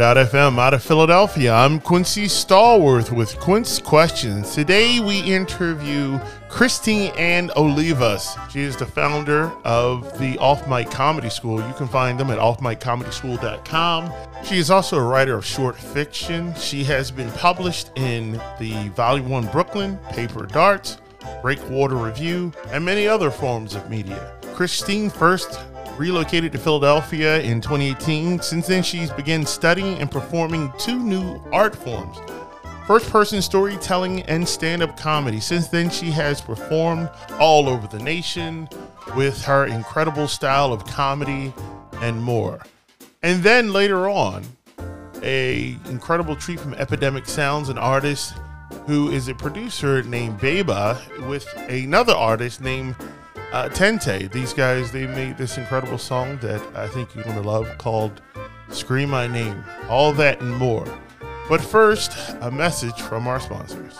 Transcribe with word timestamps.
Anchor.fm 0.00 0.58
out 0.58 0.74
of 0.74 0.82
Philadelphia. 0.82 1.52
I'm 1.52 1.78
Quincy 1.78 2.24
Stallworth 2.24 3.12
with 3.12 3.38
Quince 3.38 3.78
Questions. 3.78 4.52
Today 4.52 4.98
we 4.98 5.20
interview 5.20 6.18
Christine 6.48 7.12
Ann 7.16 7.50
Olivas. 7.50 8.50
She 8.50 8.60
is 8.60 8.76
the 8.76 8.86
founder 8.86 9.52
of 9.64 10.18
the 10.18 10.36
Off 10.38 10.66
Mic 10.68 10.90
Comedy 10.90 11.30
School. 11.30 11.64
You 11.64 11.74
can 11.74 11.86
find 11.86 12.18
them 12.18 12.30
at 12.30 12.38
offmiccomedyschool.com. 12.38 14.12
She 14.42 14.58
is 14.58 14.68
also 14.68 14.98
a 14.98 15.04
writer 15.04 15.36
of 15.36 15.46
short 15.46 15.76
fiction. 15.76 16.52
She 16.56 16.82
has 16.84 17.12
been 17.12 17.30
published 17.32 17.90
in 17.94 18.32
the 18.58 18.90
Volume 18.96 19.28
1 19.28 19.46
Brooklyn, 19.48 19.98
Paper 20.10 20.46
Darts, 20.46 20.98
Breakwater 21.40 21.96
Review, 21.96 22.52
and 22.70 22.84
many 22.84 23.06
other 23.06 23.30
forms 23.30 23.76
of 23.76 23.88
media. 23.88 24.32
Christine 24.54 25.08
first 25.08 25.60
relocated 25.96 26.52
to 26.52 26.58
Philadelphia 26.58 27.40
in 27.40 27.60
2018. 27.60 28.40
Since 28.40 28.66
then, 28.66 28.82
she's 28.82 29.10
begun 29.10 29.46
studying 29.46 29.98
and 29.98 30.10
performing 30.10 30.72
two 30.78 30.98
new 30.98 31.40
art 31.52 31.74
forms 31.74 32.18
first 32.86 33.08
person 33.10 33.40
storytelling 33.40 34.22
and 34.22 34.46
stand 34.46 34.82
up 34.82 34.98
comedy. 34.98 35.40
Since 35.40 35.68
then, 35.68 35.88
she 35.90 36.10
has 36.10 36.40
performed 36.40 37.08
all 37.40 37.68
over 37.68 37.86
the 37.86 38.02
nation 38.02 38.68
with 39.16 39.42
her 39.44 39.66
incredible 39.66 40.28
style 40.28 40.72
of 40.72 40.84
comedy 40.86 41.52
and 42.00 42.22
more. 42.22 42.60
And 43.22 43.42
then 43.42 43.72
later 43.72 44.08
on, 44.08 44.44
a 45.22 45.76
incredible 45.86 46.36
treat 46.36 46.60
from 46.60 46.74
Epidemic 46.74 47.26
Sounds, 47.26 47.70
an 47.70 47.78
artist 47.78 48.34
who 48.86 49.10
is 49.10 49.28
a 49.28 49.34
producer 49.34 50.02
named 50.02 50.38
Beba 50.38 51.26
with 51.26 51.46
another 51.56 52.12
artist 52.12 52.60
named 52.60 52.96
uh, 53.52 53.68
Tente. 53.68 54.30
These 54.30 54.52
guys, 54.52 54.92
they 54.92 55.06
made 55.06 55.38
this 55.38 55.58
incredible 55.58 55.98
song 55.98 56.38
that 56.38 56.62
I 56.74 56.88
think 56.88 57.14
you're 57.14 57.24
going 57.24 57.36
to 57.36 57.48
love 57.48 57.68
called 57.78 58.20
Scream 58.70 59.10
My 59.10 59.26
Name. 59.26 59.64
All 59.88 60.12
that 60.14 60.40
and 60.40 60.54
more. 60.54 60.86
But 61.48 61.60
first, 61.60 62.12
a 62.40 62.50
message 62.50 63.00
from 63.00 63.26
our 63.26 63.40
sponsors. 63.40 63.94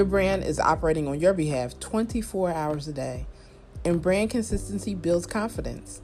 Your 0.00 0.06
brand 0.06 0.44
is 0.44 0.58
operating 0.58 1.06
on 1.08 1.20
your 1.20 1.34
behalf 1.34 1.78
24 1.78 2.52
hours 2.52 2.88
a 2.88 2.92
day, 2.94 3.26
and 3.84 4.00
brand 4.00 4.30
consistency 4.30 4.94
builds 4.94 5.26
confidence. 5.26 6.00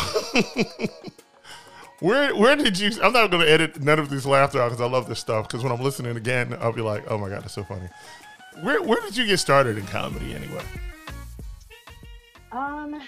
where 2.01 2.35
where 2.35 2.55
did 2.55 2.79
you? 2.79 2.91
I'm 3.01 3.13
not 3.13 3.29
going 3.29 3.45
to 3.45 3.51
edit 3.51 3.79
none 3.79 3.99
of 3.99 4.09
this 4.09 4.25
laughter 4.25 4.59
out 4.59 4.69
because 4.69 4.81
I 4.81 4.87
love 4.87 5.07
this 5.07 5.19
stuff. 5.19 5.47
Because 5.47 5.63
when 5.63 5.71
I'm 5.71 5.81
listening 5.81 6.17
again, 6.17 6.57
I'll 6.59 6.73
be 6.73 6.81
like, 6.81 7.09
oh 7.09 7.17
my 7.17 7.29
god, 7.29 7.43
that's 7.43 7.53
so 7.53 7.63
funny. 7.63 7.87
Where 8.61 8.81
where 8.81 8.99
did 9.01 9.15
you 9.15 9.25
get 9.25 9.37
started 9.37 9.77
in 9.77 9.85
comedy 9.85 10.33
anyway? 10.33 10.63
Um, 12.51 12.99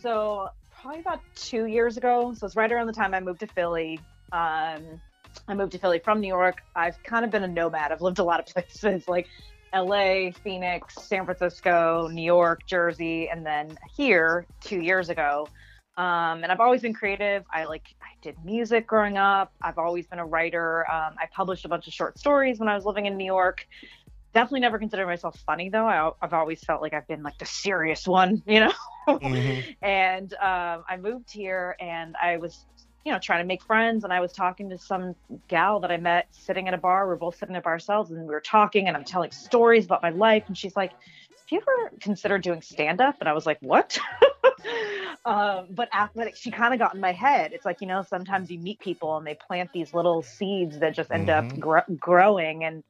so 0.00 0.50
probably 0.70 1.00
about 1.00 1.20
two 1.34 1.64
years 1.64 1.96
ago. 1.96 2.34
So 2.34 2.46
it's 2.46 2.54
right 2.54 2.70
around 2.70 2.88
the 2.88 2.92
time 2.92 3.14
I 3.14 3.20
moved 3.20 3.40
to 3.40 3.46
Philly. 3.46 3.98
Um, 4.32 5.00
I 5.48 5.54
moved 5.54 5.72
to 5.72 5.78
Philly 5.78 5.98
from 5.98 6.20
New 6.20 6.28
York. 6.28 6.62
I've 6.76 7.02
kind 7.04 7.24
of 7.24 7.30
been 7.30 7.44
a 7.44 7.48
nomad. 7.48 7.90
I've 7.90 8.02
lived 8.02 8.18
a 8.18 8.24
lot 8.24 8.38
of 8.38 8.46
places 8.54 9.08
like 9.08 9.28
LA, 9.74 10.30
Phoenix, 10.44 10.94
San 10.96 11.24
Francisco, 11.24 12.08
New 12.12 12.22
York, 12.22 12.66
Jersey, 12.66 13.30
and 13.30 13.46
then 13.46 13.78
here 13.96 14.46
two 14.60 14.80
years 14.80 15.08
ago. 15.08 15.48
Um, 15.96 16.42
and 16.42 16.46
I've 16.46 16.60
always 16.60 16.82
been 16.82 16.94
creative. 16.94 17.44
I 17.52 17.64
like 17.64 17.94
did 18.22 18.36
music 18.44 18.86
growing 18.86 19.18
up. 19.18 19.52
I've 19.60 19.78
always 19.78 20.06
been 20.06 20.18
a 20.18 20.26
writer. 20.26 20.90
Um, 20.90 21.14
I 21.18 21.26
published 21.32 21.64
a 21.64 21.68
bunch 21.68 21.86
of 21.86 21.92
short 21.92 22.18
stories 22.18 22.58
when 22.58 22.68
I 22.68 22.74
was 22.74 22.84
living 22.84 23.06
in 23.06 23.16
New 23.16 23.26
York 23.26 23.66
definitely 24.32 24.60
never 24.60 24.78
considered 24.78 25.06
myself 25.06 25.38
funny 25.46 25.68
though. 25.68 25.86
I, 25.86 26.10
have 26.20 26.32
always 26.32 26.60
felt 26.60 26.82
like 26.82 26.94
I've 26.94 27.06
been 27.06 27.22
like 27.22 27.38
the 27.38 27.46
serious 27.46 28.06
one, 28.06 28.42
you 28.46 28.60
know. 28.60 28.72
Mm-hmm. 29.08 29.84
and 29.84 30.32
um, 30.34 30.84
I 30.88 30.96
moved 30.98 31.30
here, 31.32 31.76
and 31.80 32.14
I 32.22 32.36
was, 32.36 32.66
you 33.04 33.12
know, 33.12 33.18
trying 33.18 33.42
to 33.42 33.46
make 33.46 33.62
friends. 33.62 34.04
And 34.04 34.12
I 34.12 34.20
was 34.20 34.32
talking 34.32 34.70
to 34.70 34.78
some 34.78 35.14
gal 35.48 35.80
that 35.80 35.90
I 35.90 35.96
met 35.96 36.28
sitting 36.30 36.68
at 36.68 36.74
a 36.74 36.78
bar. 36.78 37.08
We 37.08 37.14
are 37.14 37.16
both 37.16 37.36
sitting 37.36 37.56
up 37.56 37.66
ourselves, 37.66 38.10
and 38.10 38.20
we 38.20 38.26
were 38.32 38.40
talking, 38.40 38.88
and 38.88 38.96
I'm 38.96 39.04
telling 39.04 39.30
stories 39.32 39.84
about 39.84 40.02
my 40.02 40.10
life. 40.10 40.44
And 40.46 40.56
she's 40.56 40.76
like, 40.76 40.92
"Have 40.92 41.00
you 41.52 41.60
ever 41.60 41.96
considered 42.00 42.42
doing 42.42 42.62
stand 42.62 43.00
up?" 43.00 43.16
And 43.20 43.28
I 43.28 43.32
was 43.32 43.46
like, 43.46 43.58
"What?" 43.60 43.98
um, 45.24 45.66
but 45.70 45.88
after 45.92 46.30
she 46.34 46.50
kind 46.50 46.72
of 46.74 46.80
got 46.80 46.94
in 46.94 47.00
my 47.00 47.12
head. 47.12 47.52
It's 47.52 47.64
like 47.64 47.80
you 47.80 47.86
know, 47.86 48.02
sometimes 48.02 48.50
you 48.50 48.58
meet 48.58 48.80
people 48.80 49.16
and 49.16 49.26
they 49.26 49.34
plant 49.34 49.70
these 49.72 49.94
little 49.94 50.22
seeds 50.22 50.78
that 50.80 50.94
just 50.94 51.10
end 51.10 51.28
mm-hmm. 51.28 51.52
up 51.52 51.60
gr- 51.60 51.94
growing 51.98 52.64
and 52.64 52.82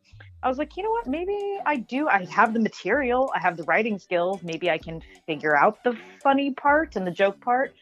I 0.42 0.48
was 0.48 0.58
like, 0.58 0.76
you 0.76 0.82
know 0.82 0.90
what? 0.90 1.06
Maybe 1.06 1.58
I 1.64 1.76
do. 1.76 2.08
I 2.08 2.24
have 2.24 2.52
the 2.52 2.58
material, 2.58 3.30
I 3.34 3.38
have 3.38 3.56
the 3.56 3.62
writing 3.62 3.98
skills. 3.98 4.42
Maybe 4.42 4.70
I 4.70 4.78
can 4.78 5.00
figure 5.24 5.56
out 5.56 5.84
the 5.84 5.96
funny 6.20 6.50
part 6.50 6.96
and 6.96 7.06
the 7.06 7.12
joke 7.12 7.40
part. 7.40 7.74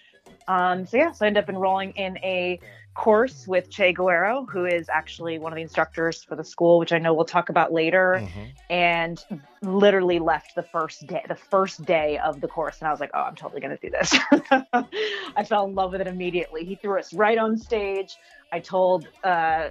Um, 0.47 0.87
so 0.87 0.99
yeah, 0.99 1.13
so 1.13 1.25
I 1.25 1.29
ended 1.29 1.45
up 1.45 1.49
enrolling 1.49 1.93
in 1.93 2.19
a 2.19 2.61
course 2.95 3.47
with 3.47 3.71
Che 3.71 3.93
Guerrero, 3.93 4.47
who 4.47 4.67
is 4.67 4.89
actually 4.89 5.39
one 5.39 5.53
of 5.53 5.57
the 5.57 5.63
instructors 5.63 6.23
for 6.23 6.37
the 6.37 6.45
school, 6.45 6.79
which 6.79 6.93
I 6.93 6.99
know 6.99 7.15
we'll 7.15 7.25
talk 7.25 7.49
about 7.49 7.73
later. 7.73 8.21
Mm-hmm. 8.21 8.45
And 8.69 9.25
literally 9.63 10.19
left 10.19 10.55
the 10.55 10.63
first 10.63 11.07
day, 11.07 11.23
the 11.29 11.35
first 11.35 11.85
day 11.85 12.19
of 12.19 12.41
the 12.41 12.49
course, 12.49 12.79
and 12.81 12.89
I 12.89 12.91
was 12.91 13.01
like, 13.01 13.11
"Oh, 13.15 13.21
I'm 13.21 13.35
totally 13.35 13.61
going 13.61 13.77
to 13.77 13.81
do 13.81 13.91
this." 13.91 14.15
I 15.37 15.45
fell 15.45 15.67
in 15.67 15.75
love 15.75 15.93
with 15.93 16.01
it 16.01 16.07
immediately. 16.07 16.65
He 16.65 16.75
threw 16.75 16.99
us 16.99 17.13
right 17.13 17.39
on 17.39 17.57
stage. 17.57 18.17
I 18.53 18.59
told 18.59 19.07
uh, 19.23 19.71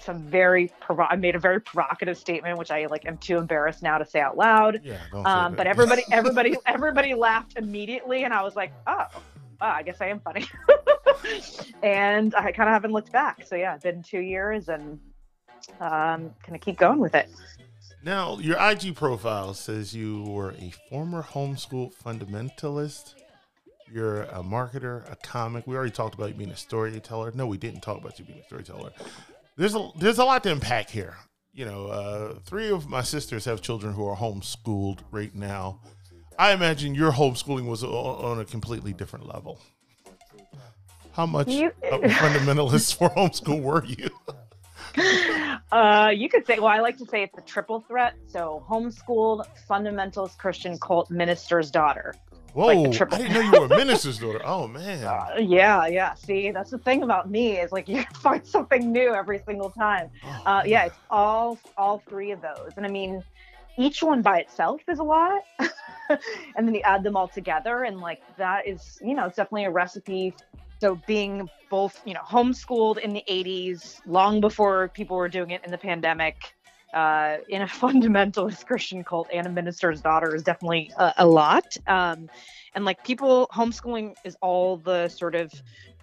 some 0.00 0.22
very 0.22 0.70
provo- 0.80 1.06
I 1.10 1.16
made 1.16 1.34
a 1.34 1.38
very 1.38 1.60
provocative 1.60 2.16
statement, 2.16 2.58
which 2.58 2.70
I 2.70 2.86
like 2.86 3.06
am 3.06 3.18
too 3.18 3.38
embarrassed 3.38 3.82
now 3.82 3.98
to 3.98 4.06
say 4.06 4.20
out 4.20 4.36
loud. 4.36 4.80
Yeah, 4.84 4.98
um, 5.24 5.54
but 5.54 5.66
everybody, 5.66 6.04
everybody, 6.12 6.56
everybody 6.66 7.14
laughed 7.14 7.56
immediately, 7.56 8.24
and 8.24 8.32
I 8.32 8.42
was 8.42 8.54
like, 8.54 8.72
"Oh, 8.86 9.06
wow, 9.60 9.74
I 9.74 9.82
guess 9.82 10.00
I 10.00 10.06
am 10.06 10.20
funny. 10.20 10.46
and 11.82 12.34
I 12.34 12.52
kind 12.52 12.68
of 12.68 12.74
haven't 12.74 12.92
looked 12.92 13.12
back. 13.12 13.46
So 13.46 13.56
yeah, 13.56 13.74
it's 13.74 13.84
been 13.84 14.02
two 14.02 14.20
years 14.20 14.68
and 14.68 14.98
um, 15.80 16.32
kind 16.42 16.54
of 16.54 16.60
keep 16.60 16.78
going 16.78 16.98
with 16.98 17.14
it. 17.14 17.28
Now, 18.02 18.38
your 18.38 18.56
IG 18.58 18.94
profile 18.94 19.52
says 19.52 19.94
you 19.94 20.22
were 20.24 20.52
a 20.52 20.72
former 20.88 21.22
homeschool 21.22 21.92
fundamentalist. 21.94 23.14
You're 23.92 24.22
a 24.22 24.42
marketer, 24.42 25.10
a 25.10 25.16
comic. 25.16 25.66
We 25.66 25.76
already 25.76 25.90
talked 25.90 26.14
about 26.14 26.28
you 26.30 26.34
being 26.34 26.50
a 26.50 26.56
storyteller. 26.56 27.32
No, 27.34 27.46
we 27.46 27.58
didn't 27.58 27.80
talk 27.80 27.98
about 27.98 28.18
you 28.18 28.24
being 28.24 28.38
a 28.38 28.44
storyteller. 28.44 28.92
There's 29.56 29.74
a 29.74 29.90
there's 29.98 30.18
a 30.18 30.24
lot 30.24 30.42
to 30.44 30.52
unpack 30.52 30.88
here. 30.88 31.16
you 31.52 31.64
know, 31.64 31.88
uh, 31.88 32.34
three 32.46 32.70
of 32.70 32.88
my 32.88 33.02
sisters 33.02 33.44
have 33.44 33.60
children 33.60 33.92
who 33.92 34.06
are 34.06 34.16
homeschooled 34.16 35.00
right 35.10 35.34
now. 35.34 35.80
I 36.38 36.52
imagine 36.52 36.94
your 36.94 37.12
homeschooling 37.12 37.66
was 37.66 37.84
on 37.84 38.40
a 38.40 38.44
completely 38.44 38.92
different 38.94 39.26
level. 39.26 39.60
How 41.12 41.26
much 41.26 41.48
You- 41.48 41.72
of 41.90 42.02
a 42.04 42.08
fundamentalist 42.08 42.96
for 42.96 43.10
homeschool 43.10 43.62
were 43.62 43.84
you? 43.84 44.08
Uh, 45.72 46.10
you 46.12 46.28
could 46.28 46.44
say, 46.46 46.58
well, 46.58 46.66
I 46.66 46.80
like 46.80 46.96
to 46.98 47.06
say 47.06 47.22
it's 47.22 47.38
a 47.38 47.42
triple 47.42 47.80
threat. 47.86 48.14
So, 48.26 48.64
homeschooled, 48.68 49.46
fundamentalist 49.68 50.36
Christian 50.36 50.76
cult 50.80 51.12
minister's 51.12 51.70
daughter. 51.70 52.12
Whoa, 52.54 52.66
Like 52.66 52.90
triple- 52.92 53.18
I 53.18 53.20
didn't 53.20 53.34
know 53.34 53.40
you 53.40 53.60
were 53.68 53.72
a 53.72 53.76
minister's 53.84 54.18
daughter. 54.18 54.40
Oh 54.44 54.66
man. 54.66 55.04
Uh, 55.04 55.36
yeah, 55.38 55.86
yeah. 55.86 56.14
See, 56.14 56.50
that's 56.50 56.70
the 56.72 56.78
thing 56.78 57.04
about 57.04 57.30
me 57.30 57.58
is 57.60 57.70
like 57.70 57.86
you 57.94 58.02
find 58.16 58.44
something 58.44 58.90
new 58.90 59.14
every 59.14 59.40
single 59.46 59.70
time. 59.70 60.10
Oh, 60.24 60.42
Uh, 60.44 60.62
yeah, 60.66 60.86
it's 60.86 60.96
all 61.08 61.56
all 61.76 62.02
three 62.08 62.32
of 62.32 62.42
those, 62.42 62.72
and 62.76 62.84
I 62.84 62.88
mean, 62.88 63.22
each 63.78 64.02
one 64.02 64.22
by 64.22 64.40
itself 64.40 64.80
is 64.88 64.98
a 64.98 65.04
lot, 65.04 65.42
and 66.56 66.66
then 66.66 66.74
you 66.74 66.80
add 66.82 67.04
them 67.04 67.14
all 67.16 67.28
together, 67.28 67.84
and 67.84 68.00
like 68.00 68.20
that 68.38 68.66
is, 68.66 68.98
you 69.00 69.14
know, 69.14 69.26
it's 69.26 69.36
definitely 69.36 69.66
a 69.66 69.70
recipe. 69.70 70.34
So 70.80 71.00
being 71.06 71.48
both, 71.68 72.00
you 72.06 72.14
know, 72.14 72.20
homeschooled 72.26 72.98
in 72.98 73.12
the 73.12 73.22
'80s, 73.28 74.00
long 74.06 74.40
before 74.40 74.88
people 74.88 75.16
were 75.16 75.28
doing 75.28 75.50
it 75.50 75.62
in 75.64 75.70
the 75.70 75.78
pandemic, 75.78 76.54
uh, 76.94 77.36
in 77.48 77.62
a 77.62 77.66
fundamentalist 77.82 78.66
Christian 78.66 79.04
cult 79.04 79.28
and 79.32 79.46
a 79.46 79.50
minister's 79.50 80.00
daughter 80.00 80.34
is 80.34 80.42
definitely 80.42 80.90
a, 80.96 81.12
a 81.18 81.26
lot. 81.26 81.76
Um, 81.86 82.28
and 82.74 82.84
like 82.84 83.04
people, 83.04 83.48
homeschooling 83.52 84.14
is 84.24 84.36
all 84.40 84.76
the 84.76 85.08
sort 85.08 85.34
of 85.34 85.52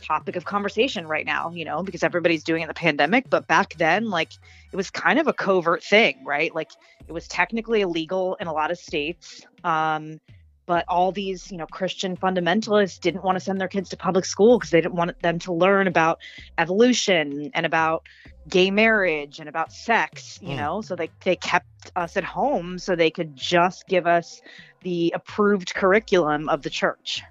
topic 0.01 0.35
of 0.35 0.45
conversation 0.45 1.07
right 1.07 1.25
now, 1.25 1.51
you 1.51 1.65
know, 1.65 1.81
because 1.81 2.03
everybody's 2.03 2.43
doing 2.43 2.61
it 2.61 2.65
in 2.65 2.67
the 2.67 2.73
pandemic. 2.73 3.29
But 3.29 3.47
back 3.47 3.75
then, 3.75 4.09
like 4.09 4.33
it 4.71 4.75
was 4.75 4.89
kind 4.89 5.19
of 5.19 5.27
a 5.27 5.33
covert 5.33 5.83
thing, 5.83 6.23
right? 6.25 6.53
Like 6.53 6.71
it 7.07 7.11
was 7.11 7.27
technically 7.27 7.81
illegal 7.81 8.35
in 8.39 8.47
a 8.47 8.53
lot 8.53 8.71
of 8.71 8.77
states. 8.77 9.45
Um, 9.63 10.19
but 10.67 10.85
all 10.87 11.11
these, 11.11 11.49
you 11.49 11.57
know, 11.57 11.65
Christian 11.65 12.15
fundamentalists 12.15 12.99
didn't 12.99 13.23
want 13.23 13.37
to 13.37 13.39
send 13.39 13.59
their 13.59 13.69
kids 13.69 13.89
to 13.89 13.97
public 13.97 14.25
school 14.25 14.59
because 14.59 14.69
they 14.69 14.81
didn't 14.81 14.95
want 14.95 15.19
them 15.21 15.39
to 15.39 15.53
learn 15.53 15.87
about 15.87 16.19
evolution 16.57 17.49
and 17.55 17.65
about 17.65 18.03
gay 18.49 18.69
marriage 18.69 19.39
and 19.39 19.49
about 19.49 19.71
sex, 19.71 20.37
you 20.41 20.49
Mm. 20.49 20.57
know. 20.57 20.81
So 20.81 20.95
they 20.95 21.09
they 21.23 21.37
kept 21.37 21.91
us 21.95 22.17
at 22.17 22.23
home 22.23 22.77
so 22.77 22.95
they 22.95 23.09
could 23.09 23.35
just 23.35 23.87
give 23.87 24.05
us 24.05 24.41
the 24.83 25.13
approved 25.15 25.73
curriculum 25.73 26.49
of 26.49 26.61
the 26.61 26.69
church. 26.69 27.23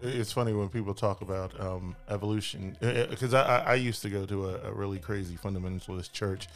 It's 0.00 0.30
funny 0.30 0.52
when 0.52 0.68
people 0.68 0.94
talk 0.94 1.22
about 1.22 1.60
um, 1.60 1.96
evolution 2.08 2.76
because 2.80 3.34
I, 3.34 3.42
I 3.42 3.58
I 3.72 3.74
used 3.74 4.00
to 4.02 4.08
go 4.08 4.24
to 4.26 4.50
a, 4.50 4.70
a 4.70 4.72
really 4.72 5.00
crazy 5.00 5.36
fundamentalist 5.36 6.12
church, 6.12 6.46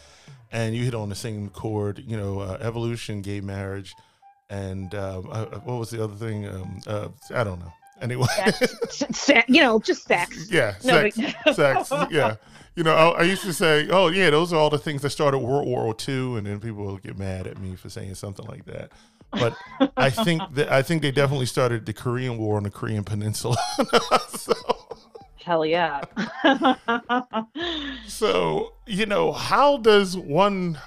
and 0.53 0.77
you 0.77 0.85
hit 0.85 0.95
on 0.95 1.09
the 1.09 1.17
same 1.17 1.49
chord. 1.49 2.05
You 2.07 2.17
know, 2.17 2.39
uh, 2.39 2.59
evolution, 2.61 3.21
gay 3.21 3.41
marriage, 3.41 3.97
and 4.53 4.95
um, 4.95 5.27
uh, 5.29 5.47
uh, 5.53 5.59
what 5.61 5.79
was 5.79 5.91
the 5.91 6.05
other 6.05 6.15
thing? 6.15 6.47
Um, 6.47 6.81
uh, 6.87 7.09
I 7.35 7.43
don't 7.43 7.59
know. 7.59 7.73
Anyway, 8.03 8.27
Se- 8.91 9.45
you 9.49 9.63
know, 9.63 9.79
just 9.81 10.05
sex. 10.05 10.49
yeah, 10.51 10.75
No, 10.85 11.09
sex, 11.09 11.57
sex, 11.57 11.93
yeah. 12.11 12.37
You 12.75 12.83
know, 12.85 12.95
I, 12.95 13.21
I 13.21 13.23
used 13.23 13.43
to 13.43 13.53
say, 13.53 13.89
"Oh, 13.91 14.09
yeah, 14.09 14.31
those 14.31 14.53
are 14.53 14.57
all 14.57 14.71
the 14.71 14.79
things 14.79 15.03
that 15.03 15.11
started 15.11 15.39
World 15.39 15.67
War 15.67 15.95
II," 16.09 16.37
and 16.37 16.47
then 16.47 16.59
people 16.61 16.85
will 16.85 16.99
get 16.99 17.19
mad 17.19 17.47
at 17.47 17.59
me 17.59 17.77
for 17.77 17.89
saying 17.89 18.15
something 18.17 18.47
like 18.47 18.65
that. 18.67 18.91
But 19.31 19.57
I 19.97 20.11
think 20.11 20.43
that 20.55 20.71
I 20.71 20.83
think 20.83 21.01
they 21.03 21.11
definitely 21.11 21.47
started 21.47 21.87
the 21.87 21.93
Korean 21.93 22.37
War 22.39 22.57
on 22.57 22.65
the 22.65 22.71
Korean 22.71 23.05
Peninsula. 23.05 23.57
so, 24.37 24.53
Hell 25.43 25.67
yeah. 25.67 26.03
so, 28.07 28.75
you 28.87 29.07
know, 29.07 29.33
how 29.33 29.77
does 29.79 30.17
one 30.17 30.79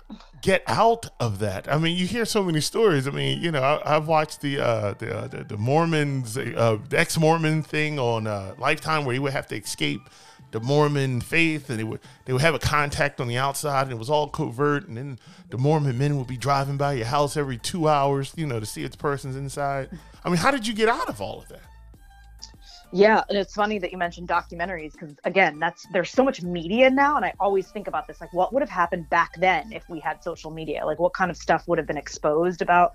get 0.41 0.63
out 0.67 1.07
of 1.19 1.39
that? 1.39 1.71
I 1.71 1.77
mean, 1.77 1.97
you 1.97 2.05
hear 2.05 2.25
so 2.25 2.43
many 2.43 2.61
stories. 2.61 3.07
I 3.07 3.11
mean, 3.11 3.41
you 3.41 3.51
know, 3.51 3.61
I, 3.61 3.95
I've 3.95 4.07
watched 4.07 4.41
the 4.41 4.59
uh, 4.59 4.93
the, 4.93 5.17
uh, 5.17 5.27
the 5.27 5.43
the 5.43 5.57
Mormons, 5.57 6.37
uh, 6.37 6.77
the 6.89 6.99
ex 6.99 7.17
Mormon 7.17 7.63
thing 7.63 7.99
on 7.99 8.27
uh, 8.27 8.55
Lifetime, 8.57 9.05
where 9.05 9.13
he 9.13 9.19
would 9.19 9.33
have 9.33 9.47
to 9.47 9.55
escape 9.55 10.09
the 10.51 10.61
Mormon 10.61 11.19
faith, 11.19 11.69
and 11.69 11.77
they 11.77 11.83
would 11.83 11.99
they 12.23 12.31
would 12.31 12.41
have 12.41 12.55
a 12.55 12.59
contact 12.59 13.19
on 13.19 13.27
the 13.27 13.37
outside, 13.37 13.83
and 13.83 13.91
it 13.91 13.99
was 13.99 14.09
all 14.09 14.29
covert, 14.29 14.87
and 14.87 14.97
then 14.97 15.19
the 15.49 15.57
Mormon 15.57 15.97
men 15.97 16.17
would 16.17 16.27
be 16.27 16.37
driving 16.37 16.77
by 16.77 16.93
your 16.93 17.07
house 17.07 17.35
every 17.35 17.57
two 17.57 17.89
hours, 17.89 18.33
you 18.37 18.45
know, 18.45 18.59
to 18.59 18.65
see 18.65 18.83
if 18.83 18.91
the 18.91 18.97
person's 18.97 19.35
inside. 19.35 19.89
I 20.23 20.29
mean, 20.29 20.37
how 20.37 20.51
did 20.51 20.65
you 20.65 20.73
get 20.73 20.87
out 20.87 21.09
of 21.09 21.19
all 21.19 21.41
of 21.41 21.49
that? 21.49 21.61
Yeah, 22.91 23.21
and 23.29 23.37
it's 23.37 23.53
funny 23.53 23.79
that 23.79 23.91
you 23.91 23.97
mentioned 23.97 24.29
documentaries 24.29 24.93
because 24.93 25.15
again, 25.25 25.59
that's 25.59 25.85
there's 25.89 26.11
so 26.11 26.23
much 26.23 26.41
media 26.41 26.89
now, 26.89 27.17
and 27.17 27.25
I 27.25 27.33
always 27.39 27.69
think 27.71 27.87
about 27.87 28.07
this 28.07 28.21
like, 28.21 28.31
what 28.31 28.53
would 28.53 28.61
have 28.61 28.69
happened 28.69 29.09
back 29.09 29.31
then 29.37 29.71
if 29.73 29.83
we 29.89 29.99
had 29.99 30.23
social 30.23 30.51
media? 30.51 30.85
Like, 30.85 30.99
what 30.99 31.13
kind 31.13 31.29
of 31.29 31.37
stuff 31.37 31.63
would 31.67 31.77
have 31.77 31.87
been 31.87 31.97
exposed 31.97 32.61
about 32.61 32.91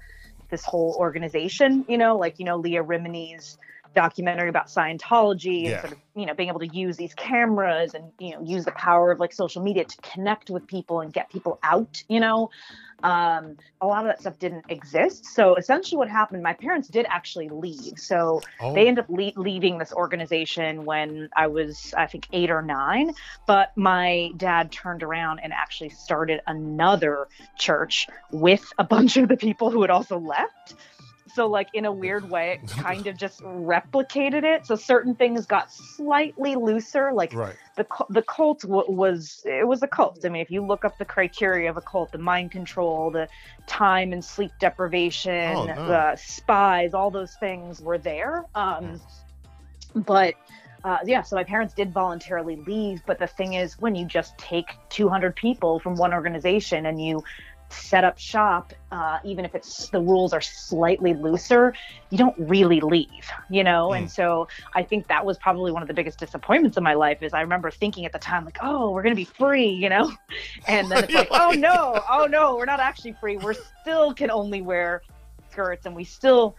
this 0.50 0.64
whole 0.64 0.96
organization? 0.98 1.84
You 1.88 1.98
know, 1.98 2.16
like 2.16 2.38
you 2.38 2.46
know 2.46 2.56
Leah 2.56 2.82
Remini's 2.84 3.58
documentary 3.94 4.48
about 4.48 4.66
Scientology 4.66 5.58
and 5.58 5.70
Yeah. 5.70 5.81
sort 5.81 5.92
of 5.92 5.98
you 6.14 6.26
know 6.26 6.34
being 6.34 6.48
able 6.48 6.60
to 6.60 6.66
use 6.69 6.96
these 6.96 7.14
cameras 7.14 7.94
and 7.94 8.12
you 8.19 8.32
know 8.32 8.42
use 8.42 8.64
the 8.64 8.72
power 8.72 9.10
of 9.10 9.20
like 9.20 9.32
social 9.32 9.62
media 9.62 9.84
to 9.84 9.96
connect 10.02 10.50
with 10.50 10.66
people 10.66 11.00
and 11.00 11.12
get 11.12 11.31
people 11.31 11.58
out. 11.62 12.02
You 12.08 12.20
know, 12.20 12.50
um, 13.02 13.56
a 13.81 13.87
lot 13.87 14.00
of 14.00 14.06
that 14.08 14.20
stuff 14.20 14.38
didn't 14.38 14.64
exist. 14.69 15.25
So 15.26 15.54
essentially, 15.56 15.98
what 15.98 16.08
happened? 16.08 16.42
My 16.42 16.52
parents 16.52 16.88
did 16.88 17.06
actually 17.08 17.48
leave. 17.48 17.98
So 17.98 18.42
Oh, 18.60 18.75
they 18.75 18.87
ended 18.88 19.04
up 19.04 19.10
le- 19.10 19.32
leaving 19.40 19.78
this 19.78 19.92
organization 19.92 20.84
when 20.84 21.28
I 21.34 21.46
was, 21.46 21.94
I 21.96 22.06
think, 22.06 22.26
eight 22.32 22.50
or 22.50 22.62
nine. 22.62 23.12
But 23.46 23.72
my 23.76 24.31
dad 24.37 24.70
turned 24.70 25.02
around 25.02 25.40
and 25.40 25.52
actually 25.52 25.90
started 25.90 26.40
another 26.46 27.28
church 27.58 28.06
with 28.31 28.70
a 28.78 28.84
bunch 28.94 29.16
of 29.16 29.28
the 29.28 29.37
people 29.37 29.70
who 29.70 29.81
had 29.81 29.90
also 29.90 30.19
left. 30.19 30.75
So, 31.32 31.46
like, 31.46 31.68
in 31.74 31.84
a 31.84 31.92
weird 31.92 32.28
way, 32.28 32.60
it 32.62 32.68
kind 32.82 33.06
of 33.06 33.16
just 33.16 33.40
replicated 33.42 34.44
it. 34.44 34.66
So, 34.66 34.74
certain 34.76 35.14
things 35.14 35.46
got 35.46 35.72
slightly 35.72 36.56
looser. 36.56 37.12
Like, 37.12 37.34
right. 37.34 37.56
the 37.76 37.86
the 38.10 38.22
cult 38.22 38.60
w- 38.62 38.90
was 38.90 39.42
it 39.44 39.66
was 39.66 39.82
a 39.82 39.88
cult. 39.88 40.24
I 40.24 40.28
mean, 40.28 40.42
if 40.42 40.50
you 40.50 40.64
look 40.64 40.84
up 40.84 40.98
the 40.98 41.04
criteria 41.04 41.70
of 41.70 41.76
a 41.76 41.82
cult, 41.82 42.12
the 42.12 42.18
mind 42.18 42.50
control, 42.50 43.10
the 43.10 43.28
time 43.66 44.12
and 44.12 44.24
sleep 44.24 44.52
deprivation, 44.60 45.56
Oh, 45.56 45.64
no. 45.64 45.86
the 45.86 46.16
spies, 46.16 46.94
all 46.94 47.10
those 47.10 47.34
things 47.36 47.80
were 47.80 47.98
there. 47.98 48.44
Um, 48.54 49.00
but 49.94 50.34
uh, 50.84 50.99
yeah, 51.04 51.22
so 51.22 51.37
my 51.37 51.44
parents 51.44 51.75
did 51.75 51.92
voluntarily 51.92 52.56
leave. 52.56 53.02
But 53.06 53.18
the 53.18 53.26
thing 53.26 53.54
is, 53.54 53.78
when 53.78 53.94
you 53.94 54.06
just 54.06 54.37
take 54.38 54.70
200 54.88 55.37
people 55.37 55.78
from 55.78 55.94
one 55.96 56.12
organization 56.14 56.87
and 56.87 57.04
you 57.04 57.22
set 57.72 58.04
up 58.04 58.18
shop, 58.18 58.72
uh, 58.90 59.18
even 59.24 59.44
if 59.44 59.54
it's 59.54 59.88
the 59.88 60.00
rules 60.00 60.32
are 60.32 60.40
slightly 60.40 61.14
looser, 61.14 61.74
you 62.10 62.18
don't 62.18 62.36
really 62.38 62.80
leave, 62.80 63.30
you 63.48 63.64
know. 63.64 63.92
And 63.92 64.10
so 64.10 64.48
I 64.74 64.82
think 64.82 65.06
that 65.08 65.24
was 65.24 65.38
probably 65.38 65.72
one 65.72 65.82
of 65.82 65.88
the 65.88 65.94
biggest 65.94 66.18
disappointments 66.18 66.76
of 66.76 66.82
my 66.82 66.94
life. 66.94 67.22
Is 67.22 67.32
I 67.32 67.40
remember 67.40 67.70
thinking 67.70 68.04
at 68.06 68.12
the 68.12 68.18
time, 68.18 68.44
like, 68.44 68.58
oh, 68.62 68.90
we're 68.90 69.02
gonna 69.02 69.14
be 69.14 69.24
free, 69.24 69.68
you 69.68 69.88
know, 69.88 70.12
and 70.66 70.90
then 70.90 71.04
it's 71.04 71.14
like, 71.14 71.28
oh 71.30 71.52
no, 71.52 72.02
oh 72.10 72.26
no, 72.26 72.56
we're 72.56 72.64
not 72.64 72.80
actually 72.80 73.14
free. 73.20 73.36
We're 73.36 73.54
still 73.82 74.12
can 74.12 74.30
only 74.30 74.62
wear 74.62 75.02
skirts, 75.50 75.86
and 75.86 75.94
we 75.94 76.04
still 76.04 76.56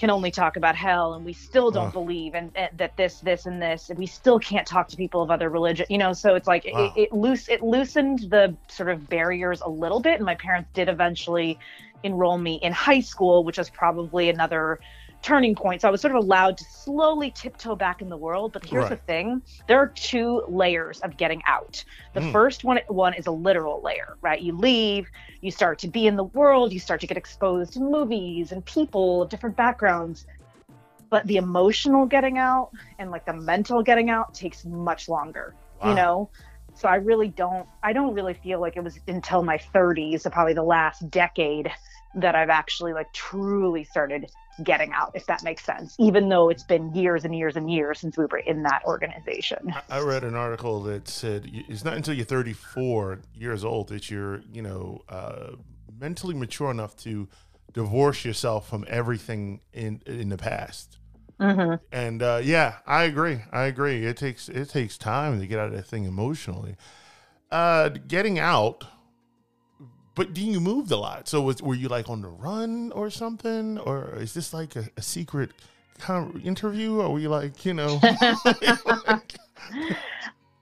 can 0.00 0.10
only 0.10 0.32
talk 0.32 0.56
about 0.56 0.76
hell 0.76 1.14
and 1.14 1.24
we 1.24 1.32
still 1.34 1.70
don't 1.70 1.92
believe 1.92 2.34
and, 2.34 2.50
and 2.56 2.66
eh, 2.66 2.68
that 2.78 2.96
this 2.96 3.20
this 3.20 3.46
and 3.46 3.62
this 3.62 3.90
and 3.90 3.98
we 3.98 4.06
still 4.06 4.40
can't 4.40 4.66
talk 4.66 4.88
to 4.88 4.96
people 4.96 5.22
of 5.22 5.30
other 5.30 5.50
religion 5.50 5.86
you 5.90 5.98
know 5.98 6.12
so 6.12 6.34
it's 6.34 6.48
like 6.48 6.64
Wow. 6.72 6.92
it, 6.96 7.02
it 7.04 7.12
loose 7.12 7.48
it 7.48 7.62
loosened 7.62 8.20
the 8.30 8.56
sort 8.68 8.90
of 8.90 9.08
barriers 9.08 9.60
a 9.62 9.70
little 9.70 10.00
bit 10.00 10.16
and 10.16 10.26
my 10.26 10.36
parents 10.36 10.70
did 10.74 10.88
eventually 10.88 11.58
enroll 12.02 12.38
me 12.38 12.56
in 12.62 12.72
high 12.72 13.00
school 13.00 13.44
which 13.44 13.58
was 13.58 13.70
probably 13.70 14.30
another 14.30 14.80
turning 15.22 15.54
point 15.54 15.80
so 15.80 15.88
i 15.88 15.90
was 15.90 16.00
sort 16.00 16.14
of 16.14 16.22
allowed 16.22 16.56
to 16.56 16.64
slowly 16.64 17.30
tiptoe 17.30 17.76
back 17.76 18.00
in 18.00 18.08
the 18.08 18.16
world 18.16 18.52
but 18.52 18.64
here's 18.64 18.88
the 18.88 18.96
thing 18.96 19.40
there 19.68 19.78
are 19.78 19.92
two 19.94 20.42
layers 20.48 21.00
of 21.00 21.16
getting 21.16 21.42
out 21.46 21.84
the 22.14 22.20
Mm. 22.20 22.32
first 22.32 22.64
one 22.64 22.80
one 22.88 23.14
is 23.14 23.26
a 23.26 23.30
literal 23.30 23.80
layer 23.82 24.16
right 24.22 24.40
you 24.40 24.56
leave 24.56 25.08
you 25.40 25.50
start 25.50 25.78
to 25.80 25.88
be 25.88 26.06
in 26.06 26.16
the 26.16 26.24
world, 26.24 26.72
you 26.72 26.78
start 26.78 27.00
to 27.00 27.06
get 27.06 27.16
exposed 27.16 27.72
to 27.74 27.80
movies 27.80 28.52
and 28.52 28.64
people 28.64 29.22
of 29.22 29.28
different 29.30 29.56
backgrounds. 29.56 30.26
But 31.10 31.26
the 31.26 31.36
emotional 31.36 32.06
getting 32.06 32.38
out 32.38 32.70
and 32.98 33.10
like 33.10 33.24
the 33.24 33.32
mental 33.32 33.82
getting 33.82 34.10
out 34.10 34.34
takes 34.34 34.64
much 34.64 35.08
longer, 35.08 35.56
Wow. 35.80 35.88
you 35.88 35.94
know? 35.94 36.30
So 36.74 36.88
I 36.88 36.96
really 36.96 37.28
don't 37.28 37.66
I 37.82 37.92
don't 37.92 38.14
really 38.14 38.34
feel 38.34 38.60
like 38.60 38.76
it 38.76 38.84
was 38.84 38.98
until 39.08 39.42
my 39.42 39.58
30s, 39.58 40.22
so 40.22 40.30
probably 40.30 40.54
the 40.54 40.62
last 40.62 41.08
decade 41.10 41.70
that 42.14 42.34
I've 42.34 42.50
actually 42.50 42.92
like 42.92 43.12
truly 43.12 43.84
started 43.84 44.26
getting 44.62 44.92
out, 44.92 45.12
if 45.14 45.26
that 45.26 45.42
makes 45.42 45.64
sense. 45.64 45.94
Even 45.98 46.28
though 46.28 46.48
it's 46.48 46.62
been 46.62 46.94
years 46.94 47.24
and 47.24 47.34
years 47.36 47.56
and 47.56 47.70
years 47.70 48.00
since 48.00 48.16
we 48.16 48.26
were 48.26 48.38
in 48.38 48.62
that 48.64 48.82
organization. 48.84 49.74
I- 49.88 50.00
read 50.00 50.24
an 50.24 50.34
article 50.34 50.82
that 50.84 51.08
said 51.08 51.48
it's 51.68 51.84
not 51.84 51.94
until 51.94 52.14
you're 52.14 52.24
34 52.24 53.20
years 53.34 53.64
old 53.64 53.88
that 53.88 54.10
you're, 54.10 54.42
you 54.52 54.62
know, 54.62 55.02
uh, 55.08 55.52
mentally 55.98 56.34
mature 56.34 56.70
enough 56.70 56.96
to 56.96 57.28
divorce 57.72 58.24
yourself 58.24 58.68
from 58.68 58.84
everything 58.88 59.60
in 59.72 60.02
in 60.06 60.28
the 60.30 60.36
past. 60.38 60.98
hmm 61.40 61.74
And 61.92 62.22
uh, 62.22 62.40
yeah, 62.42 62.78
I 62.86 63.04
agree. 63.04 63.40
I 63.52 63.64
agree. 63.64 64.04
It 64.04 64.16
takes 64.16 64.48
it 64.48 64.68
takes 64.70 64.98
time 64.98 65.40
to 65.40 65.46
get 65.46 65.58
out 65.58 65.68
of 65.68 65.74
that 65.74 65.86
thing 65.86 66.04
emotionally. 66.04 66.76
Uh, 67.50 67.88
getting 67.88 68.38
out 68.38 68.84
but 70.20 70.34
do 70.34 70.42
you 70.42 70.60
moved 70.60 70.90
a 70.90 70.98
lot? 70.98 71.28
So 71.28 71.40
was, 71.40 71.62
were 71.62 71.74
you 71.74 71.88
like 71.88 72.10
on 72.10 72.20
the 72.20 72.28
run 72.28 72.92
or 72.92 73.08
something, 73.08 73.78
or 73.78 74.16
is 74.16 74.34
this 74.34 74.52
like 74.52 74.76
a, 74.76 74.86
a 74.98 75.00
secret 75.00 75.50
kind 75.98 76.36
of 76.36 76.44
interview, 76.44 77.00
or 77.00 77.14
were 77.14 77.18
you 77.18 77.30
like, 77.30 77.64
you 77.64 77.72
know? 77.72 77.98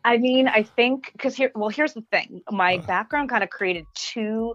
I 0.09 0.17
mean, 0.17 0.49
I 0.49 0.63
think 0.63 1.11
because 1.13 1.35
here, 1.35 1.53
well, 1.55 1.69
here's 1.69 1.93
the 1.93 2.01
thing. 2.01 2.41
My 2.51 2.79
background 2.79 3.29
kind 3.29 3.45
of 3.45 3.51
created 3.51 3.85
two 3.95 4.55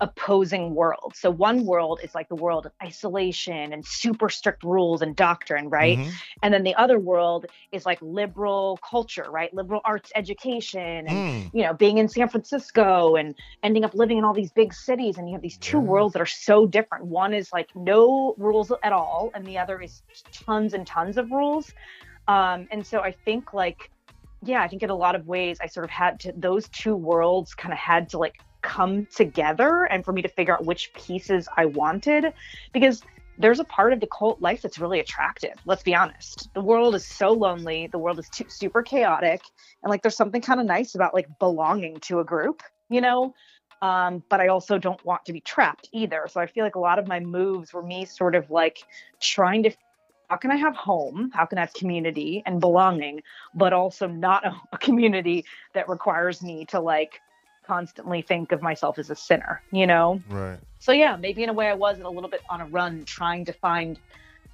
opposing 0.00 0.74
worlds. 0.74 1.18
So 1.18 1.30
one 1.30 1.66
world 1.66 2.00
is 2.02 2.14
like 2.14 2.30
the 2.30 2.36
world 2.36 2.64
of 2.64 2.72
isolation 2.82 3.74
and 3.74 3.84
super 3.84 4.30
strict 4.30 4.64
rules 4.64 5.02
and 5.02 5.14
doctrine, 5.14 5.68
right? 5.68 5.98
Mm-hmm. 5.98 6.10
And 6.42 6.54
then 6.54 6.62
the 6.62 6.74
other 6.76 6.98
world 6.98 7.44
is 7.70 7.84
like 7.84 7.98
liberal 8.00 8.78
culture, 8.78 9.26
right? 9.30 9.52
Liberal 9.52 9.82
arts 9.84 10.10
education 10.16 11.06
and 11.06 11.08
mm. 11.08 11.50
you 11.52 11.64
know, 11.64 11.74
being 11.74 11.98
in 11.98 12.08
San 12.08 12.30
Francisco 12.30 13.16
and 13.16 13.34
ending 13.62 13.84
up 13.84 13.92
living 13.92 14.16
in 14.16 14.24
all 14.24 14.32
these 14.32 14.52
big 14.52 14.72
cities 14.72 15.18
and 15.18 15.28
you 15.28 15.34
have 15.34 15.42
these 15.42 15.58
two 15.58 15.76
yeah. 15.76 15.82
worlds 15.82 16.14
that 16.14 16.22
are 16.22 16.26
so 16.26 16.66
different. 16.66 17.04
One 17.04 17.34
is 17.34 17.52
like 17.52 17.68
no 17.76 18.34
rules 18.38 18.72
at 18.82 18.92
all 18.94 19.30
and 19.34 19.44
the 19.44 19.58
other 19.58 19.82
is 19.82 20.02
tons 20.32 20.72
and 20.72 20.86
tons 20.86 21.18
of 21.18 21.30
rules. 21.30 21.74
Um 22.26 22.68
and 22.70 22.86
so 22.86 23.00
I 23.00 23.12
think 23.12 23.52
like 23.52 23.90
yeah, 24.46 24.62
I 24.62 24.68
think 24.68 24.82
in 24.82 24.90
a 24.90 24.94
lot 24.94 25.14
of 25.14 25.26
ways 25.26 25.58
I 25.62 25.66
sort 25.66 25.84
of 25.84 25.90
had 25.90 26.20
to 26.20 26.32
those 26.36 26.68
two 26.68 26.94
worlds 26.96 27.54
kind 27.54 27.72
of 27.72 27.78
had 27.78 28.08
to 28.10 28.18
like 28.18 28.36
come 28.62 29.06
together 29.14 29.84
and 29.84 30.04
for 30.04 30.12
me 30.12 30.22
to 30.22 30.28
figure 30.28 30.54
out 30.54 30.64
which 30.64 30.92
pieces 30.94 31.48
I 31.56 31.66
wanted 31.66 32.32
because 32.72 33.02
there's 33.36 33.60
a 33.60 33.64
part 33.64 33.92
of 33.92 34.00
the 34.00 34.06
cult 34.06 34.40
life 34.40 34.62
that's 34.62 34.78
really 34.78 35.00
attractive. 35.00 35.54
Let's 35.66 35.82
be 35.82 35.94
honest. 35.94 36.48
The 36.54 36.62
world 36.62 36.94
is 36.94 37.04
so 37.04 37.32
lonely, 37.32 37.88
the 37.88 37.98
world 37.98 38.18
is 38.18 38.28
too, 38.28 38.44
super 38.48 38.82
chaotic 38.82 39.42
and 39.82 39.90
like 39.90 40.02
there's 40.02 40.16
something 40.16 40.40
kind 40.40 40.60
of 40.60 40.66
nice 40.66 40.94
about 40.94 41.14
like 41.14 41.26
belonging 41.38 41.98
to 42.00 42.20
a 42.20 42.24
group, 42.24 42.62
you 42.88 43.00
know? 43.00 43.34
Um, 43.82 44.22
but 44.30 44.40
I 44.40 44.48
also 44.48 44.78
don't 44.78 45.04
want 45.04 45.26
to 45.26 45.32
be 45.32 45.40
trapped 45.40 45.88
either. 45.92 46.26
So 46.30 46.40
I 46.40 46.46
feel 46.46 46.64
like 46.64 46.76
a 46.76 46.80
lot 46.80 46.98
of 46.98 47.06
my 47.06 47.20
moves 47.20 47.72
were 47.72 47.82
me 47.82 48.06
sort 48.06 48.34
of 48.34 48.50
like 48.50 48.78
trying 49.20 49.64
to 49.64 49.72
how 50.28 50.36
can 50.36 50.50
I 50.50 50.56
have 50.56 50.76
home? 50.76 51.30
How 51.32 51.46
can 51.46 51.58
I 51.58 51.62
have 51.62 51.74
community 51.74 52.42
and 52.46 52.60
belonging, 52.60 53.22
but 53.54 53.72
also 53.72 54.06
not 54.06 54.46
a, 54.46 54.54
a 54.72 54.78
community 54.78 55.44
that 55.74 55.88
requires 55.88 56.42
me 56.42 56.64
to 56.66 56.80
like 56.80 57.20
constantly 57.66 58.22
think 58.22 58.52
of 58.52 58.62
myself 58.62 58.98
as 58.98 59.10
a 59.10 59.16
sinner, 59.16 59.62
you 59.72 59.86
know? 59.86 60.22
Right. 60.28 60.58
So 60.78 60.92
yeah, 60.92 61.16
maybe 61.16 61.42
in 61.42 61.48
a 61.48 61.52
way 61.52 61.68
I 61.68 61.74
was 61.74 61.98
a 61.98 62.08
little 62.08 62.30
bit 62.30 62.42
on 62.50 62.60
a 62.60 62.66
run 62.66 63.04
trying 63.04 63.44
to 63.46 63.52
find 63.52 63.98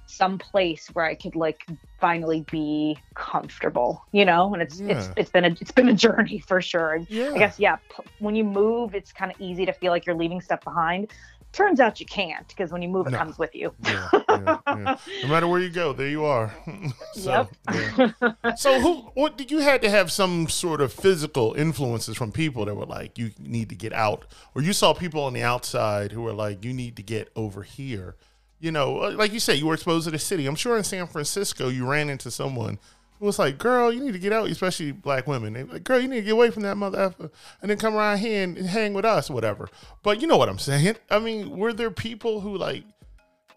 some 0.05 0.37
place 0.37 0.87
where 0.93 1.05
I 1.05 1.15
could 1.15 1.35
like 1.35 1.65
finally 1.99 2.45
be 2.51 2.97
comfortable, 3.15 4.03
you 4.11 4.25
know? 4.25 4.53
And 4.53 4.61
it's 4.61 4.79
yeah. 4.79 4.97
it's 4.97 5.09
it's 5.15 5.29
been 5.29 5.45
a 5.45 5.55
it's 5.59 5.71
been 5.71 5.89
a 5.89 5.93
journey 5.93 6.39
for 6.39 6.61
sure. 6.61 6.93
And 6.93 7.07
yeah. 7.09 7.31
I 7.33 7.37
guess 7.37 7.59
yeah, 7.59 7.77
p- 7.77 8.03
when 8.19 8.35
you 8.35 8.43
move, 8.43 8.93
it's 8.95 9.11
kind 9.11 9.31
of 9.31 9.39
easy 9.39 9.65
to 9.65 9.73
feel 9.73 9.91
like 9.91 10.05
you're 10.05 10.15
leaving 10.15 10.41
stuff 10.41 10.61
behind 10.63 11.11
turns 11.51 11.79
out 11.79 11.99
you 11.99 12.05
can't 12.05 12.47
because 12.47 12.71
when 12.71 12.81
you 12.81 12.89
move, 12.89 13.07
it 13.07 13.11
no. 13.11 13.17
comes 13.17 13.37
with 13.37 13.53
you. 13.55 13.73
yeah, 13.83 14.09
yeah, 14.29 14.57
yeah. 14.67 14.97
No 15.23 15.27
matter 15.27 15.47
where 15.47 15.59
you 15.59 15.69
go, 15.69 15.93
there 15.93 16.07
you 16.07 16.25
are. 16.25 16.53
so, 17.13 17.47
yep. 17.71 18.57
so 18.57 18.79
who? 18.79 18.93
What 19.13 19.37
did 19.37 19.51
you 19.51 19.59
had 19.59 19.81
to 19.81 19.89
have 19.89 20.11
some 20.11 20.47
sort 20.47 20.81
of 20.81 20.93
physical 20.93 21.53
influences 21.53 22.17
from 22.17 22.31
people 22.31 22.65
that 22.65 22.75
were 22.75 22.85
like, 22.85 23.17
you 23.17 23.31
need 23.39 23.69
to 23.69 23.75
get 23.75 23.93
out, 23.93 24.25
or 24.55 24.61
you 24.61 24.73
saw 24.73 24.93
people 24.93 25.23
on 25.23 25.33
the 25.33 25.43
outside 25.43 26.11
who 26.11 26.21
were 26.21 26.33
like, 26.33 26.63
you 26.63 26.73
need 26.73 26.95
to 26.97 27.03
get 27.03 27.31
over 27.35 27.63
here. 27.63 28.15
You 28.59 28.71
know, 28.71 29.01
uh, 29.01 29.11
like 29.11 29.33
you 29.33 29.39
said, 29.39 29.57
you 29.57 29.65
were 29.65 29.73
exposed 29.73 30.05
to 30.05 30.11
the 30.11 30.19
city. 30.19 30.45
I'm 30.45 30.55
sure 30.55 30.77
in 30.77 30.83
San 30.83 31.07
Francisco, 31.07 31.67
you 31.67 31.87
ran 31.87 32.09
into 32.09 32.29
someone 32.29 32.77
it 33.21 33.25
was 33.25 33.37
like, 33.37 33.59
girl, 33.59 33.93
you 33.93 34.03
need 34.03 34.13
to 34.13 34.19
get 34.19 34.33
out, 34.33 34.49
especially 34.49 34.91
black 34.91 35.27
women. 35.27 35.53
They 35.53 35.63
like, 35.63 35.83
girl, 35.83 35.99
you 35.99 36.07
need 36.07 36.17
to 36.17 36.21
get 36.23 36.33
away 36.33 36.49
from 36.49 36.63
that 36.63 36.75
mother 36.75 37.13
and 37.61 37.69
then 37.69 37.77
come 37.77 37.95
around 37.95 38.17
here 38.17 38.43
and, 38.43 38.57
and 38.57 38.65
hang 38.65 38.95
with 38.95 39.05
us, 39.05 39.29
whatever. 39.29 39.69
But 40.01 40.21
you 40.21 40.27
know 40.27 40.37
what 40.37 40.49
I'm 40.49 40.57
saying? 40.57 40.95
I 41.11 41.19
mean, 41.19 41.55
were 41.55 41.71
there 41.71 41.91
people 41.91 42.41
who 42.41 42.57
like, 42.57 42.83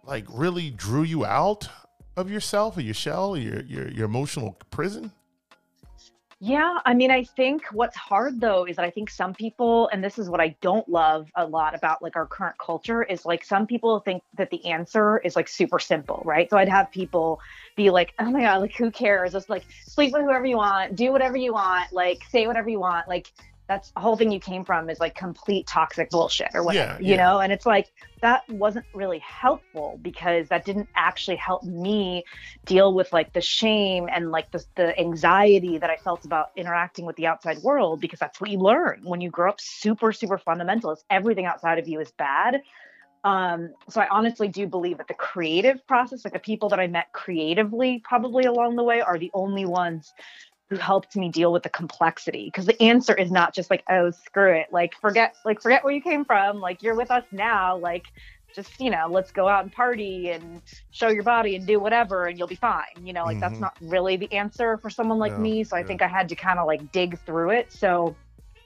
like 0.04 0.26
really 0.28 0.68
drew 0.68 1.02
you 1.02 1.24
out 1.24 1.66
of 2.14 2.30
yourself 2.30 2.76
or 2.76 2.82
your 2.82 2.92
shell 2.92 3.30
or 3.30 3.38
your, 3.38 3.62
your, 3.62 3.88
your 3.88 4.04
emotional 4.04 4.58
prison? 4.70 5.12
Yeah, 6.40 6.78
I 6.84 6.94
mean, 6.94 7.10
I 7.10 7.24
think 7.24 7.64
what's 7.72 7.96
hard 7.96 8.40
though 8.40 8.64
is 8.66 8.76
that 8.76 8.84
I 8.84 8.90
think 8.90 9.08
some 9.08 9.34
people, 9.34 9.88
and 9.92 10.02
this 10.02 10.18
is 10.18 10.28
what 10.28 10.40
I 10.40 10.56
don't 10.60 10.86
love 10.88 11.30
a 11.36 11.46
lot 11.46 11.74
about 11.74 12.02
like 12.02 12.16
our 12.16 12.26
current 12.26 12.56
culture, 12.58 13.02
is 13.02 13.24
like 13.24 13.44
some 13.44 13.66
people 13.66 14.00
think 14.00 14.22
that 14.36 14.50
the 14.50 14.64
answer 14.66 15.18
is 15.18 15.36
like 15.36 15.48
super 15.48 15.78
simple, 15.78 16.22
right? 16.24 16.50
So 16.50 16.56
I'd 16.58 16.68
have 16.68 16.90
people 16.90 17.40
be 17.76 17.90
like, 17.90 18.14
oh 18.18 18.30
my 18.30 18.42
God, 18.42 18.62
like 18.62 18.74
who 18.74 18.90
cares? 18.90 19.32
Just 19.32 19.48
like 19.48 19.64
sleep 19.86 20.12
with 20.12 20.22
whoever 20.22 20.44
you 20.44 20.56
want, 20.56 20.96
do 20.96 21.12
whatever 21.12 21.36
you 21.36 21.52
want, 21.54 21.92
like 21.92 22.22
say 22.30 22.46
whatever 22.46 22.68
you 22.68 22.80
want. 22.80 23.08
Like 23.08 23.32
that's 23.66 23.90
the 23.92 24.00
whole 24.00 24.16
thing 24.16 24.30
you 24.30 24.40
came 24.40 24.64
from 24.64 24.90
is 24.90 25.00
like 25.00 25.14
complete 25.14 25.66
toxic 25.66 26.10
bullshit 26.10 26.48
or 26.54 26.62
whatever, 26.62 27.00
yeah, 27.00 27.10
you 27.10 27.16
know? 27.16 27.40
And 27.40 27.52
it's 27.52 27.64
like 27.64 27.90
that 28.20 28.42
wasn't 28.48 28.84
really 28.92 29.20
helpful 29.20 29.98
because 30.02 30.48
that 30.48 30.64
didn't 30.64 30.88
actually 30.94 31.36
help 31.36 31.62
me 31.64 32.24
deal 32.66 32.92
with 32.92 33.12
like 33.12 33.32
the 33.32 33.40
shame 33.40 34.08
and 34.12 34.30
like 34.30 34.50
the, 34.50 34.62
the 34.76 34.98
anxiety 34.98 35.78
that 35.78 35.88
I 35.88 35.96
felt 35.96 36.24
about 36.26 36.50
interacting 36.56 37.06
with 37.06 37.16
the 37.16 37.26
outside 37.26 37.58
world 37.58 38.00
because 38.00 38.18
that's 38.18 38.40
what 38.40 38.50
you 38.50 38.58
learn 38.58 39.00
when 39.02 39.20
you 39.20 39.30
grow 39.30 39.48
up 39.48 39.60
super, 39.60 40.12
super 40.12 40.38
fundamentalist. 40.38 41.04
Everything 41.08 41.46
outside 41.46 41.78
of 41.78 41.88
you 41.88 42.00
is 42.00 42.12
bad. 42.12 42.60
Um, 43.24 43.72
so 43.88 44.02
I 44.02 44.08
honestly 44.10 44.48
do 44.48 44.66
believe 44.66 44.98
that 44.98 45.08
the 45.08 45.14
creative 45.14 45.86
process, 45.86 46.24
like 46.26 46.34
the 46.34 46.38
people 46.38 46.68
that 46.68 46.78
I 46.78 46.86
met 46.88 47.10
creatively 47.12 48.02
probably 48.04 48.44
along 48.44 48.76
the 48.76 48.82
way, 48.82 49.00
are 49.00 49.18
the 49.18 49.30
only 49.32 49.64
ones 49.64 50.12
who 50.70 50.76
helped 50.76 51.14
me 51.16 51.28
deal 51.28 51.52
with 51.52 51.62
the 51.62 51.68
complexity 51.68 52.46
because 52.46 52.66
the 52.66 52.82
answer 52.82 53.14
is 53.14 53.30
not 53.30 53.54
just 53.54 53.70
like 53.70 53.84
oh 53.90 54.10
screw 54.10 54.52
it. 54.52 54.66
Like 54.72 54.94
forget 55.00 55.36
like 55.44 55.60
forget 55.60 55.84
where 55.84 55.92
you 55.92 56.00
came 56.00 56.24
from. 56.24 56.60
Like 56.60 56.82
you're 56.82 56.96
with 56.96 57.10
us 57.10 57.24
now. 57.32 57.76
Like 57.76 58.06
just 58.54 58.80
you 58.80 58.90
know 58.90 59.06
let's 59.10 59.30
go 59.30 59.48
out 59.48 59.64
and 59.64 59.72
party 59.72 60.30
and 60.30 60.62
show 60.90 61.08
your 61.08 61.22
body 61.22 61.56
and 61.56 61.66
do 61.66 61.78
whatever 61.78 62.26
and 62.26 62.38
you'll 62.38 62.48
be 62.48 62.54
fine. 62.54 62.84
You 63.02 63.12
know 63.12 63.24
like 63.24 63.36
mm-hmm. 63.36 63.40
that's 63.40 63.60
not 63.60 63.76
really 63.82 64.16
the 64.16 64.32
answer 64.32 64.78
for 64.78 64.88
someone 64.88 65.18
like 65.18 65.38
me. 65.38 65.64
So 65.64 65.76
i 65.76 65.82
think 65.82 66.00
i 66.02 66.08
had 66.08 66.28
to 66.30 66.34
kind 66.34 66.58
of 66.58 66.66
like 66.66 66.92
dig 66.92 67.18
through 67.20 67.50
it. 67.50 67.72
So 67.72 68.16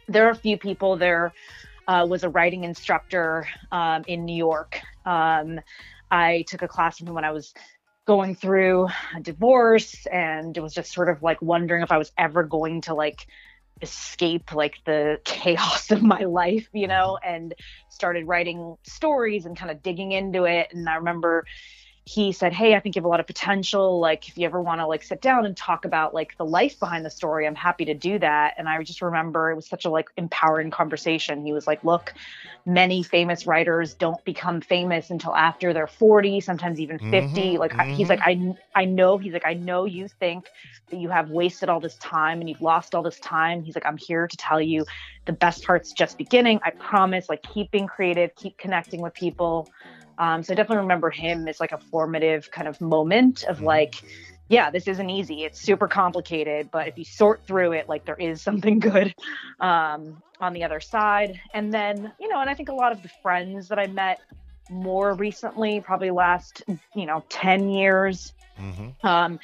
there 0.07 0.27
are 0.27 0.31
a 0.31 0.37
few 0.37 0.57
people 0.57 0.97
there. 0.97 1.33
Uh, 1.89 2.05
was 2.07 2.23
a 2.23 2.29
writing 2.29 2.65
instructor 2.65 3.49
um, 3.73 4.05
in 4.07 4.27
new 4.27 4.37
york. 4.37 4.79
Um, 5.07 5.59
i 6.11 6.45
took 6.47 6.61
a 6.61 6.69
class 6.69 6.99
from 6.99 7.09
him 7.09 7.15
when 7.15 7.25
i 7.25 7.31
was 7.31 7.55
going 8.09 8.35
through 8.35 8.89
a 9.15 9.21
divorce 9.21 10.07
and 10.07 10.57
it 10.57 10.63
was 10.63 10.73
just 10.73 10.95
sort 10.95 11.11
of 11.11 11.23
like 11.23 11.43
wondering 11.43 11.83
if 11.83 11.93
I 11.93 11.99
was 11.99 12.11
ever 12.17 12.43
going 12.43 12.81
to 12.83 12.95
like 12.95 13.27
escape 13.83 14.55
like 14.55 14.77
the 14.87 15.21
chaos 15.25 15.91
of 15.91 16.03
my 16.03 16.21
life, 16.21 16.71
you 16.73 16.89
know, 16.89 17.19
mm-hmm. 17.23 17.35
and 17.35 17.55
started 17.91 18.27
writing 18.27 18.77
stories 18.83 19.45
and 19.45 19.59
kind 19.59 19.71
of 19.71 19.83
digging 19.83 20.13
into 20.13 20.45
it. 20.45 20.69
And 20.73 20.89
I 20.89 20.95
remember 20.95 21.45
he 22.09 22.33
said, 22.33 22.55
Hey, 22.55 22.75
I 22.75 22.81
think 22.81 22.97
you 22.97 23.01
have 23.01 23.05
a 23.05 23.09
lot 23.09 23.21
of 23.21 23.27
potential. 23.27 24.01
Like, 24.01 24.29
if 24.29 24.39
you 24.39 24.47
ever 24.47 24.63
want 24.63 24.81
to 24.81 24.87
like 24.87 25.03
sit 25.03 25.21
down 25.21 25.45
and 25.45 25.55
talk 25.55 25.85
about 25.85 26.15
like 26.15 26.35
the 26.39 26.45
life 26.45 26.81
behind 26.81 27.05
the 27.05 27.11
story, 27.11 27.47
I'm 27.47 27.55
happy 27.55 27.85
to 27.85 27.93
do 27.93 28.19
that. 28.21 28.55
And 28.57 28.67
I 28.67 28.83
just 28.83 29.03
remember 29.03 29.51
it 29.51 29.57
was 29.57 29.67
such 29.67 29.85
a 29.85 29.91
like 29.91 30.09
empowering 30.17 30.71
conversation. 30.71 31.45
He 31.45 31.53
was 31.53 31.67
like, 31.67 31.85
Look, 31.85 32.15
many 32.65 33.03
famous 33.03 33.47
writers 33.47 33.93
don't 33.93 34.25
become 34.25 34.63
famous 34.63 35.11
until 35.11 35.37
after 35.37 35.75
they're 35.75 35.87
40, 35.87 36.41
sometimes 36.41 36.81
even 36.81 36.99
50. 36.99 37.11
Mm-hmm, 37.13 37.59
like, 37.59 37.73
mm-hmm. 37.73 37.93
he's 37.93 38.09
like, 38.09 38.21
I, 38.23 38.55
I 38.75 38.87
know, 38.87 39.19
he's 39.19 39.35
like, 39.35 39.47
I 39.47 39.53
know 39.53 39.85
you 39.85 40.09
think 40.09 40.49
that 40.89 40.97
you 40.97 41.11
have 41.11 41.29
wasted 41.29 41.69
all 41.69 41.79
this 41.81 41.97
time 41.97 42.41
and 42.41 42.49
you've 42.49 42.63
lost 42.63 42.95
all 42.95 43.03
this 43.03 43.21
time. 43.21 43.63
He's 43.63 43.75
like, 43.75 43.85
I'm 43.85 43.99
here 43.99 44.27
to 44.27 44.37
tell 44.39 44.63
you 44.63 44.87
the 45.27 45.33
best 45.35 45.63
part's 45.63 45.93
just 45.93 46.17
beginning. 46.17 46.59
I 46.65 46.71
promise, 46.71 47.29
like, 47.29 47.43
keep 47.43 47.71
being 47.71 47.87
creative, 47.87 48.35
keep 48.35 48.57
connecting 48.57 49.03
with 49.03 49.13
people. 49.13 49.69
Um, 50.19 50.43
so 50.43 50.53
I 50.53 50.57
definitely 50.57 50.83
remember 50.83 51.11
him 51.11 51.49
as 51.49 51.61
like 51.61 51.73
a 51.73 51.79
formative 51.79 52.51
kind 52.51 52.69
of 52.69 52.81
moment 52.81 53.45
of 53.45 53.57
mm-hmm. 53.57 53.67
like, 53.67 54.03
yeah, 54.49 54.71
this 54.71 54.89
isn't 54.89 55.11
easy. 55.11 55.45
It's 55.45 55.61
super 55.61 55.89
complicated, 55.89 56.71
but 56.71 56.89
if 56.89 56.99
you 56.99 57.05
sort 57.05 57.47
through 57.47 57.73
it, 57.73 57.89
like 57.89 58.05
there 58.05 58.17
is 58.17 58.43
something 58.43 58.79
good 58.81 59.15
um, 59.61 60.23
on 60.41 60.53
the 60.53 60.65
other 60.65 60.81
side. 60.81 61.41
And 61.55 61.73
then, 61.73 62.13
you 62.21 62.29
know, 62.29 62.41
and 62.41 62.51
I 62.51 62.55
think 62.55 62.69
a 62.69 62.75
lot 62.75 62.93
of 62.93 63.03
the 63.03 63.11
friends 63.23 63.69
that 63.69 63.79
I 63.79 63.87
met 63.87 64.21
more 64.71 65.15
recently, 65.15 65.81
probably 65.81 66.11
last, 66.11 66.63
you 66.95 67.07
know, 67.07 67.25
10 67.29 67.71
years, 67.71 68.33
mm-hmm. 68.59 69.07
um, 69.07 69.39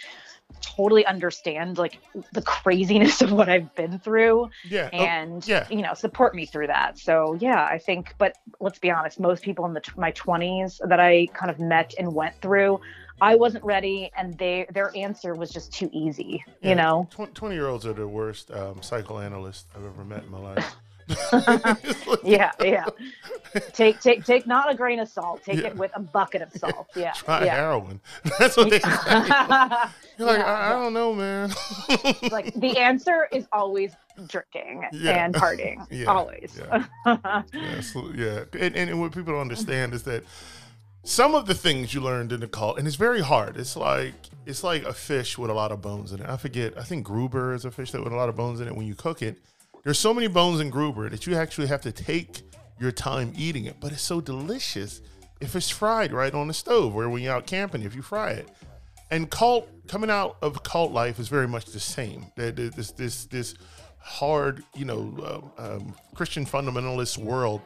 totally 0.60 1.04
understand 1.06 1.78
like 1.78 1.98
the 2.32 2.42
craziness 2.42 3.22
of 3.22 3.32
what 3.32 3.48
I've 3.48 3.74
been 3.74 3.98
through 3.98 4.50
yeah. 4.68 4.90
Oh, 4.92 4.98
and 4.98 5.42
oh, 5.42 5.46
yeah. 5.46 5.66
you 5.70 5.82
know 5.82 5.94
support 5.94 6.34
me 6.34 6.46
through 6.46 6.68
that. 6.68 6.98
So 6.98 7.36
yeah, 7.40 7.64
I 7.64 7.78
think 7.78 8.14
but 8.18 8.36
let's 8.60 8.78
be 8.78 8.90
honest, 8.90 9.20
most 9.20 9.42
people 9.42 9.64
in 9.66 9.74
the 9.74 9.82
my 9.96 10.12
20s 10.12 10.80
that 10.88 11.00
I 11.00 11.26
kind 11.32 11.50
of 11.50 11.58
met 11.58 11.94
and 11.98 12.14
went 12.14 12.40
through 12.40 12.80
I 13.20 13.36
wasn't 13.36 13.64
ready, 13.64 14.10
and 14.16 14.36
they 14.38 14.66
their 14.72 14.90
answer 14.96 15.34
was 15.34 15.50
just 15.50 15.72
too 15.72 15.88
easy. 15.92 16.44
Yeah, 16.60 16.68
you 16.70 16.74
know, 16.74 17.08
twenty 17.10 17.54
year 17.54 17.68
olds 17.68 17.86
are 17.86 17.92
the 17.92 18.08
worst 18.08 18.50
um, 18.50 18.82
psychoanalysts 18.82 19.66
I've 19.74 19.84
ever 19.84 20.04
met 20.04 20.24
in 20.24 20.30
my 20.30 20.38
life. 20.38 20.76
yeah, 22.24 22.52
yeah. 22.60 22.86
Take 23.72 24.00
take 24.00 24.24
take 24.24 24.46
not 24.46 24.70
a 24.70 24.74
grain 24.74 24.98
of 24.98 25.08
salt. 25.08 25.42
Take 25.44 25.60
yeah. 25.60 25.68
it 25.68 25.76
with 25.76 25.90
a 25.94 26.00
bucket 26.00 26.42
of 26.42 26.52
salt. 26.52 26.88
Yeah. 26.96 27.12
Try 27.12 27.44
yeah. 27.44 27.56
heroin. 27.56 28.00
That's 28.38 28.56
what 28.56 28.70
they 28.70 28.78
say. 28.78 28.90
You're 30.16 30.28
like, 30.28 30.40
I, 30.40 30.66
I, 30.66 30.68
don't 30.70 30.94
know, 30.94 31.12
man. 31.12 31.50
like 32.30 32.54
the 32.54 32.78
answer 32.78 33.28
is 33.32 33.46
always 33.52 33.92
drinking 34.28 34.84
and 34.92 35.34
partying 35.34 36.06
always. 36.06 36.58
Yeah, 36.58 37.42
yeah, 37.52 37.80
so, 37.80 38.10
yeah. 38.14 38.44
And, 38.58 38.76
and 38.76 39.00
what 39.00 39.12
people 39.12 39.32
don't 39.32 39.42
understand 39.42 39.92
is 39.92 40.04
that 40.04 40.22
some 41.04 41.34
of 41.34 41.46
the 41.46 41.54
things 41.54 41.92
you 41.92 42.00
learned 42.00 42.32
in 42.32 42.40
the 42.40 42.48
cult, 42.48 42.78
and 42.78 42.86
it's 42.86 42.96
very 42.96 43.20
hard. 43.20 43.56
It's 43.56 43.76
like 43.76 44.14
it's 44.46 44.64
like 44.64 44.84
a 44.84 44.92
fish 44.92 45.36
with 45.36 45.50
a 45.50 45.54
lot 45.54 45.70
of 45.70 45.82
bones 45.82 46.12
in 46.12 46.20
it. 46.20 46.28
I 46.28 46.36
forget. 46.36 46.76
I 46.78 46.82
think 46.82 47.04
grouper 47.04 47.54
is 47.54 47.64
a 47.64 47.70
fish 47.70 47.90
that 47.92 48.02
with 48.02 48.12
a 48.12 48.16
lot 48.16 48.28
of 48.28 48.36
bones 48.36 48.60
in 48.60 48.68
it. 48.68 48.74
When 48.74 48.86
you 48.86 48.94
cook 48.94 49.20
it, 49.22 49.38
there's 49.84 49.98
so 49.98 50.12
many 50.12 50.26
bones 50.26 50.60
in 50.60 50.70
grouper 50.70 51.08
that 51.08 51.26
you 51.26 51.36
actually 51.36 51.68
have 51.68 51.82
to 51.82 51.92
take 51.92 52.42
your 52.80 52.90
time 52.90 53.32
eating 53.36 53.66
it. 53.66 53.76
But 53.80 53.92
it's 53.92 54.02
so 54.02 54.20
delicious 54.20 55.00
if 55.40 55.54
it's 55.54 55.70
fried 55.70 56.12
right 56.12 56.34
on 56.34 56.48
the 56.48 56.54
stove, 56.54 56.94
or 56.94 57.08
when 57.08 57.22
you're 57.22 57.34
out 57.34 57.46
camping, 57.46 57.82
if 57.82 57.94
you 57.94 58.02
fry 58.02 58.30
it. 58.30 58.48
And 59.10 59.30
cult 59.30 59.68
coming 59.86 60.10
out 60.10 60.36
of 60.42 60.62
cult 60.62 60.92
life 60.92 61.18
is 61.18 61.28
very 61.28 61.46
much 61.46 61.66
the 61.66 61.80
same. 61.80 62.26
This 62.36 62.92
this 62.92 63.26
this 63.26 63.54
hard, 63.98 64.64
you 64.74 64.84
know, 64.84 65.52
um, 65.58 65.64
um, 65.64 65.94
Christian 66.14 66.44
fundamentalist 66.44 67.18
world 67.18 67.62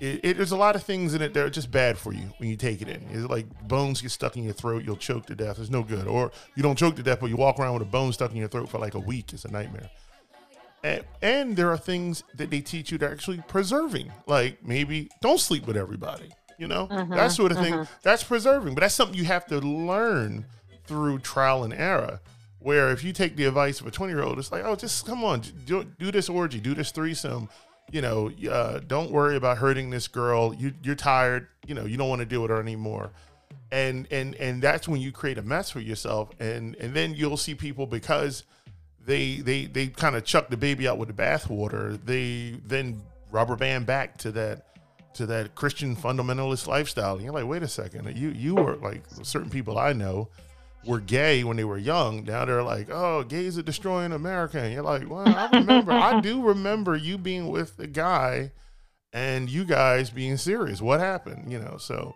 it, 0.00 0.20
it, 0.22 0.36
there's 0.38 0.52
a 0.52 0.56
lot 0.56 0.76
of 0.76 0.82
things 0.82 1.12
in 1.14 1.20
it 1.20 1.34
that 1.34 1.44
are 1.44 1.50
just 1.50 1.70
bad 1.70 1.98
for 1.98 2.12
you 2.12 2.32
when 2.38 2.48
you 2.48 2.56
take 2.56 2.80
it 2.80 2.88
in. 2.88 3.06
It's 3.10 3.28
like 3.28 3.46
bones 3.68 4.00
get 4.00 4.10
stuck 4.10 4.36
in 4.36 4.42
your 4.42 4.54
throat, 4.54 4.82
you'll 4.84 4.96
choke 4.96 5.26
to 5.26 5.34
death. 5.34 5.58
It's 5.58 5.70
no 5.70 5.82
good. 5.82 6.06
Or 6.06 6.32
you 6.56 6.62
don't 6.62 6.76
choke 6.76 6.96
to 6.96 7.02
death, 7.02 7.20
but 7.20 7.28
you 7.28 7.36
walk 7.36 7.58
around 7.58 7.74
with 7.74 7.82
a 7.82 7.90
bone 7.90 8.12
stuck 8.12 8.30
in 8.30 8.38
your 8.38 8.48
throat 8.48 8.70
for 8.70 8.78
like 8.78 8.94
a 8.94 8.98
week. 9.00 9.32
It's 9.32 9.44
a 9.44 9.50
nightmare. 9.50 9.90
And, 10.82 11.04
and 11.20 11.56
there 11.56 11.70
are 11.70 11.76
things 11.76 12.24
that 12.36 12.50
they 12.50 12.60
teach 12.60 12.90
you 12.90 12.98
that 12.98 13.10
are 13.10 13.12
actually 13.12 13.42
preserving. 13.48 14.12
Like 14.26 14.64
maybe 14.64 15.10
don't 15.20 15.40
sleep 15.40 15.66
with 15.66 15.76
everybody. 15.76 16.30
You 16.58 16.68
know, 16.68 16.88
uh-huh, 16.90 17.14
that 17.14 17.32
sort 17.32 17.52
of 17.52 17.58
thing. 17.58 17.72
Uh-huh. 17.72 17.90
That's 18.02 18.22
preserving, 18.22 18.74
but 18.74 18.82
that's 18.82 18.94
something 18.94 19.16
you 19.16 19.24
have 19.24 19.46
to 19.46 19.58
learn 19.60 20.44
through 20.84 21.20
trial 21.20 21.64
and 21.64 21.72
error. 21.72 22.20
Where 22.58 22.90
if 22.90 23.02
you 23.02 23.14
take 23.14 23.36
the 23.36 23.46
advice 23.46 23.80
of 23.80 23.86
a 23.86 23.90
20 23.90 24.12
year 24.12 24.22
old, 24.22 24.38
it's 24.38 24.52
like, 24.52 24.64
oh, 24.64 24.76
just 24.76 25.06
come 25.06 25.24
on, 25.24 25.40
do, 25.64 25.84
do 25.98 26.10
this 26.10 26.28
orgy, 26.28 26.60
do 26.60 26.74
this 26.74 26.92
threesome 26.92 27.48
you 27.92 28.00
know, 28.00 28.30
uh, 28.50 28.80
don't 28.86 29.10
worry 29.10 29.36
about 29.36 29.58
hurting 29.58 29.90
this 29.90 30.08
girl. 30.08 30.54
You, 30.54 30.72
you're 30.82 30.94
tired. 30.94 31.48
You 31.66 31.74
know, 31.74 31.84
you 31.84 31.96
don't 31.96 32.08
want 32.08 32.20
to 32.20 32.26
deal 32.26 32.42
with 32.42 32.50
her 32.50 32.60
anymore. 32.60 33.10
And 33.72 34.08
and 34.10 34.34
and 34.36 34.60
that's 34.62 34.88
when 34.88 35.00
you 35.00 35.12
create 35.12 35.38
a 35.38 35.42
mess 35.42 35.70
for 35.70 35.80
yourself. 35.80 36.30
And 36.40 36.74
and 36.76 36.94
then 36.94 37.14
you'll 37.14 37.36
see 37.36 37.54
people 37.54 37.86
because 37.86 38.44
they 39.10 39.36
they 39.36 39.66
they 39.66 39.88
kind 39.88 40.16
of 40.16 40.24
chuck 40.24 40.48
the 40.48 40.56
baby 40.56 40.86
out 40.88 40.98
with 40.98 41.08
the 41.08 41.22
bathwater. 41.22 41.98
They 42.04 42.58
then 42.66 43.02
rubber 43.30 43.56
band 43.56 43.86
back 43.86 44.16
to 44.18 44.32
that 44.32 44.66
to 45.14 45.26
that 45.26 45.54
Christian 45.54 45.96
fundamentalist 45.96 46.66
lifestyle. 46.66 47.14
And 47.16 47.24
you're 47.24 47.34
like, 47.34 47.46
wait 47.46 47.62
a 47.62 47.68
second, 47.68 48.16
you 48.16 48.30
you 48.30 48.54
were 48.54 48.76
like 48.76 49.02
certain 49.22 49.50
people 49.50 49.78
I 49.78 49.92
know 49.92 50.28
were 50.84 51.00
gay 51.00 51.44
when 51.44 51.56
they 51.56 51.64
were 51.64 51.78
young. 51.78 52.24
Now 52.24 52.44
they're 52.44 52.62
like, 52.62 52.88
oh, 52.90 53.22
gays 53.24 53.58
are 53.58 53.62
destroying 53.62 54.12
America. 54.12 54.58
And 54.60 54.72
you're 54.72 54.82
like, 54.82 55.08
well, 55.08 55.28
I 55.28 55.48
remember, 55.52 55.92
I 55.92 56.20
do 56.20 56.42
remember 56.42 56.96
you 56.96 57.18
being 57.18 57.48
with 57.48 57.78
a 57.78 57.86
guy 57.86 58.52
and 59.12 59.50
you 59.50 59.64
guys 59.64 60.10
being 60.10 60.36
serious. 60.36 60.80
What 60.80 61.00
happened? 61.00 61.52
You 61.52 61.58
know, 61.58 61.76
so 61.78 62.14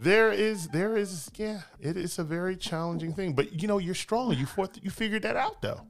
there 0.00 0.32
is, 0.32 0.68
there 0.68 0.96
is, 0.96 1.30
yeah, 1.36 1.62
it 1.78 1.96
is 1.96 2.18
a 2.18 2.24
very 2.24 2.56
challenging 2.56 3.12
thing. 3.12 3.34
But 3.34 3.60
you 3.60 3.68
know, 3.68 3.78
you're 3.78 3.94
strong. 3.94 4.34
You 4.34 4.46
fought, 4.46 4.78
you 4.82 4.90
figured 4.90 5.22
that 5.22 5.36
out 5.36 5.62
though. 5.62 5.82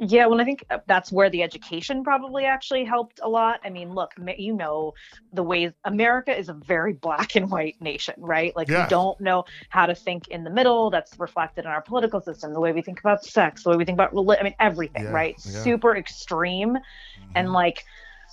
Yeah, 0.00 0.26
well, 0.26 0.40
I 0.40 0.44
think 0.44 0.64
uh, 0.70 0.78
that's 0.86 1.10
where 1.10 1.28
the 1.28 1.42
education 1.42 2.04
probably 2.04 2.44
actually 2.44 2.84
helped 2.84 3.20
a 3.22 3.28
lot. 3.28 3.60
I 3.64 3.70
mean, 3.70 3.92
look, 3.92 4.12
you 4.36 4.54
know, 4.54 4.94
the 5.32 5.42
way 5.42 5.72
America 5.84 6.36
is 6.36 6.48
a 6.48 6.52
very 6.52 6.92
black 6.92 7.34
and 7.36 7.50
white 7.50 7.80
nation, 7.80 8.14
right? 8.18 8.54
Like, 8.54 8.68
yeah. 8.68 8.84
we 8.84 8.88
don't 8.90 9.20
know 9.20 9.44
how 9.70 9.86
to 9.86 9.94
think 9.94 10.28
in 10.28 10.44
the 10.44 10.50
middle. 10.50 10.90
That's 10.90 11.18
reflected 11.18 11.64
in 11.64 11.70
our 11.70 11.82
political 11.82 12.20
system, 12.20 12.52
the 12.52 12.60
way 12.60 12.72
we 12.72 12.82
think 12.82 13.00
about 13.00 13.24
sex, 13.24 13.64
the 13.64 13.70
way 13.70 13.76
we 13.76 13.84
think 13.84 13.96
about 13.96 14.14
religion. 14.14 14.40
I 14.40 14.44
mean, 14.44 14.54
everything, 14.60 15.04
yeah. 15.04 15.10
right? 15.10 15.34
Yeah. 15.44 15.62
Super 15.62 15.96
extreme. 15.96 16.74
Mm-hmm. 16.74 17.32
And 17.34 17.52
like, 17.52 17.84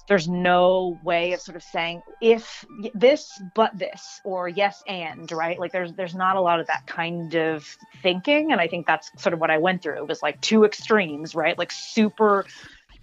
there's 0.07 0.27
no 0.27 0.99
way 1.03 1.33
of 1.33 1.41
sort 1.41 1.55
of 1.55 1.63
saying 1.63 2.01
if 2.21 2.65
this 2.93 3.41
but 3.55 3.77
this 3.77 4.21
or 4.23 4.47
yes 4.47 4.83
and 4.87 5.31
right 5.31 5.59
like 5.59 5.71
there's 5.71 5.93
there's 5.93 6.15
not 6.15 6.35
a 6.35 6.41
lot 6.41 6.59
of 6.59 6.67
that 6.67 6.85
kind 6.85 7.35
of 7.35 7.77
thinking 8.01 8.51
and 8.51 8.61
i 8.61 8.67
think 8.67 8.85
that's 8.85 9.11
sort 9.21 9.33
of 9.33 9.39
what 9.39 9.51
i 9.51 9.57
went 9.57 9.81
through 9.81 9.97
it 9.97 10.07
was 10.07 10.21
like 10.21 10.39
two 10.41 10.63
extremes 10.63 11.35
right 11.35 11.57
like 11.57 11.71
super 11.71 12.45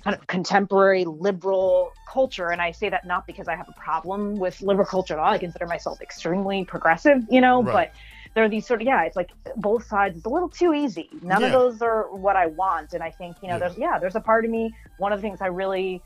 kind 0.04 0.16
of 0.16 0.26
contemporary 0.26 1.04
liberal 1.04 1.92
culture 2.08 2.48
and 2.50 2.60
i 2.60 2.70
say 2.70 2.88
that 2.88 3.06
not 3.06 3.26
because 3.26 3.48
i 3.48 3.56
have 3.56 3.68
a 3.68 3.80
problem 3.80 4.36
with 4.36 4.60
liberal 4.60 4.86
culture 4.86 5.14
at 5.14 5.20
all 5.20 5.32
i 5.32 5.38
consider 5.38 5.66
myself 5.66 6.00
extremely 6.00 6.64
progressive 6.64 7.22
you 7.30 7.40
know 7.40 7.62
right. 7.62 7.72
but 7.72 7.92
there 8.34 8.44
are 8.44 8.48
these 8.48 8.66
sort 8.66 8.80
of 8.80 8.86
yeah 8.86 9.02
it's 9.02 9.16
like 9.16 9.30
both 9.56 9.86
sides 9.86 10.16
it's 10.16 10.26
a 10.26 10.28
little 10.28 10.48
too 10.48 10.72
easy 10.72 11.08
none 11.22 11.40
yeah. 11.40 11.48
of 11.48 11.52
those 11.52 11.82
are 11.82 12.08
what 12.14 12.34
i 12.34 12.46
want 12.46 12.92
and 12.94 13.02
i 13.02 13.10
think 13.10 13.36
you 13.42 13.48
know 13.48 13.54
yeah. 13.54 13.58
there's 13.58 13.78
yeah 13.78 13.98
there's 13.98 14.16
a 14.16 14.20
part 14.20 14.44
of 14.44 14.50
me 14.50 14.74
one 14.98 15.12
of 15.12 15.18
the 15.18 15.22
things 15.22 15.40
i 15.40 15.46
really 15.46 16.02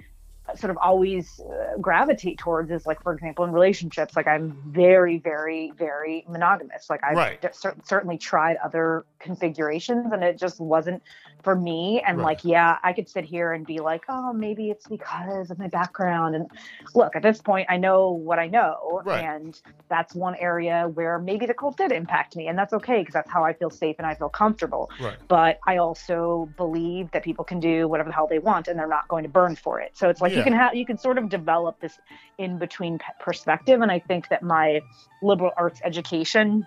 sort 0.55 0.71
of 0.71 0.77
always 0.77 1.41
uh, 1.41 1.77
gravitate 1.81 2.39
towards 2.39 2.71
is 2.71 2.87
like 2.87 3.03
for 3.03 3.13
example 3.13 3.45
in 3.45 3.51
relationships 3.51 4.15
like 4.15 4.27
i'm 4.27 4.57
very 4.67 5.19
very 5.19 5.73
very 5.77 6.25
monogamous 6.29 6.89
like 6.89 7.03
i've 7.03 7.17
right. 7.17 7.55
cer- 7.55 7.77
certainly 7.85 8.17
tried 8.17 8.57
other 8.65 9.05
configurations 9.19 10.13
and 10.13 10.23
it 10.23 10.39
just 10.39 10.61
wasn't 10.61 11.03
for 11.43 11.57
me 11.57 12.03
and 12.07 12.19
right. 12.19 12.25
like 12.25 12.45
yeah 12.45 12.79
i 12.85 12.93
could 12.93 13.09
sit 13.09 13.25
here 13.25 13.53
and 13.53 13.67
be 13.67 13.79
like 13.79 14.05
oh 14.09 14.33
maybe 14.33 14.71
it's 14.71 14.87
because 14.87 15.51
of 15.51 15.59
my 15.59 15.69
background 15.69 16.35
and 16.37 16.49
look 16.95 17.17
at 17.17 17.23
this 17.23 17.41
point 17.41 17.67
i 17.69 17.77
know 17.77 18.11
what 18.11 18.39
i 18.39 18.47
know 18.47 19.03
right. 19.05 19.25
and 19.25 19.61
that's 19.89 20.15
one 20.15 20.37
area 20.37 20.89
where 20.95 21.19
maybe 21.19 21.45
the 21.47 21.55
cult 21.55 21.77
did 21.77 21.91
impact 21.91 22.37
me 22.37 22.47
and 22.47 22.57
that's 22.59 22.73
okay 22.73 23.01
because 23.01 23.15
that's 23.15 23.31
how 23.31 23.45
i 23.45 23.53
feel 23.53 23.71
safe 23.71 23.97
and 23.99 24.07
i 24.07 24.15
feel 24.15 24.29
comfortable 24.29 24.91
right. 25.01 25.17
but 25.29 25.59
i 25.67 25.77
also 25.79 26.49
believe 26.57 27.11
that 27.11 27.25
people 27.25 27.45
can 27.45 27.59
do 27.59 27.89
whatever 27.89 28.09
the 28.09 28.15
hell 28.15 28.29
they 28.29 28.39
want 28.39 28.69
and 28.69 28.79
they're 28.79 28.87
not 28.87 29.09
going 29.09 29.25
to 29.25 29.29
burn 29.29 29.57
for 29.57 29.81
it 29.81 29.97
so 29.97 30.09
it's 30.09 30.21
like 30.21 30.36
yeah. 30.37 30.40
you 30.40 30.44
can 30.44 30.53
have 30.53 30.75
you 30.75 30.87
can 30.87 30.99
sort 30.99 31.18
of 31.18 31.29
develop 31.29 31.81
this 31.81 31.99
in 32.38 32.59
between 32.59 32.99
perspective 33.20 33.81
and 33.81 33.90
i 33.90 33.99
think 33.99 34.29
that 34.29 34.42
my 34.42 34.81
liberal 35.22 35.51
arts 35.57 35.81
education 35.85 36.66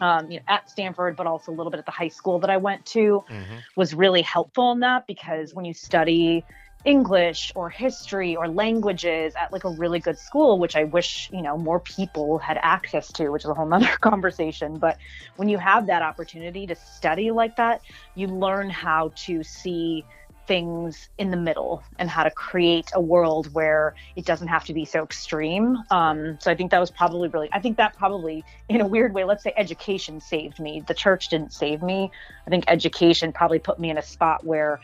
um, 0.00 0.30
you 0.30 0.38
know, 0.38 0.44
at 0.48 0.68
Stanford, 0.68 1.16
but 1.16 1.26
also 1.26 1.50
a 1.52 1.54
little 1.54 1.70
bit 1.70 1.78
at 1.78 1.86
the 1.86 1.92
high 1.92 2.08
school 2.08 2.38
that 2.40 2.50
I 2.50 2.58
went 2.58 2.84
to, 2.86 3.24
mm-hmm. 3.30 3.56
was 3.76 3.94
really 3.94 4.20
helpful 4.20 4.72
in 4.72 4.80
that 4.80 5.06
because 5.06 5.54
when 5.54 5.64
you 5.64 5.72
study 5.72 6.44
English 6.84 7.50
or 7.56 7.68
history 7.68 8.36
or 8.36 8.46
languages 8.46 9.34
at 9.34 9.52
like 9.52 9.64
a 9.64 9.70
really 9.70 9.98
good 9.98 10.18
school, 10.18 10.58
which 10.58 10.76
I 10.76 10.84
wish, 10.84 11.28
you 11.32 11.42
know, 11.42 11.58
more 11.58 11.80
people 11.80 12.38
had 12.38 12.58
access 12.62 13.10
to, 13.14 13.30
which 13.30 13.44
is 13.44 13.50
a 13.50 13.54
whole 13.54 13.66
nother 13.66 13.88
conversation. 14.00 14.78
But 14.78 14.96
when 15.34 15.48
you 15.48 15.58
have 15.58 15.86
that 15.86 16.02
opportunity 16.02 16.66
to 16.66 16.76
study 16.76 17.30
like 17.32 17.56
that, 17.56 17.80
you 18.14 18.28
learn 18.28 18.70
how 18.70 19.12
to 19.16 19.42
see 19.42 20.04
things 20.46 21.08
in 21.18 21.30
the 21.30 21.36
middle 21.36 21.82
and 21.98 22.08
how 22.08 22.22
to 22.22 22.30
create 22.30 22.90
a 22.94 23.00
world 23.00 23.52
where 23.52 23.94
it 24.14 24.24
doesn't 24.24 24.48
have 24.48 24.64
to 24.64 24.74
be 24.74 24.84
so 24.84 25.02
extreme. 25.02 25.78
Um, 25.90 26.38
so 26.40 26.50
I 26.50 26.54
think 26.54 26.70
that 26.70 26.80
was 26.80 26.90
probably 26.90 27.28
really, 27.28 27.48
I 27.52 27.60
think 27.60 27.76
that 27.76 27.96
probably, 27.96 28.44
in 28.68 28.80
a 28.80 28.86
weird 28.86 29.14
way, 29.14 29.24
let's 29.24 29.42
say 29.42 29.52
education 29.56 30.20
saved 30.20 30.58
me. 30.58 30.82
The 30.86 30.94
church 30.94 31.28
didn't 31.28 31.52
save 31.52 31.82
me. 31.82 32.10
I 32.46 32.50
think 32.50 32.64
education 32.68 33.32
probably 33.32 33.58
put 33.58 33.78
me 33.78 33.90
in 33.90 33.98
a 33.98 34.02
spot 34.02 34.44
where 34.44 34.80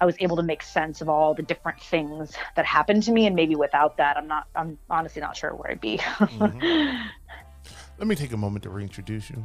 I 0.00 0.04
was 0.04 0.16
able 0.20 0.36
to 0.36 0.42
make 0.42 0.62
sense 0.62 1.00
of 1.00 1.08
all 1.08 1.34
the 1.34 1.42
different 1.42 1.80
things 1.80 2.32
that 2.54 2.66
happened 2.66 3.02
to 3.04 3.12
me. 3.12 3.26
And 3.26 3.34
maybe 3.34 3.56
without 3.56 3.96
that, 3.96 4.16
I'm 4.16 4.26
not, 4.26 4.46
I'm 4.54 4.78
honestly 4.90 5.22
not 5.22 5.36
sure 5.36 5.54
where 5.54 5.70
I'd 5.70 5.80
be. 5.80 5.98
mm-hmm. 5.98 7.06
Let 7.98 8.06
me 8.06 8.14
take 8.14 8.32
a 8.32 8.36
moment 8.36 8.62
to 8.64 8.70
reintroduce 8.70 9.30
you. 9.30 9.44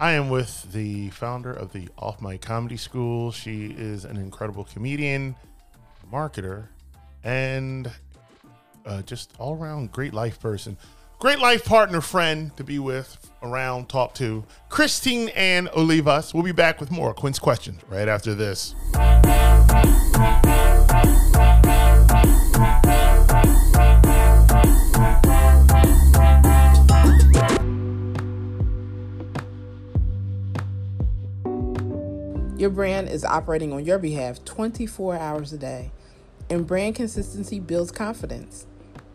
I 0.00 0.12
am 0.12 0.30
with 0.30 0.72
the 0.72 1.10
founder 1.10 1.52
of 1.52 1.74
the 1.74 1.90
Off 1.98 2.22
Mic 2.22 2.40
Comedy 2.40 2.78
School. 2.78 3.32
She 3.32 3.66
is 3.66 4.06
an 4.06 4.16
incredible 4.16 4.64
comedian, 4.64 5.36
marketer, 6.10 6.68
and 7.22 7.92
uh, 8.86 9.02
just 9.02 9.34
all 9.38 9.58
around 9.58 9.92
great 9.92 10.14
life 10.14 10.40
person. 10.40 10.78
Great 11.18 11.38
life 11.38 11.66
partner, 11.66 12.00
friend 12.00 12.56
to 12.56 12.64
be 12.64 12.78
with, 12.78 13.30
around, 13.42 13.90
talk 13.90 14.14
to. 14.14 14.42
Christine 14.70 15.28
Ann 15.30 15.66
Olivas. 15.66 16.32
We'll 16.32 16.44
be 16.44 16.52
back 16.52 16.80
with 16.80 16.90
more 16.90 17.12
Quince 17.12 17.38
questions 17.38 17.82
right 17.90 18.08
after 18.08 18.34
this. 18.34 18.74
Your 32.60 32.68
brand 32.68 33.08
is 33.08 33.24
operating 33.24 33.72
on 33.72 33.86
your 33.86 33.98
behalf 33.98 34.44
24 34.44 35.16
hours 35.16 35.50
a 35.54 35.56
day, 35.56 35.92
and 36.50 36.66
brand 36.66 36.94
consistency 36.94 37.58
builds 37.58 37.90
confidence. 37.90 38.66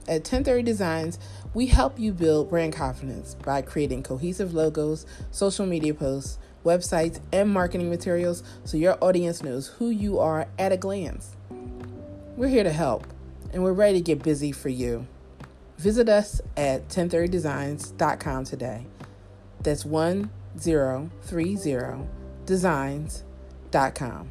At 0.08 0.22
1030 0.22 0.64
Designs, 0.64 1.20
we 1.54 1.68
help 1.68 2.00
you 2.00 2.12
build 2.12 2.50
brand 2.50 2.74
confidence 2.74 3.36
by 3.36 3.62
creating 3.62 4.02
cohesive 4.02 4.56
logos, 4.56 5.06
social 5.30 5.68
media 5.68 5.94
posts, 5.94 6.40
websites, 6.64 7.20
and 7.32 7.52
marketing 7.52 7.92
materials 7.92 8.42
so 8.64 8.78
your 8.78 8.98
audience 9.00 9.44
knows 9.44 9.68
who 9.68 9.92
you 9.92 10.18
are 10.18 10.48
at 10.58 10.72
a 10.72 10.78
glance. 10.78 11.36
We're 12.36 12.48
here 12.48 12.64
to 12.64 12.74
help, 12.74 13.06
and 13.54 13.64
we're 13.64 13.74
ready 13.74 14.00
to 14.00 14.04
get 14.04 14.24
busy 14.24 14.52
for 14.54 14.70
you. 14.70 15.06
Visit 15.78 16.10
us 16.10 16.42
at 16.58 16.90
1030designs.com 16.90 18.46
today. 18.46 18.88
That's 19.62 19.86
1030 19.86 21.10
com. 23.76 24.30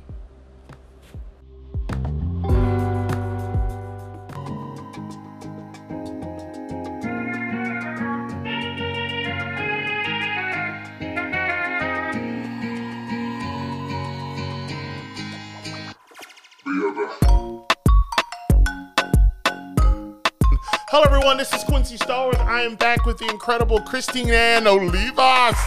Hello, 20.88 21.04
everyone. 21.04 21.36
This 21.36 21.52
is 21.52 21.62
Quincy 21.64 21.98
Stowers. 21.98 22.36
I 22.36 22.62
am 22.62 22.76
back 22.76 23.04
with 23.04 23.18
the 23.18 23.28
incredible 23.28 23.82
Christine 23.82 24.30
Ann 24.30 24.64
Olivas. 24.64 25.58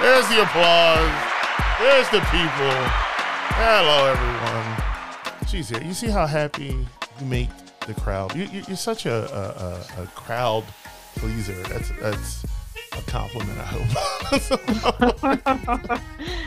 There's 0.00 0.26
the 0.28 0.44
applause. 0.44 1.35
There's 1.78 2.08
the 2.08 2.20
people. 2.20 2.72
Hello, 3.52 4.06
everyone. 4.10 5.46
She's 5.46 5.68
here. 5.68 5.82
You 5.82 5.92
see 5.92 6.08
how 6.08 6.24
happy 6.26 6.74
you 7.20 7.26
make 7.26 7.50
the 7.86 7.92
crowd. 7.92 8.34
You, 8.34 8.62
are 8.66 8.76
such 8.76 9.04
a, 9.04 9.84
a, 9.98 10.02
a, 10.02 10.06
crowd 10.06 10.64
pleaser. 11.16 11.52
That's 11.64 11.90
that's 12.00 12.46
a 12.92 13.02
compliment. 13.02 13.58
I 13.58 13.64
hope. 13.64 13.90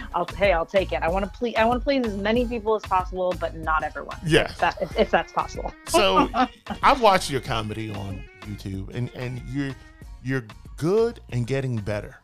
I'll 0.16 0.26
hey, 0.36 0.52
I'll 0.52 0.66
take 0.66 0.94
it. 0.94 1.04
I 1.04 1.10
want 1.10 1.26
to 1.26 1.32
please. 1.38 1.56
I 1.58 1.64
want 1.66 1.80
to 1.80 1.84
please 1.84 2.08
as 2.08 2.18
many 2.18 2.48
people 2.48 2.74
as 2.76 2.82
possible, 2.82 3.36
but 3.40 3.56
not 3.56 3.84
everyone. 3.84 4.18
Yeah, 4.26 4.50
if, 4.50 4.58
that, 4.58 4.82
if, 4.82 4.98
if 4.98 5.12
that's 5.12 5.32
possible. 5.32 5.72
so 5.88 6.28
I've 6.82 7.02
watched 7.02 7.30
your 7.30 7.42
comedy 7.42 7.92
on 7.92 8.24
YouTube, 8.48 8.96
and 8.96 9.12
and 9.14 9.44
you're 9.48 9.76
you're 10.24 10.46
good 10.76 11.20
and 11.30 11.46
getting 11.46 11.76
better, 11.76 12.18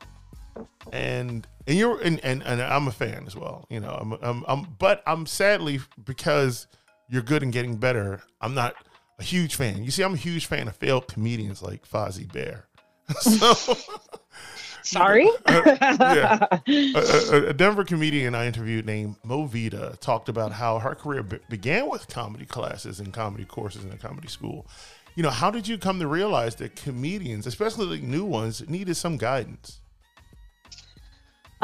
and 0.91 1.46
and 1.67 1.78
you're 1.78 1.99
and, 2.01 2.23
and, 2.23 2.43
and 2.43 2.62
I'm 2.62 2.88
a 2.88 2.91
fan 2.91 3.23
as 3.28 3.36
well. 3.36 3.65
You 3.69 3.80
know, 3.80 3.97
I'm, 3.99 4.13
I'm 4.21 4.45
I'm 4.47 4.67
but 4.78 5.04
I'm 5.08 5.25
sadly 5.25 5.80
because 6.04 6.67
you're 7.10 7.21
good 7.21 7.43
and 7.43 7.51
getting 7.51 7.78
better. 7.78 8.21
I'm 8.41 8.54
not 8.54 8.75
a 9.19 9.23
huge 9.23 9.56
fan. 9.56 9.84
You 9.84 9.91
see, 9.91 10.04
I'm 10.04 10.13
a 10.13 10.17
huge 10.17 10.45
fan 10.45 10.67
of 10.67 10.75
failed 10.75 11.08
comedians 11.08 11.62
like 11.62 11.88
Fozzie 11.88 12.32
Bear. 12.32 12.67
so, 13.19 13.54
sorry. 14.84 15.30
uh, 15.45 15.78
yeah, 15.89 16.47
a, 16.67 17.49
a, 17.49 17.54
Denver 17.54 17.84
comedian 17.84 18.36
I 18.36 18.47
interviewed 18.47 18.86
named 18.86 19.15
Movita 19.25 19.99
talked 19.99 20.30
about 20.30 20.51
how 20.51 20.80
her 20.80 20.95
career 20.95 21.23
be- 21.23 21.39
began 21.49 21.89
with 21.89 22.08
comedy 22.08 22.45
classes 22.45 22.99
and 22.99 23.13
comedy 23.13 23.45
courses 23.45 23.84
in 23.84 23.91
a 23.91 23.97
comedy 23.97 24.28
school. 24.28 24.67
You 25.15 25.23
know, 25.23 25.30
how 25.30 25.49
did 25.49 25.67
you 25.67 25.78
come 25.78 25.99
to 25.99 26.08
realize 26.08 26.56
that 26.56 26.75
comedians, 26.75 27.47
especially 27.47 27.86
like 27.86 28.01
new 28.01 28.25
ones, 28.25 28.67
needed 28.67 28.95
some 28.95 29.17
guidance? 29.17 29.80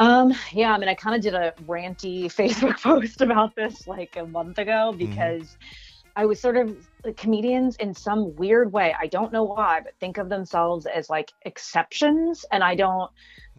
Um, 0.02 0.34
yeah, 0.50 0.72
I 0.72 0.78
mean, 0.78 0.88
I 0.88 0.94
kind 0.94 1.14
of 1.14 1.22
did 1.22 1.34
a 1.34 1.52
ranty 1.64 2.24
Facebook 2.40 2.82
post 2.82 3.20
about 3.20 3.54
this 3.54 3.86
like 3.86 4.16
a 4.16 4.26
month 4.26 4.58
ago 4.58 4.92
mm-hmm. 4.92 4.98
because 4.98 5.42
mm-hmm. 5.42 6.10
I 6.16 6.26
was 6.26 6.40
sort 6.40 6.56
of 6.56 6.76
comedians 7.16 7.76
in 7.76 7.94
some 7.94 8.34
weird 8.34 8.72
way. 8.72 8.94
I 9.00 9.06
don't 9.06 9.32
know 9.32 9.44
why, 9.44 9.80
but 9.80 9.94
think 10.00 10.18
of 10.18 10.28
themselves 10.28 10.86
as 10.86 11.08
like 11.08 11.32
exceptions, 11.42 12.44
and 12.50 12.64
I 12.64 12.74
don't 12.74 13.12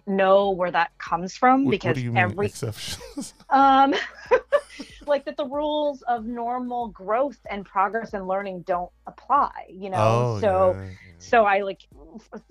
know 0.05 0.51
where 0.51 0.71
that 0.71 0.97
comes 0.97 1.35
from 1.35 1.65
what, 1.65 1.71
because 1.71 2.01
what 2.03 2.17
every 2.17 2.47
exceptions? 2.47 3.33
Um 3.49 3.93
like 5.07 5.25
that 5.25 5.37
the 5.37 5.45
rules 5.45 6.01
of 6.03 6.25
normal 6.25 6.87
growth 6.89 7.39
and 7.49 7.65
progress 7.65 8.13
and 8.13 8.27
learning 8.27 8.61
don't 8.61 8.91
apply 9.07 9.51
you 9.69 9.89
know? 9.89 9.97
Oh, 9.97 10.39
so 10.39 10.71
yeah, 10.71 10.83
yeah. 10.83 10.89
so 11.19 11.45
i 11.45 11.61
like 11.61 11.81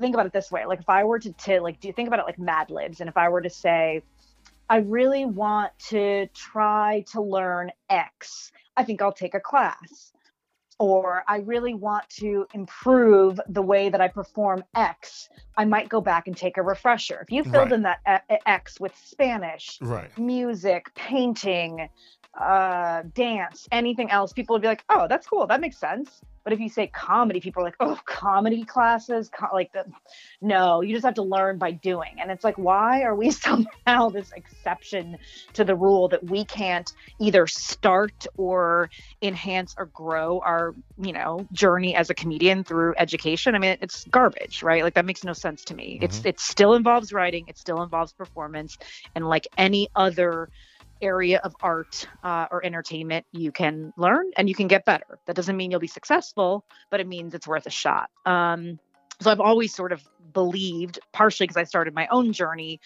think 0.00 0.14
about 0.14 0.26
it 0.26 0.32
this 0.32 0.50
way. 0.50 0.66
Like 0.66 0.80
if 0.80 0.88
i 0.88 1.04
were 1.04 1.18
to, 1.18 1.32
to 1.32 1.60
like 1.60 1.80
do 1.80 1.88
you 1.88 1.94
think 1.94 2.08
about 2.08 2.20
it 2.20 2.26
like 2.26 2.38
mad 2.38 2.70
libs 2.70 3.00
and 3.00 3.08
if 3.08 3.16
i 3.16 3.28
were 3.28 3.40
to 3.40 3.50
say 3.50 4.02
i 4.68 4.76
really 4.78 5.24
want 5.24 5.72
to 5.90 6.26
try 6.34 7.04
to 7.12 7.20
learn 7.20 7.70
x 7.90 8.52
i 8.76 8.84
think 8.84 9.02
i'll 9.02 9.12
take 9.12 9.34
a 9.34 9.40
class 9.40 10.12
or 10.82 11.22
I 11.28 11.36
really 11.36 11.74
want 11.74 12.08
to 12.18 12.44
improve 12.54 13.38
the 13.48 13.62
way 13.62 13.88
that 13.88 14.00
I 14.00 14.08
perform 14.08 14.64
X, 14.74 15.28
I 15.56 15.64
might 15.64 15.88
go 15.88 16.00
back 16.00 16.26
and 16.26 16.36
take 16.36 16.56
a 16.56 16.62
refresher. 16.62 17.20
If 17.22 17.30
you 17.30 17.44
filled 17.44 17.70
right. 17.70 17.72
in 17.72 17.82
that 17.82 18.00
uh, 18.04 18.36
X 18.46 18.80
with 18.80 18.92
Spanish, 18.96 19.78
right. 19.80 20.10
music, 20.18 20.92
painting, 20.96 21.88
uh, 22.38 23.02
dance, 23.14 23.68
anything 23.70 24.10
else, 24.10 24.32
people 24.32 24.54
would 24.54 24.62
be 24.62 24.68
like, 24.68 24.84
oh, 24.88 25.06
that's 25.08 25.26
cool. 25.26 25.46
That 25.46 25.60
makes 25.60 25.78
sense. 25.78 26.22
But 26.44 26.52
if 26.52 26.60
you 26.60 26.68
say 26.68 26.88
comedy, 26.88 27.40
people 27.40 27.62
are 27.62 27.66
like, 27.66 27.76
oh, 27.78 27.98
comedy 28.04 28.64
classes, 28.64 29.28
Co-, 29.28 29.54
like 29.54 29.72
the, 29.72 29.84
no, 30.40 30.80
you 30.80 30.92
just 30.92 31.04
have 31.04 31.14
to 31.14 31.22
learn 31.22 31.58
by 31.58 31.70
doing. 31.70 32.16
And 32.18 32.30
it's 32.30 32.42
like, 32.42 32.58
why 32.58 33.02
are 33.02 33.14
we 33.14 33.30
somehow 33.30 34.08
this 34.08 34.32
exception 34.32 35.18
to 35.52 35.64
the 35.64 35.76
rule 35.76 36.08
that 36.08 36.24
we 36.24 36.44
can't 36.44 36.92
either 37.20 37.46
start 37.46 38.26
or 38.36 38.90
enhance 39.20 39.74
or 39.78 39.86
grow 39.86 40.40
our, 40.40 40.74
you 41.00 41.12
know, 41.12 41.46
journey 41.52 41.94
as 41.94 42.10
a 42.10 42.14
comedian 42.14 42.64
through 42.64 42.94
education? 42.98 43.54
I 43.54 43.58
mean, 43.58 43.76
it's 43.80 44.04
garbage, 44.06 44.62
right? 44.62 44.82
Like 44.82 44.94
that 44.94 45.04
makes 45.04 45.22
no 45.22 45.34
sense 45.34 45.64
to 45.66 45.74
me. 45.74 45.94
Mm-hmm. 45.94 46.04
It's 46.04 46.24
it 46.24 46.40
still 46.40 46.74
involves 46.74 47.12
writing, 47.12 47.44
it 47.46 47.58
still 47.58 47.82
involves 47.82 48.12
performance, 48.12 48.78
and 49.14 49.28
like 49.28 49.46
any 49.56 49.88
other 49.94 50.48
area 51.02 51.40
of 51.44 51.54
art 51.60 52.06
uh, 52.22 52.46
or 52.50 52.64
entertainment 52.64 53.26
you 53.32 53.52
can 53.52 53.92
learn 53.96 54.30
and 54.36 54.48
you 54.48 54.54
can 54.54 54.68
get 54.68 54.84
better. 54.84 55.18
That 55.26 55.36
doesn't 55.36 55.56
mean 55.56 55.70
you'll 55.70 55.80
be 55.80 55.86
successful, 55.86 56.64
but 56.90 57.00
it 57.00 57.06
means 57.06 57.34
it's 57.34 57.46
worth 57.46 57.66
a 57.66 57.70
shot. 57.70 58.08
Um, 58.24 58.78
so 59.20 59.30
I've 59.30 59.40
always 59.40 59.74
sort 59.74 59.92
of 59.92 60.02
believed, 60.32 60.98
partially 61.12 61.46
because 61.46 61.56
I 61.56 61.64
started 61.64 61.94
my 61.94 62.06
own 62.08 62.32
journey 62.32 62.80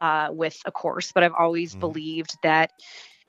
uh, 0.00 0.28
with 0.30 0.58
a 0.64 0.72
course, 0.72 1.12
but 1.12 1.22
I've 1.22 1.34
always 1.38 1.74
mm. 1.74 1.80
believed 1.80 2.36
that 2.42 2.72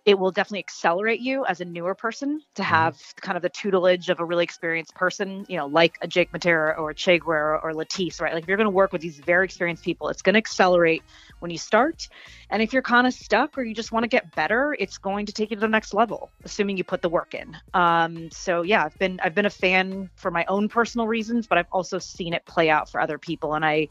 it 0.10 0.18
will 0.18 0.32
definitely 0.32 0.58
accelerate 0.58 1.20
you 1.20 1.46
as 1.46 1.62
a 1.62 1.66
newer 1.66 1.94
person 1.94 2.42
to 2.56 2.64
mm-hmm. 2.64 2.74
have 2.74 2.96
mm-hmm. 2.96 3.20
kind 3.20 3.36
of 3.36 3.44
the 3.44 3.50
tutelage 3.50 4.10
of 4.10 4.20
a 4.20 4.26
really 4.26 4.44
experienced 4.44 4.96
person, 4.96 5.46
you 5.48 5.56
know, 5.56 5.68
like 5.68 6.00
a 6.02 6.08
Jake 6.08 6.32
Matera 6.32 6.76
or 6.80 6.90
a 6.90 6.96
Che 6.96 7.20
Guerra 7.20 7.60
or 7.62 7.74
Latisse, 7.74 8.20
right? 8.20 8.34
Like 8.34 8.42
if 8.42 8.48
you're 8.48 8.58
going 8.58 8.66
to 8.66 8.72
work 8.72 8.92
with 8.92 9.04
these 9.04 9.20
very 9.20 9.46
experienced 9.46 9.84
people, 9.84 10.10
it's 10.10 10.24
going 10.24 10.34
to 10.34 10.40
accelerate 10.40 11.04
when 11.42 11.52
you 11.52 11.60
start. 11.60 12.08
And 12.50 12.60
if 12.64 12.74
you're 12.74 12.82
kind 12.82 13.06
of 13.06 13.14
stuck 13.14 13.56
or 13.56 13.62
you 13.62 13.76
just 13.76 13.92
want 13.92 14.04
to 14.04 14.08
get 14.08 14.36
better, 14.36 14.76
it's 14.80 14.98
going 14.98 15.28
to 15.28 15.32
take 15.32 15.52
you 15.52 15.58
to 15.58 15.62
the 15.62 15.68
next 15.68 15.94
level, 15.94 16.32
assuming 16.44 16.76
you 16.76 16.84
put 16.84 17.04
the 17.04 17.10
work 17.10 17.36
in. 17.36 17.56
Um, 17.76 18.32
so 18.32 18.64
yeah, 18.64 18.86
I've 18.86 18.98
been 18.98 19.20
I've 19.22 19.36
been 19.36 19.46
a 19.46 19.52
fan 19.52 20.10
for 20.16 20.32
my 20.32 20.44
own 20.48 20.70
personal 20.70 21.06
reasons, 21.06 21.46
but 21.46 21.60
I've 21.60 21.72
also 21.72 22.00
seen 22.00 22.34
it 22.34 22.44
play 22.48 22.72
out 22.72 22.90
for 22.90 23.00
other 23.00 23.20
people, 23.20 23.54
and 23.54 23.64
I 23.64 23.90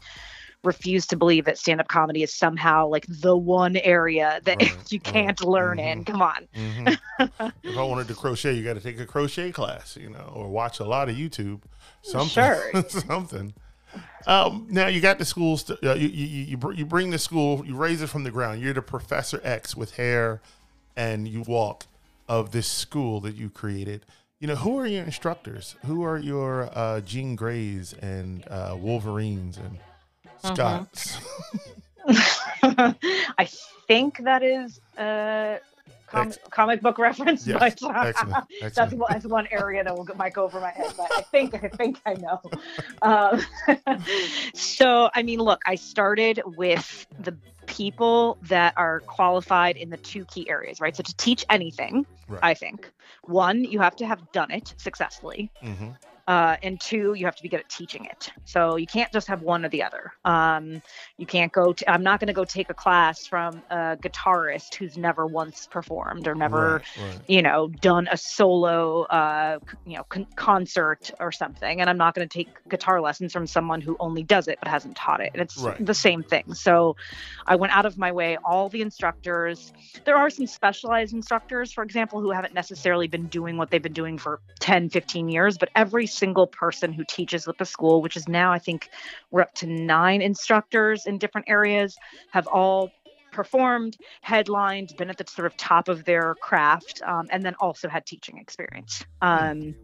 refuse 0.63 1.07
to 1.07 1.15
believe 1.15 1.45
that 1.45 1.57
stand-up 1.57 1.87
comedy 1.87 2.23
is 2.23 2.33
somehow 2.33 2.87
like 2.87 3.05
the 3.07 3.35
one 3.35 3.77
area 3.77 4.41
that 4.43 4.61
right, 4.61 4.75
you 4.91 4.99
can't 4.99 5.39
right. 5.39 5.49
learn 5.49 5.77
mm-hmm. 5.77 5.99
in. 5.99 6.05
Come 6.05 6.21
on. 6.21 6.47
Mm-hmm. 6.55 7.45
if 7.63 7.77
I 7.77 7.83
wanted 7.83 8.07
to 8.09 8.15
crochet, 8.15 8.53
you 8.53 8.63
got 8.63 8.73
to 8.73 8.81
take 8.81 8.99
a 8.99 9.05
crochet 9.05 9.51
class, 9.51 9.97
you 9.99 10.09
know, 10.09 10.31
or 10.33 10.49
watch 10.49 10.79
a 10.79 10.85
lot 10.85 11.09
of 11.09 11.15
YouTube. 11.15 11.61
Something. 12.01 12.29
Sure. 12.29 12.83
something. 12.89 13.53
Um, 14.27 14.67
now 14.69 14.87
you 14.87 15.01
got 15.01 15.17
the 15.17 15.25
schools. 15.25 15.69
uh, 15.69 15.95
you, 15.95 16.07
you 16.07 16.57
you 16.57 16.71
you 16.73 16.85
bring 16.85 17.09
the 17.09 17.17
school. 17.17 17.65
You 17.65 17.75
raise 17.75 18.01
it 18.01 18.07
from 18.07 18.23
the 18.23 18.31
ground. 18.31 18.61
You're 18.61 18.73
the 18.73 18.81
Professor 18.81 19.41
X 19.43 19.75
with 19.75 19.95
hair, 19.95 20.41
and 20.95 21.27
you 21.27 21.41
walk 21.41 21.87
of 22.27 22.51
this 22.51 22.67
school 22.67 23.19
that 23.21 23.35
you 23.35 23.49
created. 23.49 24.05
You 24.39 24.47
know 24.47 24.55
who 24.55 24.77
are 24.77 24.85
your 24.85 25.03
instructors? 25.03 25.75
Who 25.85 26.03
are 26.03 26.17
your 26.17 26.69
uh, 26.73 27.01
Jean 27.01 27.35
Greys 27.35 27.93
and 27.93 28.47
uh, 28.47 28.77
Wolverines 28.79 29.57
and 29.57 29.79
Scotts. 30.43 31.17
Uh-huh. 32.07 32.93
I 33.37 33.45
think 33.87 34.23
that 34.23 34.43
is 34.43 34.79
a 34.97 35.59
com- 36.07 36.27
Ex- 36.27 36.39
comic 36.49 36.81
book 36.81 36.97
reference, 36.97 37.45
yes. 37.45 37.59
but 37.59 37.83
uh. 37.83 38.41
That's, 38.61 38.93
one, 38.93 39.07
that's 39.09 39.25
one 39.25 39.47
area 39.51 39.83
that 39.83 39.95
will, 39.95 40.07
might 40.15 40.33
go 40.33 40.43
over 40.43 40.59
my 40.59 40.71
head. 40.71 40.93
But 40.97 41.11
I 41.11 41.21
think 41.21 41.53
I 41.55 41.69
think 41.69 42.01
I 42.05 42.13
know. 42.15 42.41
Um, 43.01 43.41
so 44.53 45.09
I 45.13 45.23
mean, 45.23 45.39
look, 45.39 45.61
I 45.65 45.75
started 45.75 46.41
with 46.45 47.07
the 47.19 47.35
people 47.67 48.37
that 48.43 48.73
are 48.77 49.01
qualified 49.01 49.77
in 49.77 49.89
the 49.89 49.97
two 49.97 50.25
key 50.25 50.49
areas, 50.49 50.81
right? 50.81 50.95
So 50.95 51.03
to 51.03 51.15
teach 51.15 51.45
anything, 51.49 52.05
right. 52.27 52.39
I 52.41 52.53
think 52.53 52.91
one, 53.23 53.63
you 53.63 53.79
have 53.79 53.95
to 53.97 54.05
have 54.07 54.31
done 54.31 54.51
it 54.51 54.73
successfully. 54.77 55.51
Mm-hmm. 55.63 55.89
Uh, 56.29 56.55
and 56.61 56.79
two, 56.79 57.15
you 57.15 57.25
have 57.25 57.35
to 57.35 57.41
be 57.41 57.49
good 57.49 57.61
at 57.61 57.67
teaching 57.69 58.05
it. 58.05 58.31
So 58.45 58.75
you 58.75 58.85
can't 58.85 59.11
just 59.11 59.27
have 59.29 59.41
one 59.41 59.65
or 59.65 59.69
the 59.69 59.81
other. 59.81 60.13
Um, 60.23 60.79
you 61.17 61.25
can't 61.25 61.51
go. 61.51 61.73
I'm 61.87 62.03
not 62.03 62.19
going 62.19 62.27
to 62.27 62.33
go 62.33 62.45
take 62.45 62.69
a 62.69 62.75
class 62.75 63.25
from 63.25 63.63
a 63.71 63.97
guitarist 63.97 64.75
who's 64.75 64.95
never 64.95 65.25
once 65.25 65.67
performed 65.71 66.27
or 66.27 66.35
never, 66.35 66.73
right, 66.73 67.03
right. 67.03 67.19
you 67.27 67.41
know, 67.41 67.67
done 67.67 68.07
a 68.11 68.15
solo, 68.15 69.05
uh, 69.05 69.57
you 69.87 69.97
know, 69.97 70.03
con- 70.03 70.27
concert 70.35 71.09
or 71.19 71.31
something. 71.31 71.81
And 71.81 71.89
I'm 71.89 71.97
not 71.97 72.13
going 72.13 72.29
to 72.29 72.31
take 72.31 72.49
guitar 72.69 73.01
lessons 73.01 73.33
from 73.33 73.47
someone 73.47 73.81
who 73.81 73.97
only 73.99 74.21
does 74.21 74.47
it 74.47 74.59
but 74.61 74.67
hasn't 74.67 74.95
taught 74.95 75.21
it. 75.21 75.31
And 75.33 75.41
it's 75.41 75.57
right. 75.57 75.83
the 75.83 75.95
same 75.95 76.21
thing. 76.21 76.53
So 76.53 76.95
I 77.47 77.55
went 77.55 77.75
out 77.75 77.87
of 77.87 77.97
my 77.97 78.11
way. 78.11 78.37
All 78.45 78.69
the 78.69 78.83
instructors. 78.83 79.73
There 80.05 80.15
are 80.15 80.29
some 80.29 80.45
specialized 80.45 81.11
instructors, 81.13 81.73
for 81.73 81.83
example, 81.83 82.21
who 82.21 82.29
haven't 82.29 82.53
necessarily 82.53 83.07
been 83.07 83.25
doing 83.25 83.57
what 83.57 83.71
they've 83.71 83.81
been 83.81 83.93
doing 83.93 84.19
for 84.19 84.41
10, 84.59 84.89
15 84.89 85.27
years, 85.27 85.57
but 85.57 85.69
every 85.75 86.05
single 86.19 86.47
person 86.47 86.91
who 86.93 87.03
teaches 87.05 87.47
with 87.47 87.57
the 87.57 87.65
school, 87.65 88.01
which 88.01 88.17
is 88.17 88.27
now, 88.27 88.51
I 88.51 88.59
think 88.59 88.89
we're 89.31 89.41
up 89.41 89.53
to 89.55 89.67
nine 89.67 90.21
instructors 90.21 91.05
in 91.05 91.17
different 91.17 91.49
areas, 91.49 91.97
have 92.31 92.47
all 92.47 92.91
performed, 93.31 93.97
headlined, 94.21 94.93
been 94.97 95.09
at 95.09 95.17
the 95.17 95.25
sort 95.27 95.45
of 95.45 95.55
top 95.57 95.87
of 95.87 96.03
their 96.05 96.35
craft, 96.41 97.01
um, 97.05 97.27
and 97.31 97.43
then 97.43 97.55
also 97.59 97.87
had 97.87 98.05
teaching 98.05 98.37
experience. 98.37 99.05
Um, 99.21 99.75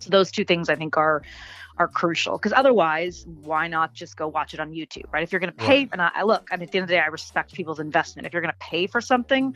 So 0.00 0.10
those 0.10 0.30
two 0.30 0.44
things 0.44 0.68
I 0.68 0.76
think 0.76 0.96
are 0.96 1.22
are 1.78 1.88
crucial 1.88 2.34
because 2.36 2.52
otherwise, 2.52 3.22
why 3.26 3.68
not 3.68 3.94
just 3.94 4.16
go 4.16 4.28
watch 4.28 4.54
it 4.54 4.60
on 4.60 4.72
YouTube, 4.72 5.04
right? 5.12 5.22
If 5.22 5.32
you're 5.32 5.40
going 5.40 5.52
to 5.52 5.56
pay, 5.56 5.86
Right. 5.86 5.90
and 5.92 6.02
I, 6.02 6.10
I 6.14 6.22
look, 6.24 6.48
and 6.50 6.62
at 6.62 6.70
the 6.70 6.78
end 6.78 6.84
of 6.84 6.88
the 6.88 6.94
day, 6.94 7.00
I 7.00 7.06
respect 7.06 7.54
people's 7.54 7.80
investment. 7.80 8.26
If 8.26 8.32
you're 8.32 8.42
going 8.42 8.52
to 8.52 8.66
pay 8.70 8.86
for 8.86 9.00
something, 9.00 9.54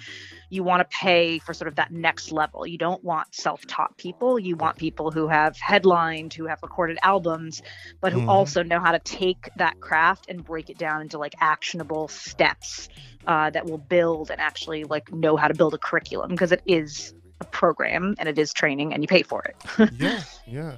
you 0.50 0.62
want 0.62 0.80
to 0.88 0.96
pay 0.96 1.38
for 1.38 1.52
sort 1.54 1.68
of 1.68 1.76
that 1.76 1.90
next 1.92 2.32
level. 2.32 2.66
You 2.66 2.78
don't 2.78 3.02
want 3.04 3.34
self-taught 3.34 3.96
people. 3.98 4.38
You 4.38 4.56
want 4.56 4.78
people 4.78 5.10
who 5.10 5.28
have 5.28 5.56
headlined, 5.60 6.34
who 6.34 6.46
have 6.46 6.58
recorded 6.62 6.98
albums, 7.02 7.60
but 8.00 8.12
who 8.12 8.20
Mhm. 8.20 8.24
also 8.26 8.62
know 8.62 8.80
how 8.80 8.92
to 8.92 9.00
take 9.00 9.48
that 9.56 9.78
craft 9.80 10.26
and 10.28 10.44
break 10.44 10.70
it 10.70 10.78
down 10.78 11.02
into 11.02 11.18
like 11.18 11.34
actionable 11.40 12.08
steps 12.08 12.88
uh, 13.26 13.50
that 13.50 13.66
will 13.66 13.78
build 13.78 14.30
and 14.30 14.40
actually 14.40 14.84
like 14.84 15.12
know 15.12 15.36
how 15.36 15.48
to 15.48 15.54
build 15.54 15.74
a 15.74 15.78
curriculum 15.78 16.30
because 16.30 16.52
it 16.52 16.62
is 16.66 17.12
a 17.40 17.44
program 17.44 18.14
and 18.18 18.28
it 18.28 18.38
is 18.38 18.52
training 18.52 18.92
and 18.92 19.02
you 19.02 19.08
pay 19.08 19.22
for 19.22 19.42
it. 19.42 19.90
yeah, 19.98 20.22
yeah. 20.46 20.76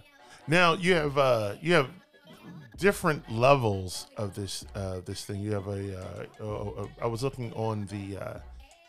Now 0.48 0.74
you 0.74 0.94
have 0.94 1.18
uh, 1.18 1.54
you 1.60 1.74
have 1.74 1.90
different 2.78 3.30
levels 3.30 4.06
of 4.16 4.34
this 4.34 4.64
uh, 4.74 5.00
this 5.04 5.24
thing. 5.24 5.40
You 5.40 5.52
have 5.52 5.66
a. 5.66 5.98
Uh, 5.98 6.24
uh, 6.40 6.82
uh, 6.82 6.86
I 7.02 7.06
was 7.06 7.22
looking 7.22 7.52
on 7.54 7.86
the 7.86 8.18
uh, 8.18 8.38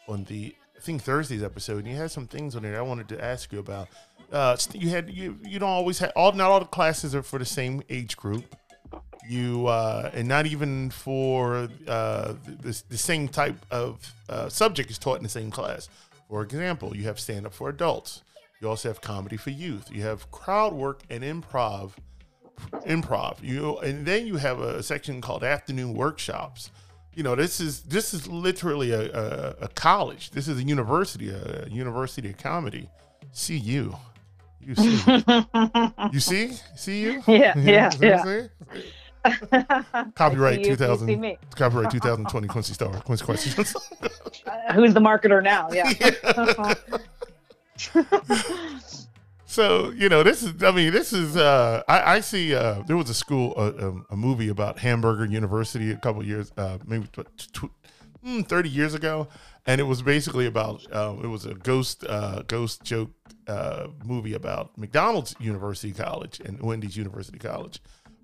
on 0.07 0.23
the 0.25 0.55
I 0.75 0.79
think 0.79 1.01
Thursday's 1.01 1.43
episode, 1.43 1.79
and 1.79 1.87
you 1.87 1.95
had 1.95 2.11
some 2.11 2.27
things 2.27 2.55
on 2.55 2.63
there 2.63 2.77
I 2.77 2.81
wanted 2.81 3.07
to 3.09 3.23
ask 3.23 3.51
you 3.51 3.59
about. 3.59 3.87
Uh, 4.31 4.57
you 4.73 4.89
had 4.89 5.09
you 5.09 5.39
you 5.43 5.57
don't 5.59 5.69
always 5.69 5.99
have 5.99 6.11
all 6.15 6.31
not 6.33 6.51
all 6.51 6.59
the 6.59 6.65
classes 6.65 7.15
are 7.15 7.23
for 7.23 7.39
the 7.39 7.45
same 7.45 7.81
age 7.89 8.17
group. 8.17 8.55
You 9.27 9.67
uh, 9.67 10.11
and 10.13 10.27
not 10.27 10.45
even 10.45 10.89
for 10.89 11.69
uh, 11.87 12.33
the, 12.45 12.83
the 12.89 12.97
same 12.97 13.27
type 13.27 13.57
of 13.71 14.13
uh, 14.29 14.49
subject 14.49 14.91
is 14.91 14.97
taught 14.97 15.17
in 15.17 15.23
the 15.23 15.29
same 15.29 15.51
class. 15.51 15.89
For 16.27 16.41
example, 16.41 16.95
you 16.95 17.03
have 17.03 17.19
stand 17.19 17.45
up 17.45 17.53
for 17.53 17.69
adults. 17.69 18.23
You 18.61 18.69
also 18.69 18.89
have 18.89 19.01
comedy 19.01 19.37
for 19.37 19.51
youth. 19.51 19.89
You 19.91 20.01
have 20.01 20.29
crowd 20.31 20.73
work 20.73 21.03
and 21.09 21.23
improv. 21.23 21.91
Improv. 22.87 23.41
You 23.41 23.77
and 23.79 24.05
then 24.05 24.25
you 24.25 24.37
have 24.37 24.59
a 24.59 24.81
section 24.81 25.21
called 25.21 25.43
afternoon 25.43 25.93
workshops. 25.93 26.71
You 27.13 27.23
know, 27.23 27.35
this 27.35 27.59
is 27.59 27.81
this 27.81 28.13
is 28.13 28.27
literally 28.27 28.91
a, 28.91 29.11
a, 29.11 29.55
a 29.61 29.67
college. 29.69 30.31
This 30.31 30.47
is 30.47 30.59
a 30.59 30.63
university, 30.63 31.29
a 31.29 31.67
university 31.69 32.29
of 32.31 32.37
comedy. 32.37 32.89
See 33.31 33.57
you. 33.57 33.95
You 34.59 34.75
see. 34.75 35.23
you 36.11 36.19
see? 36.19 36.53
See 36.75 37.01
you? 37.01 37.23
Yeah, 37.27 37.57
yeah, 37.57 37.89
See 37.89 38.07
yeah. 38.07 38.47
Copyright 40.15 40.59
you, 40.59 40.71
you 40.71 40.75
2000. 40.77 41.07
see 41.07 41.15
me. 41.15 41.37
Copyright 41.55 41.91
2020 41.91 42.47
Quincy 42.47 42.73
Star. 42.73 42.93
Quincy 43.01 43.25
questions. 43.25 43.75
Uh, 44.47 44.73
who's 44.75 44.93
the 44.93 44.99
marketer 45.01 45.43
now? 45.43 45.69
Yeah. 45.73 45.91
So 49.49 49.91
you 49.91 50.09
know, 50.09 50.23
this 50.23 50.43
is. 50.43 50.61
I 50.61 50.71
mean, 50.71 50.91
this 50.91 51.13
is. 51.13 51.37
Uh, 51.37 51.81
I, 51.87 52.15
I 52.15 52.19
see. 52.19 52.53
Uh, 52.53 52.83
there 52.85 52.97
was 52.97 53.09
a 53.09 53.13
school, 53.13 53.53
uh, 53.55 53.71
um, 53.79 54.05
a 54.11 54.15
movie 54.17 54.49
about 54.49 54.77
Hamburger 54.77 55.25
University 55.25 55.89
a 55.91 55.95
couple 55.97 56.23
years, 56.23 56.51
uh, 56.57 56.77
maybe 56.85 57.07
tw- 57.07 57.53
tw- 57.53 57.71
mm, 58.23 58.45
thirty 58.45 58.69
years 58.69 58.93
ago, 58.93 59.29
and 59.65 59.79
it 59.79 59.85
was 59.85 60.01
basically 60.01 60.45
about. 60.45 60.85
Uh, 60.91 61.15
it 61.23 61.27
was 61.27 61.45
a 61.45 61.53
ghost, 61.53 62.03
uh, 62.07 62.43
ghost 62.45 62.83
joke 62.83 63.09
uh, 63.47 63.87
movie 64.05 64.33
about 64.33 64.77
McDonald's 64.77 65.33
University 65.39 65.93
College 65.93 66.41
and 66.41 66.61
Wendy's 66.61 66.97
University 66.97 67.39
College. 67.39 67.79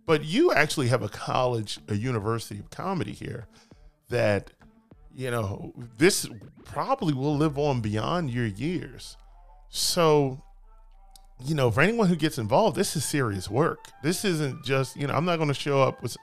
But 0.05 0.25
you 0.25 0.51
actually 0.51 0.89
have 0.89 1.01
a 1.01 1.09
college, 1.09 1.79
a 1.87 1.95
university 1.95 2.59
of 2.59 2.69
comedy 2.69 3.13
here, 3.13 3.47
that 4.09 4.51
you 5.15 5.31
know 5.31 5.73
this 5.97 6.27
probably 6.65 7.13
will 7.13 7.37
live 7.37 7.57
on 7.57 7.81
beyond 7.81 8.31
your 8.31 8.45
years. 8.45 9.17
So 9.69 10.43
you 11.45 11.55
know, 11.55 11.71
for 11.71 11.81
anyone 11.81 12.07
who 12.07 12.15
gets 12.15 12.37
involved, 12.37 12.75
this 12.75 12.95
is 12.95 13.03
serious 13.03 13.49
work. 13.49 13.79
This 14.01 14.23
isn't 14.23 14.63
just, 14.63 14.95
you 14.95 15.07
know, 15.07 15.13
I'm 15.13 15.25
not 15.25 15.37
going 15.37 15.49
to 15.49 15.53
show 15.53 15.81
up 15.81 16.01
with 16.01 16.15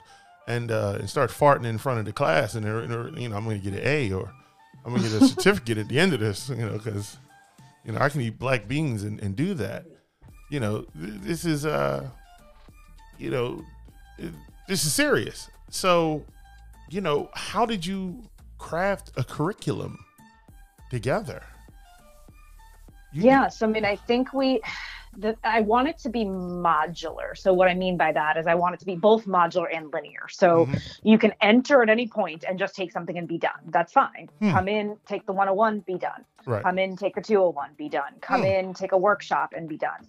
and 0.46 0.70
uh, 0.70 0.96
and 0.98 1.10
start 1.10 1.30
farting 1.30 1.66
in 1.66 1.78
front 1.78 1.98
of 1.98 2.06
the 2.06 2.12
class 2.12 2.54
and, 2.54 2.64
they're, 2.64 2.82
you 3.18 3.28
know, 3.28 3.36
I'm 3.36 3.44
going 3.44 3.60
to 3.60 3.70
get 3.70 3.78
an 3.78 3.86
A 3.86 4.12
or 4.12 4.32
I'm 4.84 4.92
going 4.92 5.02
to 5.02 5.10
get 5.10 5.22
a 5.22 5.26
certificate 5.26 5.78
at 5.78 5.88
the 5.88 5.98
end 5.98 6.14
of 6.14 6.20
this, 6.20 6.48
you 6.48 6.56
know, 6.56 6.72
because, 6.72 7.18
you 7.84 7.92
know, 7.92 7.98
I 7.98 8.08
can 8.08 8.20
eat 8.22 8.38
black 8.38 8.66
beans 8.66 9.02
and, 9.02 9.20
and 9.20 9.36
do 9.36 9.52
that. 9.54 9.84
You 10.48 10.60
know, 10.60 10.86
th- 10.98 11.20
this 11.20 11.44
is, 11.44 11.66
uh, 11.66 12.08
you 13.20 13.30
know, 13.30 13.62
this 14.66 14.84
is 14.84 14.92
serious. 14.92 15.50
So, 15.68 16.24
you 16.88 17.00
know, 17.00 17.28
how 17.34 17.66
did 17.66 17.84
you 17.84 18.22
craft 18.58 19.12
a 19.16 19.22
curriculum 19.24 19.98
together? 20.90 21.42
You- 23.12 23.24
Yeah, 23.24 23.48
so 23.48 23.66
I 23.66 23.70
mean, 23.70 23.84
I 23.84 23.96
think 23.96 24.32
we, 24.32 24.60
the, 25.16 25.36
I 25.44 25.60
want 25.60 25.88
it 25.88 25.98
to 25.98 26.08
be 26.08 26.24
modular. 26.24 27.36
So 27.36 27.52
what 27.52 27.68
I 27.68 27.74
mean 27.74 27.96
by 27.96 28.12
that 28.12 28.36
is 28.36 28.46
I 28.46 28.54
want 28.54 28.74
it 28.74 28.80
to 28.80 28.86
be 28.86 28.94
both 28.96 29.26
modular 29.26 29.66
and 29.74 29.92
linear. 29.92 30.28
So 30.30 30.66
Mhm. 30.66 30.98
you 31.02 31.18
can 31.18 31.32
enter 31.42 31.82
at 31.82 31.88
any 31.90 32.06
point 32.08 32.44
and 32.48 32.58
just 32.58 32.74
take 32.74 32.90
something 32.92 33.18
and 33.18 33.26
be 33.28 33.36
done. 33.38 33.60
That's 33.66 33.92
fine. 33.92 34.28
Hmm. 34.38 34.50
Come 34.52 34.68
in, 34.68 34.96
take 35.06 35.26
the 35.26 35.32
101, 35.32 35.80
be 35.80 35.96
done. 35.98 36.24
Right. 36.46 36.62
Come 36.62 36.78
in, 36.78 36.96
take 36.96 37.16
a 37.16 37.20
201, 37.20 37.70
be 37.76 37.88
done. 37.88 38.14
Come 38.20 38.40
Hmm. 38.42 38.46
in, 38.46 38.74
take 38.74 38.92
a 38.92 38.98
workshop 38.98 39.52
and 39.56 39.68
be 39.68 39.76
done. 39.76 40.06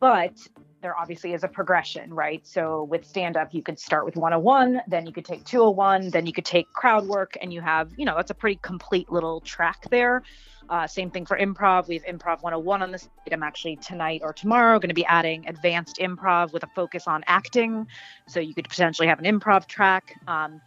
But 0.00 0.34
there 0.80 0.96
obviously 0.96 1.32
is 1.32 1.44
a 1.44 1.48
progression, 1.48 2.12
right? 2.14 2.46
So 2.46 2.84
with 2.84 3.04
stand 3.04 3.36
up, 3.36 3.52
you 3.52 3.62
could 3.62 3.78
start 3.78 4.04
with 4.04 4.16
101, 4.16 4.82
then 4.86 5.06
you 5.06 5.12
could 5.12 5.24
take 5.24 5.44
201, 5.44 6.10
then 6.10 6.26
you 6.26 6.32
could 6.32 6.44
take 6.44 6.72
crowd 6.72 7.06
work, 7.06 7.36
and 7.40 7.52
you 7.52 7.60
have, 7.60 7.90
you 7.96 8.04
know, 8.04 8.14
that's 8.16 8.30
a 8.30 8.34
pretty 8.34 8.58
complete 8.62 9.10
little 9.10 9.40
track 9.40 9.86
there. 9.90 10.22
Uh, 10.68 10.86
same 10.86 11.10
thing 11.10 11.24
for 11.24 11.38
improv. 11.38 11.88
We 11.88 11.94
have 11.96 12.04
improv 12.04 12.42
101 12.42 12.82
on 12.82 12.92
this. 12.92 13.08
I'm 13.32 13.42
actually 13.42 13.76
tonight 13.76 14.20
or 14.22 14.32
tomorrow 14.32 14.78
going 14.78 14.90
to 14.90 14.94
be 14.94 15.06
adding 15.06 15.46
advanced 15.48 15.96
improv 15.96 16.52
with 16.52 16.62
a 16.62 16.68
focus 16.74 17.08
on 17.08 17.24
acting. 17.26 17.86
So 18.26 18.38
you 18.40 18.54
could 18.54 18.68
potentially 18.68 19.08
have 19.08 19.18
an 19.18 19.24
improv 19.24 19.66
track. 19.66 20.14
Um, 20.26 20.60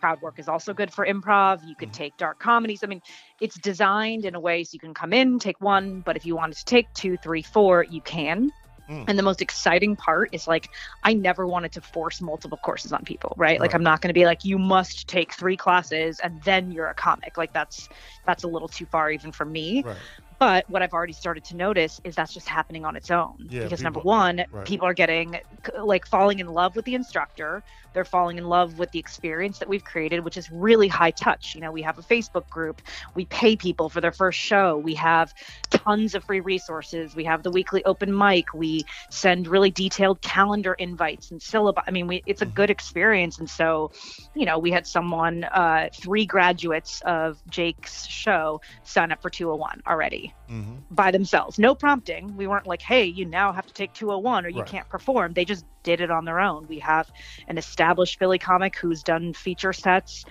crowd 0.00 0.22
work 0.22 0.38
is 0.38 0.48
also 0.48 0.72
good 0.72 0.92
for 0.92 1.04
improv. 1.04 1.66
You 1.66 1.74
could 1.74 1.92
take 1.92 2.16
dark 2.16 2.38
comedies. 2.38 2.82
I 2.82 2.86
mean, 2.86 3.02
it's 3.40 3.58
designed 3.58 4.24
in 4.24 4.34
a 4.34 4.40
way 4.40 4.64
so 4.64 4.70
you 4.72 4.80
can 4.80 4.94
come 4.94 5.12
in, 5.12 5.38
take 5.38 5.60
one, 5.60 6.00
but 6.00 6.16
if 6.16 6.24
you 6.24 6.34
wanted 6.36 6.56
to 6.56 6.64
take 6.64 6.92
two, 6.94 7.16
three, 7.18 7.42
four, 7.42 7.84
you 7.84 8.00
can. 8.00 8.50
Mm. 8.90 9.04
And 9.06 9.18
the 9.18 9.22
most 9.22 9.40
exciting 9.40 9.94
part 9.94 10.30
is 10.32 10.48
like, 10.48 10.68
I 11.04 11.14
never 11.14 11.46
wanted 11.46 11.72
to 11.72 11.80
force 11.80 12.20
multiple 12.20 12.58
courses 12.58 12.92
on 12.92 13.04
people, 13.04 13.34
right? 13.36 13.60
Like, 13.60 13.72
I'm 13.72 13.84
not 13.84 14.00
going 14.00 14.08
to 14.08 14.14
be 14.14 14.24
like, 14.24 14.44
you 14.44 14.58
must 14.58 15.06
take 15.06 15.32
three 15.32 15.56
classes 15.56 16.18
and 16.18 16.42
then 16.42 16.72
you're 16.72 16.88
a 16.88 16.94
comic. 16.94 17.38
Like, 17.38 17.52
that's 17.52 17.88
that's 18.26 18.42
a 18.42 18.48
little 18.48 18.68
too 18.68 18.86
far 18.86 19.10
even 19.10 19.30
for 19.30 19.44
me. 19.44 19.84
Right. 19.84 19.96
But 20.40 20.64
what 20.70 20.82
I've 20.82 20.94
already 20.94 21.12
started 21.12 21.44
to 21.44 21.56
notice 21.56 22.00
is 22.02 22.14
that's 22.14 22.32
just 22.32 22.48
happening 22.48 22.86
on 22.86 22.96
its 22.96 23.10
own. 23.10 23.46
Yeah, 23.50 23.64
because 23.64 23.82
number 23.82 24.00
one, 24.00 24.42
right. 24.50 24.66
people 24.66 24.88
are 24.88 24.94
getting 24.94 25.38
like 25.78 26.06
falling 26.06 26.38
in 26.38 26.46
love 26.46 26.74
with 26.74 26.86
the 26.86 26.94
instructor. 26.94 27.62
They're 27.92 28.04
falling 28.04 28.38
in 28.38 28.44
love 28.44 28.78
with 28.78 28.90
the 28.92 28.98
experience 28.98 29.58
that 29.58 29.68
we've 29.68 29.84
created, 29.84 30.24
which 30.24 30.36
is 30.36 30.50
really 30.50 30.88
high 30.88 31.10
touch. 31.10 31.54
You 31.54 31.60
know, 31.60 31.72
we 31.72 31.82
have 31.82 31.98
a 31.98 32.02
Facebook 32.02 32.48
group. 32.48 32.80
We 33.14 33.24
pay 33.26 33.56
people 33.56 33.88
for 33.88 34.00
their 34.00 34.12
first 34.12 34.38
show. 34.38 34.78
We 34.78 34.94
have 34.94 35.32
tons 35.70 36.14
of 36.14 36.24
free 36.24 36.40
resources. 36.40 37.14
We 37.14 37.24
have 37.24 37.42
the 37.42 37.50
weekly 37.50 37.84
open 37.84 38.16
mic. 38.16 38.52
We 38.54 38.84
send 39.10 39.46
really 39.48 39.70
detailed 39.70 40.20
calendar 40.22 40.74
invites 40.74 41.30
and 41.30 41.40
syllabi. 41.40 41.82
I 41.86 41.90
mean, 41.90 42.06
we, 42.06 42.22
it's 42.26 42.42
a 42.42 42.46
Mhm. 42.46 42.54
good 42.54 42.70
experience. 42.70 43.38
And 43.38 43.48
so, 43.48 43.90
you 44.34 44.46
know, 44.46 44.58
we 44.58 44.70
had 44.70 44.86
someone, 44.86 45.44
uh, 45.44 45.88
three 46.02 46.26
graduates 46.26 47.00
of 47.04 47.38
Jake's 47.50 48.06
show 48.06 48.60
sign 48.84 49.12
up 49.12 49.20
for 49.22 49.30
201 49.30 49.80
already 49.86 50.32
Mm-hmm. 50.50 50.94
by 50.94 51.10
themselves. 51.10 51.58
No 51.58 51.74
prompting. 51.74 52.36
We 52.36 52.46
weren't 52.46 52.66
like, 52.66 52.82
hey, 52.82 53.04
you 53.04 53.24
now 53.24 53.52
have 53.52 53.66
to 53.66 53.72
take 53.74 53.92
201 53.94 54.44
or 54.46 54.48
you 54.48 54.60
Right. 54.60 54.66
can't 54.68 54.88
perform. 54.88 55.32
They 55.32 55.44
just 55.44 55.64
did 55.84 56.00
it 56.00 56.10
on 56.10 56.24
their 56.24 56.40
own. 56.40 56.66
We 56.66 56.80
have 56.80 57.08
an 57.48 57.56
established 57.56 57.79
Philly 58.18 58.38
comic 58.38 58.76
who's 58.76 59.02
done 59.02 59.32
feature 59.32 59.72
sets 59.72 60.24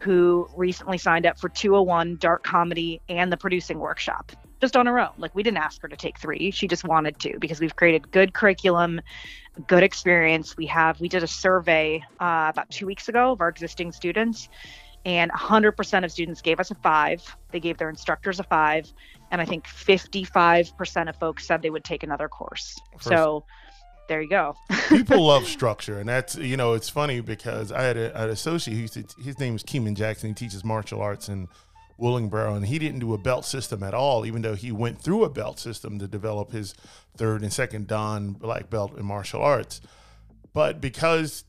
who 0.00 0.48
recently 0.56 0.98
signed 0.98 1.26
up 1.26 1.38
for 1.38 1.48
201 1.48 2.16
dark 2.16 2.42
comedy 2.42 3.00
and 3.08 3.32
the 3.32 3.36
producing 3.36 3.78
workshop 3.78 4.32
just 4.60 4.76
on 4.76 4.86
her 4.86 4.98
own. 4.98 5.10
Like 5.18 5.34
we 5.34 5.42
didn't 5.42 5.58
ask 5.58 5.80
her 5.82 5.88
to 5.88 5.96
take 5.96 6.18
3. 6.18 6.50
She 6.50 6.66
just 6.66 6.84
wanted 6.84 7.18
to 7.20 7.38
because 7.38 7.60
we've 7.60 7.76
created 7.76 8.10
good 8.10 8.32
curriculum, 8.34 9.00
good 9.66 9.82
experience. 9.82 10.56
We 10.56 10.66
have 10.66 11.00
we 11.00 11.08
did 11.08 11.22
a 11.22 11.26
survey 11.26 12.02
uh, 12.20 12.50
about 12.52 12.70
2 12.70 12.86
weeks 12.86 13.08
ago 13.08 13.32
of 13.32 13.40
our 13.40 13.48
existing 13.48 13.92
students 13.92 14.48
and 15.04 15.30
100% 15.30 16.04
of 16.04 16.10
students 16.10 16.42
gave 16.42 16.58
us 16.58 16.72
a 16.72 16.74
5. 16.74 17.36
They 17.52 17.60
gave 17.60 17.78
their 17.78 17.88
instructors 17.88 18.40
a 18.40 18.44
5 18.44 18.92
and 19.30 19.40
I 19.40 19.44
think 19.44 19.66
55% 19.66 21.08
of 21.08 21.16
folks 21.16 21.46
said 21.46 21.62
they 21.62 21.70
would 21.70 21.84
take 21.84 22.02
another 22.02 22.28
course. 22.28 22.76
So 23.00 23.44
there 24.08 24.20
you 24.20 24.28
go. 24.28 24.56
people 24.88 25.26
love 25.26 25.46
structure, 25.46 25.98
and 25.98 26.08
that's 26.08 26.36
you 26.36 26.56
know 26.56 26.74
it's 26.74 26.88
funny 26.88 27.20
because 27.20 27.72
I 27.72 27.82
had 27.82 27.96
an 27.96 28.30
associate. 28.30 28.76
Who 28.76 29.02
to, 29.02 29.22
his 29.22 29.38
name 29.38 29.56
is 29.56 29.62
Keeman 29.62 29.94
Jackson. 29.94 30.30
He 30.30 30.34
teaches 30.34 30.64
martial 30.64 31.00
arts 31.00 31.28
in 31.28 31.48
Willingboro, 32.00 32.56
and 32.56 32.66
he 32.66 32.78
didn't 32.78 33.00
do 33.00 33.14
a 33.14 33.18
belt 33.18 33.44
system 33.44 33.82
at 33.82 33.94
all, 33.94 34.26
even 34.26 34.42
though 34.42 34.54
he 34.54 34.72
went 34.72 35.00
through 35.00 35.24
a 35.24 35.30
belt 35.30 35.58
system 35.58 35.98
to 35.98 36.06
develop 36.06 36.52
his 36.52 36.74
third 37.16 37.42
and 37.42 37.52
second 37.52 37.86
Dan 37.86 38.32
black 38.32 38.70
belt 38.70 38.96
in 38.96 39.04
martial 39.04 39.42
arts. 39.42 39.80
But 40.52 40.80
because 40.80 41.44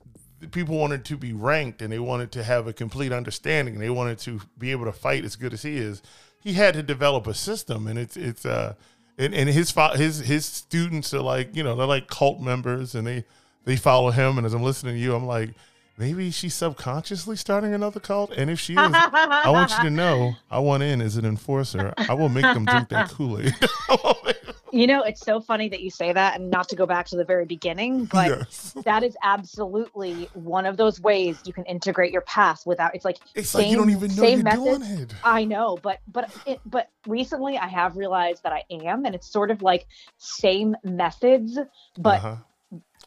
people 0.52 0.78
wanted 0.78 1.06
to 1.06 1.18
be 1.18 1.34
ranked 1.34 1.82
and 1.82 1.92
they 1.92 2.00
wanted 2.00 2.32
to 2.34 2.44
have 2.44 2.68
a 2.68 2.74
complete 2.74 3.12
understanding 3.12 3.76
and 3.76 3.84
they 3.84 3.90
wanted 3.90 4.20
to 4.20 4.42
be 4.58 4.72
able 4.72 4.86
to 4.86 4.92
fight 4.92 5.26
as 5.26 5.36
good 5.36 5.54
as 5.54 5.64
he 5.64 5.78
is, 5.78 6.02
he 6.40 6.54
had 6.54 6.74
to 6.76 6.84
develop 6.84 7.28
a 7.28 7.34
system, 7.34 7.88
and 7.88 8.00
it's 8.00 8.16
it's 8.16 8.46
uh 8.46 8.74
and, 9.18 9.34
and 9.34 9.50
his 9.50 9.74
his 9.96 10.20
his 10.20 10.46
students 10.46 11.14
are 11.14 11.22
like 11.22 11.56
you 11.56 11.64
know 11.64 11.76
they're 11.76 11.88
like 11.88 12.08
cult 12.08 12.40
members 12.40 12.96
and 12.96 13.06
they 13.08 13.26
they 13.66 13.76
follow 13.76 14.12
him. 14.12 14.38
And 14.38 14.46
as 14.46 14.54
i'm 14.54 14.64
listening 14.64 14.96
to 14.96 15.00
you 15.00 15.16
i'm 15.16 15.26
like 15.26 15.52
maybe 15.98 16.30
she's 16.32 16.54
subconsciously 16.54 17.36
starting 17.36 17.74
another 17.74 18.00
cult. 18.00 18.32
And 18.32 18.50
if 18.50 18.60
she 18.60 18.74
is 18.74 18.80
i 18.80 19.50
want 19.50 19.72
you 19.72 19.84
to 19.86 19.90
know 19.90 20.36
i 20.52 20.60
want 20.60 20.84
in 20.84 21.02
as 21.02 21.18
an 21.18 21.26
enforcer. 21.26 21.94
I 21.98 22.14
will 22.14 22.30
make 22.30 22.44
them 22.44 22.66
drink 22.66 22.90
that 22.90 23.10
kool-aid 23.12 23.56
You 24.72 24.88
know, 24.88 25.04
it's 25.04 25.22
so 25.22 25.40
funny 25.40 25.70
that 25.70 25.82
you 25.82 25.90
say 25.90 26.12
that, 26.14 26.40
and 26.40 26.50
not 26.50 26.70
to 26.70 26.76
go 26.76 26.86
back 26.86 27.08
to 27.08 27.16
the 27.16 27.24
very 27.24 27.46
beginning, 27.46 28.06
but 28.06 28.30
yes. 28.30 28.74
that 28.86 29.04
is 29.04 29.16
absolutely 29.24 30.30
one 30.34 30.66
of 30.66 30.78
those 30.78 31.00
ways 31.00 31.40
you 31.46 31.54
can 31.54 31.64
integrate 31.66 32.12
your 32.12 32.22
past 32.22 32.66
without. 32.66 32.94
It's 32.96 33.06
like 33.06 33.18
it's 33.36 33.50
same, 33.50 33.62
like 33.62 33.72
you 33.72 33.78
don't 33.78 33.90
even 33.90 34.16
know 34.16 34.24
you're 34.24 34.44
method. 34.44 35.14
I 35.24 35.46
know, 35.46 35.78
but 35.82 36.00
but 36.12 36.30
it, 36.46 36.60
but 36.66 36.90
recently 37.06 37.58
I 37.58 37.68
have 37.68 37.98
realized 37.98 38.44
that 38.44 38.54
I 38.54 38.64
am, 38.70 39.06
and 39.06 39.16
it's 39.16 39.28
sort 39.28 39.52
of 39.52 39.62
like 39.62 39.86
same 40.18 40.76
methods, 40.84 41.58
but. 41.98 42.20
Uh-huh 42.24 42.36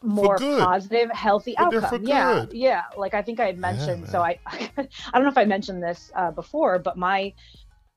more 0.03 0.37
positive, 0.37 1.11
healthy 1.11 1.53
but 1.57 1.75
outcome. 1.75 2.03
Yeah, 2.03 2.45
yeah. 2.51 2.83
Like 2.97 3.13
I 3.13 3.21
think 3.21 3.39
I 3.39 3.45
had 3.45 3.57
mentioned. 3.57 4.05
Yeah, 4.05 4.11
so 4.11 4.21
I, 4.21 4.39
I 4.47 4.87
don't 5.13 5.23
know 5.23 5.29
if 5.29 5.37
I 5.37 5.45
mentioned 5.45 5.83
this 5.83 6.11
uh, 6.15 6.31
before, 6.31 6.79
but 6.79 6.97
my 6.97 7.33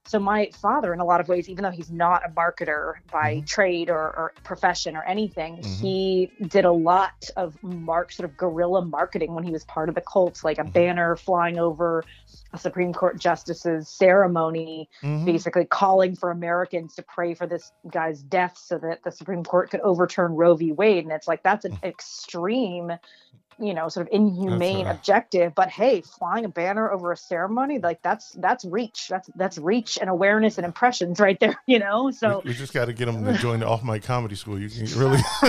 so 0.07 0.19
my 0.19 0.51
father, 0.61 0.93
in 0.93 1.01
a 1.01 1.05
lot 1.05 1.21
of 1.21 1.29
ways, 1.29 1.49
even 1.49 1.65
though 1.65 1.71
he's 1.71 1.91
not 1.91 2.23
a 2.27 2.29
marketer 2.29 2.95
by 3.11 3.37
mm-hmm. 3.37 3.47
trade 3.47 3.89
or, 3.89 3.99
or, 3.99 4.33
profession 4.45 4.97
or 4.97 5.03
anything, 5.05 5.57
mm-hmm. 5.57 5.83
he 5.83 6.31
did 6.49 6.67
a 6.67 6.73
lot 6.73 7.31
of 7.37 7.61
mark 7.63 8.13
sort 8.13 8.29
of 8.29 8.37
guerrilla 8.37 8.85
marketing 8.85 9.35
when 9.35 9.45
he 9.45 9.51
was 9.51 9.65
part 9.65 9.89
of 9.89 9.95
the 9.95 10.03
cult, 10.03 10.45
like 10.45 10.59
a 10.59 10.63
mm-hmm. 10.63 10.73
banner 10.73 11.17
flying 11.17 11.59
over 11.59 12.05
a 12.53 12.59
Supreme 12.59 12.93
Court 12.93 13.19
justice's 13.19 13.89
ceremony, 13.89 14.91
mm-hmm. 15.03 15.25
basically 15.25 15.65
calling 15.65 16.15
for 16.15 16.31
Americans 16.31 16.95
to 16.97 17.03
pray 17.03 17.33
for 17.33 17.47
this 17.47 17.73
guy's 17.91 18.23
death 18.23 18.59
so 18.59 18.77
that 18.79 19.03
the 19.05 19.11
Supreme 19.11 19.43
Court 19.43 19.71
could 19.71 19.81
overturn 19.81 20.33
Roe 20.33 20.55
v. 20.55 20.73
Wade. 20.73 21.05
And 21.05 21.13
it's 21.13 21.27
like 21.27 21.43
that's 21.43 21.65
an 21.65 21.73
mm. 21.77 21.85
extreme 21.85 22.93
you 23.59 23.75
know 23.75 23.89
sort 23.89 24.07
of 24.07 24.13
inhumane 24.13 24.87
objective 24.87 25.55
but 25.55 25.69
hey 25.69 26.01
flying 26.01 26.45
a 26.45 26.49
banner 26.49 26.91
over 26.91 27.13
a 27.13 27.17
ceremony 27.17 27.79
like 27.79 28.03
that's 28.03 28.33
that's 28.33 28.65
reach. 28.65 29.09
That's 29.09 29.29
that's 29.35 29.59
reach 29.59 29.99
and 30.01 30.11
awareness 30.11 30.59
and 30.59 30.65
impressions 30.65 31.21
right 31.21 31.39
there 31.39 31.57
you 31.67 31.79
know? 31.79 32.11
So 32.11 32.43
we, 32.45 32.51
we 32.51 32.55
just 32.55 32.73
got 32.73 32.87
to 32.87 32.93
get 32.93 33.09
him 33.09 33.25
to 33.25 33.35
join 33.39 33.61
the 33.61 33.69
Off 33.69 33.85
Mic 33.85 34.03
Comedy 34.03 34.35
School. 34.35 34.59
You 34.59 34.69
can 34.69 34.87
really 34.99 35.21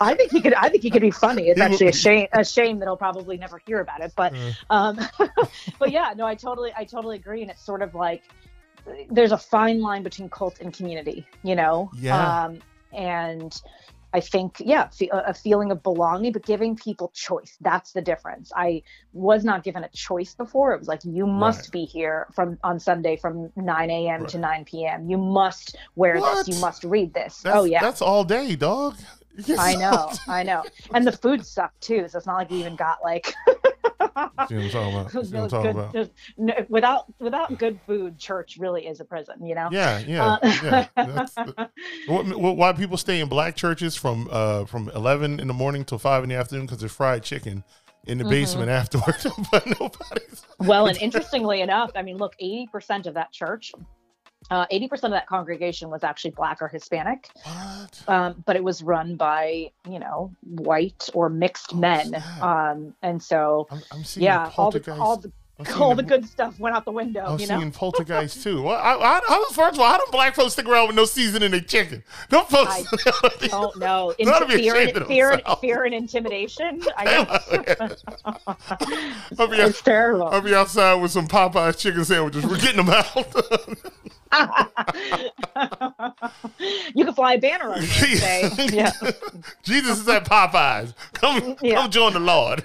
i 0.00 0.14
think 0.14 0.30
he 0.30 0.40
could 0.40 0.54
i 0.54 0.68
think 0.68 0.82
he 0.82 0.90
could 0.90 1.02
be 1.02 1.10
funny. 1.10 1.48
It's 1.48 1.60
actually 1.60 1.88
a 1.88 1.92
shame 1.92 2.28
a 2.32 2.44
shame 2.44 2.78
that 2.78 2.86
he'll 2.86 2.96
probably 2.96 3.36
never 3.36 3.60
hear 3.66 3.80
about 3.80 4.00
it 4.00 4.12
but 4.16 4.34
uh, 4.34 4.74
um 4.74 5.00
but 5.78 5.90
yeah 5.90 6.12
no 6.16 6.26
i 6.26 6.34
totally 6.34 6.72
i 6.76 6.84
totally 6.84 7.16
agree 7.16 7.42
and 7.42 7.50
it's 7.50 7.62
sort 7.62 7.82
of 7.82 7.94
like 7.94 8.22
there's 9.10 9.32
a 9.32 9.38
fine 9.38 9.80
line 9.80 10.02
between 10.02 10.28
cult 10.28 10.60
and 10.60 10.72
community 10.72 11.26
you 11.42 11.54
know? 11.54 11.90
Yeah. 11.94 12.44
Um 12.44 12.60
and 12.92 13.60
I 14.12 14.20
think, 14.20 14.56
yeah, 14.58 14.88
a 15.12 15.32
feeling 15.32 15.70
of 15.70 15.82
belonging, 15.82 16.32
but 16.32 16.44
giving 16.44 16.76
people 16.76 17.12
choice. 17.14 17.56
That's 17.60 17.92
the 17.92 18.02
difference. 18.02 18.50
I 18.56 18.82
was 19.12 19.44
not 19.44 19.62
given 19.62 19.84
a 19.84 19.88
choice 19.90 20.34
before. 20.34 20.72
It 20.72 20.78
was 20.78 20.88
like, 20.88 21.04
you 21.04 21.26
must 21.26 21.66
right. 21.66 21.72
be 21.72 21.84
here 21.84 22.26
from 22.34 22.58
on 22.64 22.80
Sunday 22.80 23.16
from 23.16 23.52
9 23.56 23.90
a.m. 23.90 24.20
right. 24.20 24.28
to 24.30 24.38
9 24.38 24.64
p.m. 24.64 25.08
You 25.08 25.18
must 25.18 25.76
wear 25.94 26.18
what? 26.18 26.46
this. 26.46 26.56
You 26.56 26.60
must 26.60 26.82
read 26.84 27.14
this. 27.14 27.38
That's, 27.38 27.56
oh, 27.56 27.64
yeah. 27.64 27.80
That's 27.80 28.02
all 28.02 28.24
day, 28.24 28.56
dog. 28.56 28.96
I 29.58 29.76
know. 29.76 30.12
I 30.26 30.42
know. 30.42 30.64
And 30.92 31.06
the 31.06 31.12
food 31.12 31.46
sucked 31.46 31.80
too. 31.80 32.08
So 32.08 32.18
it's 32.18 32.26
not 32.26 32.36
like 32.36 32.50
we 32.50 32.58
even 32.58 32.76
got 32.76 32.98
like 33.02 33.34
See 34.00 34.06
what 34.06 34.64
I'm 34.64 34.70
talking 34.70 34.94
about. 34.94 35.10
See 35.10 35.18
what 35.18 35.34
I'm 35.34 35.48
talking 35.48 35.72
good, 35.72 35.94
about. 35.94 36.10
No, 36.38 36.54
without 36.68 37.04
without 37.18 37.58
good 37.58 37.78
food, 37.86 38.18
church 38.18 38.56
really 38.58 38.86
is 38.86 39.00
a 39.00 39.04
prison. 39.04 39.44
You 39.44 39.54
know. 39.54 39.68
Yeah, 39.70 39.98
yeah, 39.98 40.38
uh, 40.42 40.86
yeah. 40.96 41.66
what, 42.06 42.56
why 42.56 42.72
people 42.72 42.96
stay 42.96 43.20
in 43.20 43.28
black 43.28 43.56
churches 43.56 43.96
from 43.96 44.28
uh, 44.30 44.64
from 44.64 44.88
eleven 44.90 45.38
in 45.38 45.48
the 45.48 45.54
morning 45.54 45.84
till 45.84 45.98
five 45.98 46.22
in 46.22 46.30
the 46.30 46.36
afternoon 46.36 46.66
because 46.66 46.78
there's 46.78 46.92
fried 46.92 47.22
chicken 47.22 47.62
in 48.06 48.16
the 48.18 48.24
mm-hmm. 48.24 48.30
basement 48.30 48.70
afterwards, 48.70 49.26
but 49.52 49.66
nobody's. 49.66 50.42
Well, 50.58 50.86
and 50.86 50.96
interestingly 50.98 51.60
enough, 51.60 51.90
I 51.94 52.02
mean, 52.02 52.16
look, 52.16 52.34
eighty 52.38 52.68
percent 52.72 53.06
of 53.06 53.14
that 53.14 53.32
church 53.32 53.72
uh, 54.50 54.66
80% 54.66 55.04
of 55.04 55.10
that 55.10 55.26
congregation 55.26 55.90
was 55.90 56.02
actually 56.02 56.32
black 56.32 56.60
or 56.60 56.68
Hispanic. 56.68 57.30
Um, 58.08 58.42
but 58.46 58.56
it 58.56 58.64
was 58.64 58.82
run 58.82 59.16
by, 59.16 59.70
you 59.88 59.98
know, 59.98 60.32
white 60.42 61.08
or 61.14 61.28
mixed 61.28 61.72
oh, 61.72 61.76
men. 61.76 62.22
Um, 62.40 62.94
and 63.02 63.22
so, 63.22 63.68
I'm, 63.70 63.82
I'm 63.92 64.04
yeah, 64.16 64.50
all 64.56 64.70
the, 64.70 64.92
all 64.94 65.16
the, 65.16 65.32
all 65.78 65.94
the 65.94 66.02
good 66.02 66.24
stuff 66.24 66.58
went 66.58 66.74
out 66.74 66.84
the 66.84 66.90
window. 66.90 67.24
I'm 67.24 67.38
you 67.38 67.46
know? 67.46 67.58
seeing 67.58 67.70
poltergeist 67.70 68.42
too. 68.42 68.62
Well, 68.62 68.76
I, 68.76 68.94
I, 68.94 69.20
I, 69.28 69.50
first 69.52 69.74
of 69.74 69.80
all, 69.80 69.88
how 69.88 69.98
do 69.98 70.04
black 70.10 70.34
folks 70.34 70.54
stick 70.54 70.66
around 70.66 70.88
with 70.88 70.96
no 70.96 71.04
seasoning 71.04 71.46
in 71.46 71.50
their 71.52 71.60
chicken? 71.60 72.02
No 72.30 72.42
folks. 72.42 72.70
I 72.72 73.46
don't 73.46 73.78
know. 73.78 74.14
Fear, 74.18 74.34
and, 74.76 75.06
fear, 75.06 75.30
and, 75.30 75.58
fear 75.60 75.84
and 75.84 75.94
intimidation. 75.94 76.82
I. 76.96 77.40
I'll 79.38 79.48
be, 79.48 79.56
it's 79.56 79.82
terrible. 79.82 80.28
I'll 80.28 80.40
be 80.40 80.54
outside 80.54 80.94
with 80.94 81.10
some 81.10 81.28
Popeyes 81.28 81.78
chicken 81.78 82.04
sandwiches. 82.04 82.44
We're 82.44 82.58
getting 82.58 82.84
them 82.84 82.90
out. 82.90 83.16
You 86.94 87.04
can 87.04 87.14
fly 87.14 87.34
a 87.34 87.38
banner 87.38 87.72
on 87.72 87.78
it. 87.80 88.72
yeah. 88.72 88.90
Jesus 89.62 90.00
is 90.00 90.08
at 90.08 90.24
Popeyes. 90.24 90.94
Come, 91.14 91.56
yeah. 91.60 91.76
come 91.76 91.90
join 91.90 92.12
the 92.12 92.20
Lord. 92.20 92.64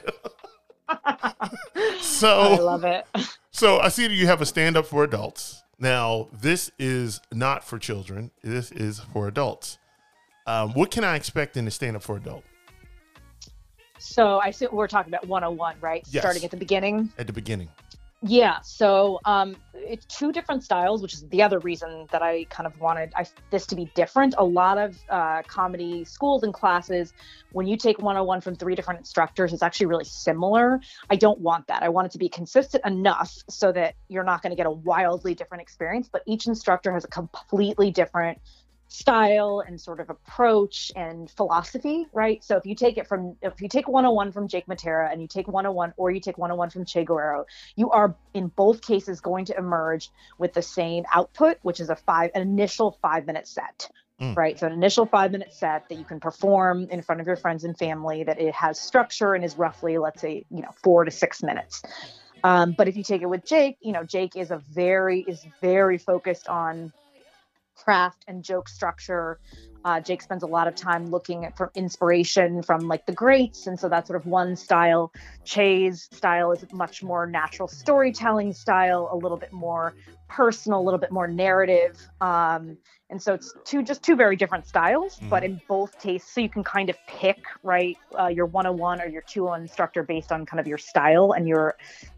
so 2.00 2.40
I 2.40 2.56
love 2.58 2.84
it. 2.84 3.06
So 3.52 3.80
I 3.80 3.90
see 3.90 4.08
that 4.08 4.14
you 4.14 4.28
have 4.28 4.42
a 4.42 4.46
stand 4.46 4.78
up 4.78 4.86
for 4.86 5.04
adults. 5.04 5.64
Now, 5.80 6.30
this 6.32 6.72
is 6.80 7.20
not 7.34 7.64
for 7.64 7.80
children. 7.80 8.32
This 8.44 8.72
is 8.72 9.00
for 9.00 9.28
adults. 9.28 9.78
Um, 10.48 10.74
what 10.74 10.92
can 10.92 11.04
I 11.04 11.16
expect 11.16 11.58
in 11.58 11.66
the 11.66 11.72
stand 11.72 11.96
up 11.96 12.04
for 12.04 12.18
adult? 12.18 12.44
So 13.98 14.40
I 14.40 14.52
see 14.52 14.68
we're 14.72 14.88
talking 14.88 15.12
about 15.12 15.28
101, 15.28 15.78
right? 15.82 16.06
Yes. 16.12 16.22
Starting 16.22 16.44
at 16.46 16.52
the 16.52 16.58
beginning. 16.58 17.12
At 17.18 17.28
the 17.28 17.34
beginning. 17.34 17.70
Yeah, 18.28 18.62
so 18.62 19.20
um, 19.26 19.56
it's 19.76 20.04
two 20.06 20.32
different 20.32 20.64
styles, 20.64 21.04
which 21.04 21.14
is 21.14 21.28
the 21.30 21.44
other 21.44 21.60
reason 21.60 22.08
that 22.12 22.24
I 22.24 22.46
kind 22.46 22.66
of 22.66 22.80
wanted 22.80 23.14
I, 23.16 23.28
this 23.52 23.68
to 23.68 23.76
be 23.76 23.86
different. 23.94 24.34
A 24.40 24.44
lot 24.44 24.80
of 24.80 24.98
uh, 25.10 25.44
comedy 25.44 26.04
schools 26.06 26.42
and 26.42 26.52
classes, 26.52 27.14
when 27.52 27.68
you 27.68 27.78
take 27.78 28.00
101 28.00 28.42
from 28.42 28.56
three 28.56 28.74
different 28.74 29.00
instructors, 29.00 29.54
it's 29.54 29.62
actually 29.62 29.86
really 29.86 30.06
similar. 30.06 30.80
I 31.08 31.18
don't 31.18 31.40
want 31.40 31.68
that. 31.68 31.84
I 31.84 31.90
want 31.90 32.08
it 32.08 32.12
to 32.14 32.18
be 32.18 32.28
consistent 32.28 32.84
enough 32.84 33.32
so 33.48 33.72
that 33.74 33.94
you're 34.08 34.24
not 34.24 34.42
going 34.42 34.52
to 34.52 34.58
get 34.58 34.66
a 34.66 34.72
wildly 34.72 35.36
different 35.36 35.62
experience, 35.62 36.10
but 36.12 36.24
each 36.26 36.48
instructor 36.48 36.92
has 36.94 37.04
a 37.04 37.10
completely 37.10 37.92
different 37.92 38.40
style 38.96 39.64
and 39.66 39.80
sort 39.80 40.00
of 40.00 40.10
approach 40.10 40.92
and 40.96 41.30
philosophy, 41.30 42.08
right? 42.14 42.44
So 42.44 42.56
if 42.58 42.66
you 42.66 42.76
take 42.76 42.98
it 42.98 43.08
from 43.08 43.36
if 43.42 43.62
you 43.62 43.68
take 43.68 43.88
101 43.88 44.32
from 44.32 44.48
Jake 44.48 44.68
Matera 44.68 45.12
and 45.12 45.22
you 45.22 45.28
take 45.28 45.48
101 45.48 45.94
or 45.98 46.12
you 46.12 46.20
take 46.20 46.38
101 46.38 46.70
from 46.70 46.86
Che 46.86 47.04
Guerrero, 47.04 47.46
you 47.76 47.92
are 47.92 48.16
in 48.34 48.48
both 48.48 48.82
cases 48.82 49.20
going 49.20 49.46
to 49.46 49.58
emerge 49.58 50.12
with 50.38 50.54
the 50.54 50.62
same 50.62 51.04
output, 51.14 51.58
which 51.62 51.80
is 51.80 51.90
a 51.90 51.96
five 51.96 52.32
an 52.36 52.42
initial 52.42 52.98
five 53.02 53.26
minute 53.26 53.48
set. 53.48 53.90
Mm. 54.22 54.38
Right. 54.38 54.58
So 54.58 54.68
an 54.68 54.74
initial 54.74 55.06
five 55.06 55.32
minute 55.34 55.52
set 55.52 55.90
that 55.90 55.96
you 55.96 56.06
can 56.06 56.22
perform 56.22 56.88
in 56.90 57.02
front 57.02 57.20
of 57.20 57.28
your 57.28 57.36
friends 57.36 57.66
and 57.66 57.78
family 57.78 58.24
that 58.24 58.40
it 58.40 58.54
has 58.56 58.80
structure 58.80 59.34
and 59.34 59.44
is 59.44 59.58
roughly, 59.58 59.98
let's 59.98 60.22
say, 60.22 60.46
you 60.50 60.62
know, 60.62 60.72
four 60.82 61.04
to 61.04 61.12
six 61.12 61.44
minutes. 61.44 61.84
Um, 62.46 62.76
but 62.78 62.88
if 62.88 62.96
you 62.96 63.04
take 63.04 63.24
it 63.24 63.26
with 63.26 63.44
Jake, 63.44 63.78
you 63.82 63.92
know, 63.92 64.04
Jake 64.04 64.38
is 64.38 64.52
a 64.52 64.58
very 64.58 65.22
is 65.28 65.46
very 65.62 65.98
focused 65.98 66.48
on 66.48 66.94
craft 67.76 68.24
and 68.28 68.44
joke 68.44 68.70
structure. 68.70 69.40
Uh, 69.84 70.00
Jake 70.00 70.24
spends 70.24 70.42
a 70.42 70.48
lot 70.48 70.68
of 70.68 70.74
time 70.74 71.06
looking 71.06 71.46
at 71.46 71.56
for 71.56 71.72
inspiration 71.76 72.64
from 72.64 72.88
like 72.88 73.06
the 73.06 73.12
greats, 73.12 73.68
and 73.68 73.80
so 73.80 73.88
that's 73.88 74.08
sort 74.08 74.20
of 74.20 74.26
one 74.26 74.56
style. 74.56 75.14
Che's 75.44 76.10
style 76.12 76.52
is 76.52 76.66
much 76.74 77.04
more 77.04 77.28
natural 77.28 77.68
storytelling 77.68 78.52
style, 78.54 79.10
a 79.12 79.16
little 79.16 79.38
bit 79.38 79.54
more 79.54 79.94
personal, 80.28 80.80
a 80.80 80.82
little 80.82 81.00
bit 81.00 81.12
more 81.12 81.28
narrative. 81.28 82.02
Um, 82.20 82.78
and 83.12 83.22
so 83.22 83.36
it's 83.36 83.54
two 83.64 83.84
just 83.84 84.02
two 84.02 84.16
very 84.16 84.36
different 84.36 84.66
styles, 84.66 85.20
mm. 85.20 85.30
but 85.30 85.44
in 85.44 85.62
both 85.68 86.00
cases, 86.02 86.28
so 86.28 86.42
you 86.42 86.50
can 86.50 86.64
kind 86.64 86.90
of 86.90 86.98
pick 87.08 87.38
right 87.62 87.98
uh, 88.20 88.28
your 88.28 88.48
101 88.48 89.02
or 89.02 89.08
your 89.08 89.22
201 89.22 89.62
instructor 89.62 90.02
based 90.02 90.32
on 90.32 90.48
kind 90.48 90.60
of 90.60 90.68
your 90.68 90.80
style 90.80 91.34
and 91.34 91.48
your 91.48 91.76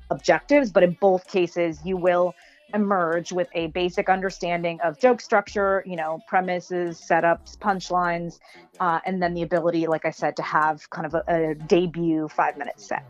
objectives. 0.09 0.71
But 0.71 0.83
in 0.83 0.97
both 1.01 1.27
cases, 1.27 1.79
you 1.83 1.97
will 1.97 2.33
emerge 2.73 3.31
with 3.31 3.47
a 3.53 3.67
basic 3.67 4.09
understanding 4.09 4.79
of 4.81 4.99
joke 4.99 5.21
structure, 5.21 5.83
you 5.85 5.95
know, 5.95 6.19
premises, 6.27 6.99
setups, 6.99 7.57
punchlines, 7.57 8.39
uh, 8.79 8.99
and 9.05 9.21
then 9.21 9.33
the 9.33 9.41
ability, 9.41 9.87
like 9.87 10.05
I 10.05 10.11
said, 10.11 10.35
to 10.37 10.43
have 10.43 10.89
kind 10.89 11.05
of 11.05 11.13
a, 11.13 11.23
a 11.27 11.55
debut 11.55 12.27
five 12.27 12.57
minute 12.57 12.79
set. 12.79 13.05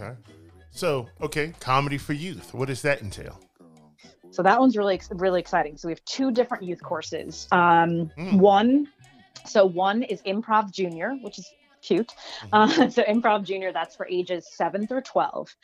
Okay. 0.00 0.12
So, 0.70 1.08
okay, 1.20 1.52
comedy 1.60 1.98
for 1.98 2.14
youth. 2.14 2.54
What 2.54 2.68
does 2.68 2.82
that 2.82 3.02
entail? 3.02 3.38
So 4.30 4.42
that 4.42 4.58
one's 4.58 4.76
really, 4.76 4.98
really 5.10 5.40
exciting. 5.40 5.76
So 5.76 5.88
we 5.88 5.92
have 5.92 6.04
two 6.06 6.30
different 6.30 6.64
youth 6.64 6.82
courses. 6.82 7.46
Um, 7.52 8.10
mm. 8.16 8.38
One, 8.38 8.88
so 9.46 9.66
one 9.66 10.02
is 10.02 10.22
Improv 10.22 10.72
Junior, 10.72 11.12
which 11.20 11.38
is 11.38 11.52
cute. 11.82 12.14
Mm-hmm. 12.50 12.54
Uh, 12.54 12.90
so 12.90 13.02
Improv 13.02 13.44
Junior, 13.44 13.72
that's 13.72 13.94
for 13.94 14.06
ages 14.08 14.48
seven 14.50 14.86
through 14.86 15.02
12. 15.02 15.54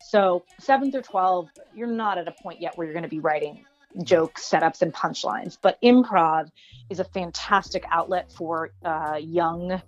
So 0.00 0.44
seven 0.60 0.90
through 0.90 1.02
12, 1.02 1.48
you're 1.74 1.88
not 1.88 2.18
at 2.18 2.28
a 2.28 2.32
point 2.42 2.60
yet 2.60 2.76
where 2.76 2.86
you're 2.86 2.94
going 2.94 3.04
to 3.04 3.08
be 3.08 3.20
writing 3.20 3.64
jokes, 4.02 4.48
setups, 4.48 4.82
and 4.82 4.92
punchlines. 4.92 5.56
But 5.60 5.78
improv 5.82 6.50
is 6.90 7.00
a 7.00 7.04
fantastic 7.04 7.84
outlet 7.90 8.30
for 8.32 8.70
uh, 8.84 9.18
young. 9.20 9.82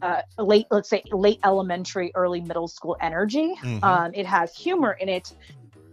Uh, 0.00 0.22
late, 0.36 0.66
let's 0.70 0.90
say, 0.90 1.04
late 1.12 1.38
elementary, 1.44 2.10
early 2.16 2.40
middle 2.40 2.66
school 2.66 2.96
energy. 3.00 3.54
Mhm. 3.62 3.84
Um, 3.84 4.14
it 4.14 4.26
has 4.26 4.52
humor 4.56 4.92
in 4.92 5.08
it, 5.08 5.32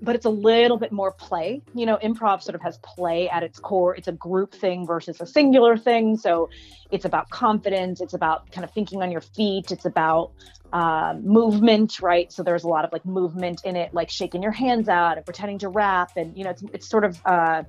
but 0.02 0.16
it's 0.16 0.26
a 0.26 0.30
little 0.30 0.78
bit 0.78 0.92
more 0.92 1.12
play. 1.12 1.62
You 1.74 1.86
know, 1.86 1.98
improv 1.98 2.42
sort 2.42 2.56
of 2.56 2.62
has 2.62 2.78
play 2.80 3.30
at 3.30 3.44
its 3.44 3.60
core. 3.60 3.96
It's 3.96 4.08
a 4.08 4.14
group 4.14 4.54
thing 4.54 4.86
versus 4.86 5.20
a 5.20 5.26
singular 5.26 5.78
thing. 5.78 6.18
So 6.18 6.50
it's 6.92 7.06
about 7.06 7.30
confidence. 7.30 8.02
It's 8.02 8.14
about 8.14 8.52
kind 8.52 8.64
of 8.64 8.72
thinking 8.72 9.02
on 9.02 9.12
your 9.12 9.22
feet. 9.22 9.72
It's 9.72 9.86
about 9.86 10.32
um, 10.72 11.26
movement, 11.26 12.00
right? 12.02 12.32
So 12.32 12.44
there's 12.44 12.64
a 12.64 12.68
lot 12.68 12.86
of 12.86 12.92
like 12.92 13.06
movement 13.06 13.62
in 13.66 13.76
it, 13.76 13.94
like 13.94 14.10
shaking 14.10 14.44
your 14.44 14.52
hands 14.52 14.88
out 14.88 15.18
and 15.18 15.26
pretending 15.26 15.60
to 15.60 15.70
rap. 15.70 16.12
And, 16.16 16.38
you 16.38 16.44
know, 16.44 16.52
it's, 16.52 16.64
it's 16.74 16.88
sort 16.88 17.04
of, 17.04 17.20
uh, 17.26 17.64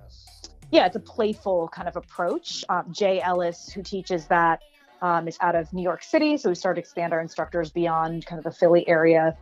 yeah, 0.71 0.87
it's 0.87 0.97
a 0.97 1.01
playful 1.01 1.69
kind 1.69 1.89
of 1.89 1.97
approach. 1.97 2.65
Um, 2.69 2.93
Jay 2.93 3.21
Ellis, 3.21 3.71
who 3.73 3.83
teaches 3.83 4.27
that, 4.27 4.61
um, 5.03 5.27
is 5.27 5.39
out 5.41 5.55
of 5.55 5.73
New 5.73 5.83
York 5.83 6.03
City. 6.03 6.37
So 6.37 6.51
we 6.51 6.55
started 6.55 6.83
to 6.83 6.85
expand 6.85 7.13
our 7.13 7.21
instructors 7.21 7.71
beyond 7.71 8.27
kind 8.27 8.39
of 8.39 8.45
the 8.45 8.53
Philly 8.53 8.87
area. 8.87 9.37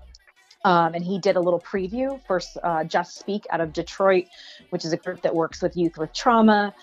Um, 0.64 0.94
and 0.94 1.04
he 1.04 1.18
did 1.18 1.36
a 1.36 1.40
little 1.40 1.60
preview 1.60 2.20
for 2.26 2.40
uh, 2.62 2.84
Just 2.84 3.16
Speak 3.18 3.46
out 3.50 3.60
of 3.60 3.72
Detroit, 3.72 4.26
which 4.70 4.84
is 4.84 4.92
a 4.92 4.96
group 4.96 5.22
that 5.22 5.34
works 5.34 5.62
with 5.62 5.76
youth 5.76 5.96
with 5.98 6.12
trauma. 6.12 6.74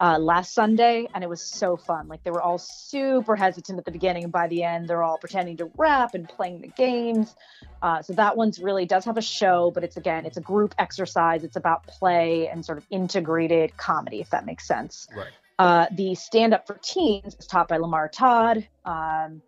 Uh, 0.00 0.18
last 0.18 0.52
Sunday, 0.52 1.06
and 1.14 1.22
it 1.22 1.30
was 1.30 1.40
so 1.40 1.76
fun. 1.76 2.08
Like 2.08 2.24
they 2.24 2.32
were 2.32 2.42
all 2.42 2.58
super 2.58 3.36
hesitant 3.36 3.78
at 3.78 3.84
the 3.84 3.92
beginning, 3.92 4.24
and 4.24 4.32
by 4.32 4.48
the 4.48 4.64
end, 4.64 4.88
they're 4.88 5.04
all 5.04 5.16
pretending 5.16 5.56
to 5.58 5.70
rap 5.76 6.16
and 6.16 6.28
playing 6.28 6.60
the 6.60 6.66
games. 6.66 7.36
Uh, 7.82 8.02
so 8.02 8.12
that 8.14 8.36
one's 8.36 8.58
really 8.58 8.84
does 8.84 9.04
have 9.04 9.16
a 9.16 9.22
show, 9.22 9.70
but 9.72 9.84
it's 9.84 9.96
again, 9.96 10.26
it's 10.26 10.38
a 10.38 10.40
group 10.40 10.74
exercise. 10.80 11.44
It's 11.44 11.54
about 11.54 11.86
play 11.86 12.48
and 12.48 12.64
sort 12.64 12.78
of 12.78 12.86
integrated 12.90 13.76
comedy, 13.76 14.20
if 14.20 14.30
that 14.30 14.44
makes 14.44 14.66
sense. 14.66 15.06
Right. 15.16 15.30
Uh, 15.60 15.86
the 15.92 16.16
stand 16.16 16.52
up 16.52 16.66
for 16.66 16.80
teens 16.82 17.36
is 17.38 17.46
taught 17.46 17.68
by 17.68 17.76
Lamar 17.76 18.08
Todd, 18.08 18.66
um, 18.84 19.40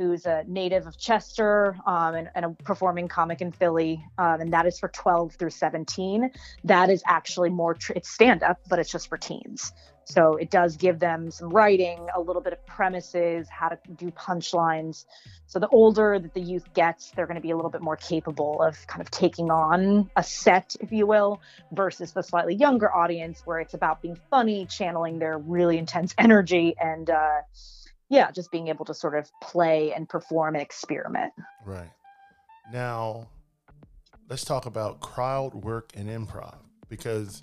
who's 0.00 0.24
a 0.24 0.42
native 0.46 0.86
of 0.86 0.96
Chester 0.96 1.76
um, 1.86 2.14
and, 2.14 2.30
and, 2.34 2.44
a 2.46 2.48
performing 2.64 3.06
comic 3.06 3.42
in 3.42 3.52
Philly. 3.52 4.02
Um, 4.16 4.40
and 4.40 4.52
that 4.54 4.64
is 4.64 4.78
for 4.78 4.88
12 4.88 5.34
through 5.34 5.50
17. 5.50 6.30
That 6.64 6.88
is 6.88 7.02
actually 7.06 7.50
more, 7.50 7.74
tr- 7.74 7.92
it's 7.96 8.08
stand 8.08 8.42
up, 8.42 8.60
but 8.70 8.78
it's 8.78 8.90
just 8.90 9.10
for 9.10 9.18
teens. 9.18 9.72
So 10.06 10.36
it 10.36 10.50
does 10.50 10.78
give 10.78 11.00
them 11.00 11.30
some 11.30 11.50
writing, 11.50 12.08
a 12.16 12.20
little 12.20 12.40
bit 12.40 12.54
of 12.54 12.64
premises, 12.64 13.46
how 13.50 13.68
to 13.68 13.78
do 13.94 14.10
punchlines. 14.10 15.04
So 15.46 15.58
the 15.58 15.68
older 15.68 16.18
that 16.18 16.32
the 16.32 16.40
youth 16.40 16.72
gets, 16.72 17.10
they're 17.10 17.26
going 17.26 17.36
to 17.36 17.42
be 17.42 17.50
a 17.50 17.56
little 17.56 17.70
bit 17.70 17.82
more 17.82 17.96
capable 17.96 18.62
of 18.62 18.86
kind 18.86 19.02
of 19.02 19.10
taking 19.10 19.50
on 19.50 20.10
a 20.16 20.22
set, 20.22 20.76
if 20.80 20.92
you 20.92 21.06
will, 21.06 21.42
versus 21.72 22.12
the 22.12 22.22
slightly 22.22 22.54
younger 22.54 22.90
audience 22.90 23.42
where 23.44 23.60
it's 23.60 23.74
about 23.74 24.00
being 24.00 24.16
funny, 24.30 24.64
channeling 24.64 25.18
their 25.18 25.36
really 25.36 25.76
intense 25.76 26.14
energy, 26.18 26.74
and 26.80 27.10
uh, 27.10 27.42
yeah, 28.10 28.30
just 28.32 28.50
being 28.50 28.68
able 28.68 28.84
to 28.84 28.94
sort 28.94 29.16
of 29.16 29.30
play 29.40 29.94
and 29.94 30.08
perform 30.08 30.56
and 30.56 30.62
experiment. 30.62 31.32
Right. 31.64 31.90
Now, 32.72 33.28
let's 34.28 34.44
talk 34.44 34.66
about 34.66 35.00
crowd 35.00 35.54
work 35.54 35.92
and 35.94 36.08
improv 36.08 36.58
because 36.88 37.40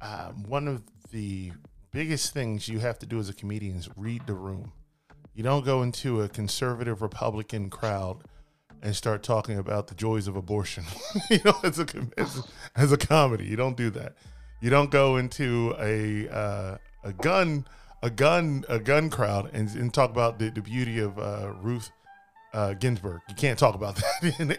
um, 0.00 0.44
one 0.48 0.66
of 0.66 0.82
the 1.12 1.52
biggest 1.92 2.32
things 2.32 2.68
you 2.68 2.78
have 2.78 2.98
to 3.00 3.06
do 3.06 3.18
as 3.18 3.28
a 3.28 3.34
comedian 3.34 3.76
is 3.76 3.88
read 3.96 4.26
the 4.26 4.34
room. 4.34 4.72
You 5.34 5.42
don't 5.42 5.64
go 5.64 5.82
into 5.82 6.22
a 6.22 6.28
conservative 6.28 7.02
Republican 7.02 7.68
crowd 7.68 8.24
and 8.82 8.96
start 8.96 9.22
talking 9.22 9.58
about 9.58 9.86
the 9.86 9.94
joys 9.94 10.26
of 10.26 10.36
abortion. 10.36 10.84
you 11.30 11.38
know, 11.44 11.54
as 11.62 11.78
a, 11.78 11.86
as 12.16 12.38
a 12.38 12.42
as 12.76 12.92
a 12.92 12.96
comedy, 12.96 13.44
you 13.44 13.56
don't 13.56 13.76
do 13.76 13.90
that. 13.90 14.14
You 14.60 14.70
don't 14.70 14.90
go 14.90 15.16
into 15.16 15.74
a 15.78 16.28
uh, 16.28 16.78
a 17.04 17.12
gun 17.12 17.66
a 18.02 18.10
gun 18.10 18.64
a 18.68 18.78
gun 18.78 19.08
crowd 19.08 19.50
and, 19.52 19.68
and 19.74 19.94
talk 19.94 20.10
about 20.10 20.38
the, 20.38 20.50
the 20.50 20.60
beauty 20.60 20.98
of 20.98 21.18
uh, 21.18 21.52
Ruth 21.62 21.90
uh, 22.52 22.74
Ginsburg. 22.74 23.20
You 23.28 23.34
can't 23.34 23.58
talk 23.58 23.74
about 23.74 23.96
that 24.22 24.40
in 24.40 24.48
the, 24.48 24.58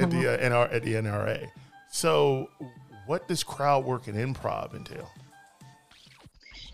at 0.00 0.10
the 0.10 0.34
uh, 0.34 0.48
NR, 0.48 0.74
at 0.74 0.82
the 0.82 0.94
NRA. 0.94 1.50
So, 1.90 2.50
what 3.06 3.28
does 3.28 3.42
crowd 3.42 3.84
work 3.84 4.08
and 4.08 4.16
improv 4.16 4.74
entail? 4.74 5.10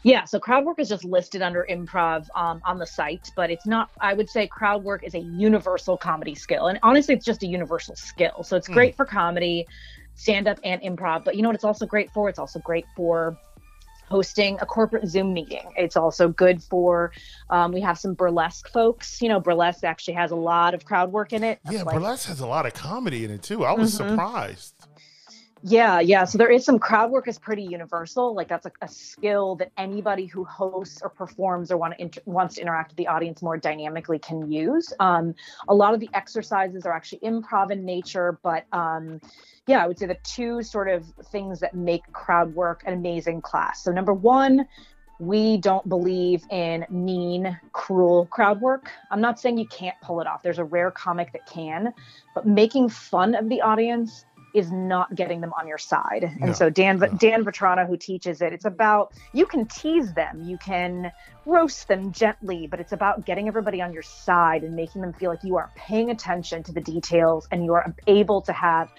Yeah, 0.03 0.25
so 0.25 0.39
crowd 0.39 0.67
work 0.67 0.79
is 0.79 0.91
just 0.91 1.03
listed 1.05 1.41
under 1.41 1.67
improv 1.71 2.27
um, 2.35 2.61
on 2.67 2.79
the 2.79 2.85
site, 2.85 3.31
but 3.35 3.51
it's 3.51 3.67
not. 3.67 3.91
I 4.01 4.13
would 4.13 4.29
say 4.29 4.47
crowd 4.47 4.85
work 4.85 5.03
is 5.03 5.15
a 5.15 5.21
universal 5.21 5.97
comedy 5.97 6.35
skill, 6.35 6.67
and 6.67 6.79
honestly, 6.83 7.15
it's 7.15 7.25
just 7.25 7.43
a 7.43 7.47
universal 7.47 7.97
skill. 7.97 8.43
So 8.43 8.57
it's 8.57 8.69
great 8.69 8.95
for 8.95 9.07
comedy, 9.07 9.67
stand 10.15 10.47
up, 10.47 10.61
and 10.63 10.83
improv. 10.83 11.25
But 11.25 11.37
you 11.37 11.43
know 11.43 11.49
what? 11.49 11.55
It's 11.55 11.65
also 11.65 11.87
great 11.87 12.11
for. 12.11 12.29
It's 12.29 12.39
also 12.39 12.59
great 12.59 12.85
for 12.95 13.39
hosting 14.19 14.57
a 14.61 14.67
corporate 14.67 15.09
Zoom 15.09 15.33
meeting. 15.35 15.73
It's 15.77 15.97
also 15.97 16.29
good 16.29 16.63
for. 16.63 17.11
Um, 17.51 17.73
we 17.73 17.81
have 17.81 17.99
some 17.99 18.15
burlesque 18.15 18.69
folks. 18.69 19.21
You 19.21 19.29
know, 19.29 19.41
burlesque 19.41 19.83
actually 19.83 20.15
has 20.15 20.31
a 20.31 20.37
lot 20.37 20.73
of 20.73 20.85
crowd 20.85 21.11
work 21.11 21.33
in 21.33 21.43
it. 21.43 21.59
Yeah, 21.69 21.83
Like- 21.83 21.97
burlesque 21.97 22.29
has 22.29 22.39
a 22.39 22.47
lot 22.47 22.65
of 22.65 22.75
comedy 22.75 23.25
in 23.25 23.33
it 23.33 23.43
too. 23.43 23.65
I 23.65 23.73
was 23.73 23.93
Mhm. 23.93 24.11
surprised. 24.11 24.74
Yeah, 25.67 25.99
yeah. 26.01 26.27
So 26.27 26.37
there 26.37 26.51
is 26.51 26.63
some 26.63 26.79
crowd 26.79 27.11
work 27.11 27.27
is 27.27 27.39
pretty 27.39 27.63
universal. 27.63 28.35
Like 28.35 28.49
that's 28.49 28.67
a, 28.67 28.73
a 28.83 28.89
skill 28.89 29.57
that 29.57 29.73
anybody 29.79 30.27
who 30.27 30.45
hosts 30.45 31.01
or 31.01 31.09
performs 31.09 31.73
or 31.73 31.79
want 31.79 31.95
to 31.95 32.03
inter- 32.03 32.21
wants 32.27 32.57
to 32.57 32.61
interact 32.61 32.91
with 32.91 32.99
the 32.99 33.07
audience 33.07 33.41
more 33.41 33.57
dynamically 33.57 34.19
can 34.19 34.53
use. 34.53 34.93
Um, 35.01 35.35
a 35.69 35.75
lot 35.75 35.95
of 35.95 36.01
the 36.01 36.11
exercises 36.13 36.85
are 36.85 36.93
actually 36.93 37.21
improv 37.21 37.71
in 37.71 37.83
nature, 37.83 38.39
but 38.43 38.67
um, 38.73 39.23
yeah, 39.67 39.83
I 39.83 39.87
would 39.87 39.99
say 39.99 40.05
the 40.05 40.19
two 40.23 40.63
sort 40.63 40.91
of 40.91 41.07
things 41.33 41.61
that 41.61 41.75
make 41.75 42.13
crowd 42.13 42.55
work 42.55 42.83
an 42.85 42.93
amazing 42.93 43.41
class. 43.41 43.83
So 43.83 43.91
number 43.91 44.13
one. 44.13 44.69
We 45.21 45.59
don't 45.59 45.89
believe 45.89 46.43
in 46.51 46.85
mean, 46.91 47.57
cruel 47.73 48.27
crowd 48.27 48.61
work. 48.61 48.91
I'm 49.13 49.21
not 49.21 49.39
saying 49.39 49.59
you 49.59 49.69
can't 49.69 49.95
pull 50.03 50.21
it 50.21 50.27
off. 50.27 50.43
There's 50.43 50.59
a 50.59 50.65
rare 50.65 50.91
comic 50.91 51.33
that 51.33 51.47
can, 51.47 51.95
but 52.35 52.49
making 52.49 52.89
fun 52.89 53.37
of 53.37 53.49
the 53.49 53.61
audience 53.61 54.25
is 54.55 54.71
not 54.71 55.15
getting 55.15 55.41
them 55.41 55.53
on 55.59 55.67
your 55.67 55.79
side. 55.79 56.31
No, 56.39 56.47
and 56.47 56.57
so 56.57 56.71
Dan 56.71 56.99
no. 56.99 57.09
Dan 57.09 57.45
Vetrano, 57.45 57.87
who 57.87 57.97
teaches 57.97 58.41
it, 58.41 58.53
it's 58.53 58.65
about 58.65 59.13
you 59.33 59.45
can 59.45 59.67
tease 59.67 60.15
them, 60.15 60.43
you 60.43 60.57
can 60.57 61.13
roast 61.45 61.89
them 61.89 62.13
gently, 62.13 62.67
but 62.67 62.81
it's 62.81 62.93
about 62.93 63.27
getting 63.27 63.49
everybody 63.49 63.83
on 63.83 63.93
your 63.93 64.03
side 64.03 64.63
and 64.63 64.75
making 64.75 65.03
them 65.03 65.13
feel 65.13 65.31
like 65.31 65.43
you 65.43 65.57
are 65.57 65.71
paying 65.75 66.11
attention 66.11 66.63
to 66.63 66.73
the 66.73 66.81
details 66.81 67.47
and 67.51 67.65
you 67.65 67.75
are 67.75 67.95
able 68.07 68.41
to 68.43 68.53
have 68.53 68.91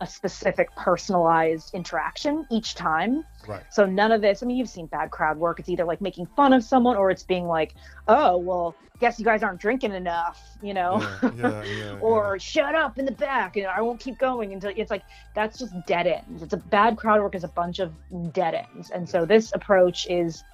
a 0.00 0.06
specific 0.06 0.74
personalized 0.76 1.74
interaction 1.74 2.46
each 2.50 2.74
time. 2.74 3.24
Right. 3.46 3.62
So 3.70 3.86
none 3.86 4.12
of 4.12 4.20
this, 4.20 4.42
I 4.42 4.46
mean, 4.46 4.56
you've 4.56 4.68
seen 4.68 4.86
bad 4.86 5.10
crowd 5.10 5.36
work. 5.38 5.60
It's 5.60 5.68
either 5.68 5.84
like 5.84 6.00
making 6.00 6.26
fun 6.36 6.52
of 6.52 6.64
someone 6.64 6.96
or 6.96 7.10
it's 7.10 7.22
being 7.22 7.46
like, 7.46 7.74
oh, 8.08 8.38
well, 8.38 8.74
guess 9.00 9.18
you 9.18 9.24
guys 9.24 9.42
aren't 9.42 9.60
drinking 9.60 9.92
enough, 9.92 10.40
you 10.62 10.74
know? 10.74 11.00
Yeah, 11.22 11.30
yeah, 11.36 11.64
yeah, 11.64 11.98
or 12.00 12.38
shut 12.38 12.74
up 12.74 12.98
in 12.98 13.04
the 13.04 13.12
back 13.12 13.56
and 13.56 13.66
I 13.66 13.80
won't 13.80 14.00
keep 14.00 14.18
going 14.18 14.52
until 14.52 14.72
it's 14.76 14.90
like 14.90 15.02
that's 15.34 15.58
just 15.58 15.74
dead 15.86 16.06
ends. 16.06 16.42
It's 16.42 16.52
a 16.52 16.58
bad 16.58 16.96
crowd 16.96 17.20
work 17.20 17.34
is 17.34 17.44
a 17.44 17.48
bunch 17.48 17.80
of 17.80 17.92
dead 18.32 18.54
ends. 18.54 18.90
And 18.90 19.08
so 19.08 19.24
this 19.24 19.52
approach 19.54 20.06
is 20.08 20.44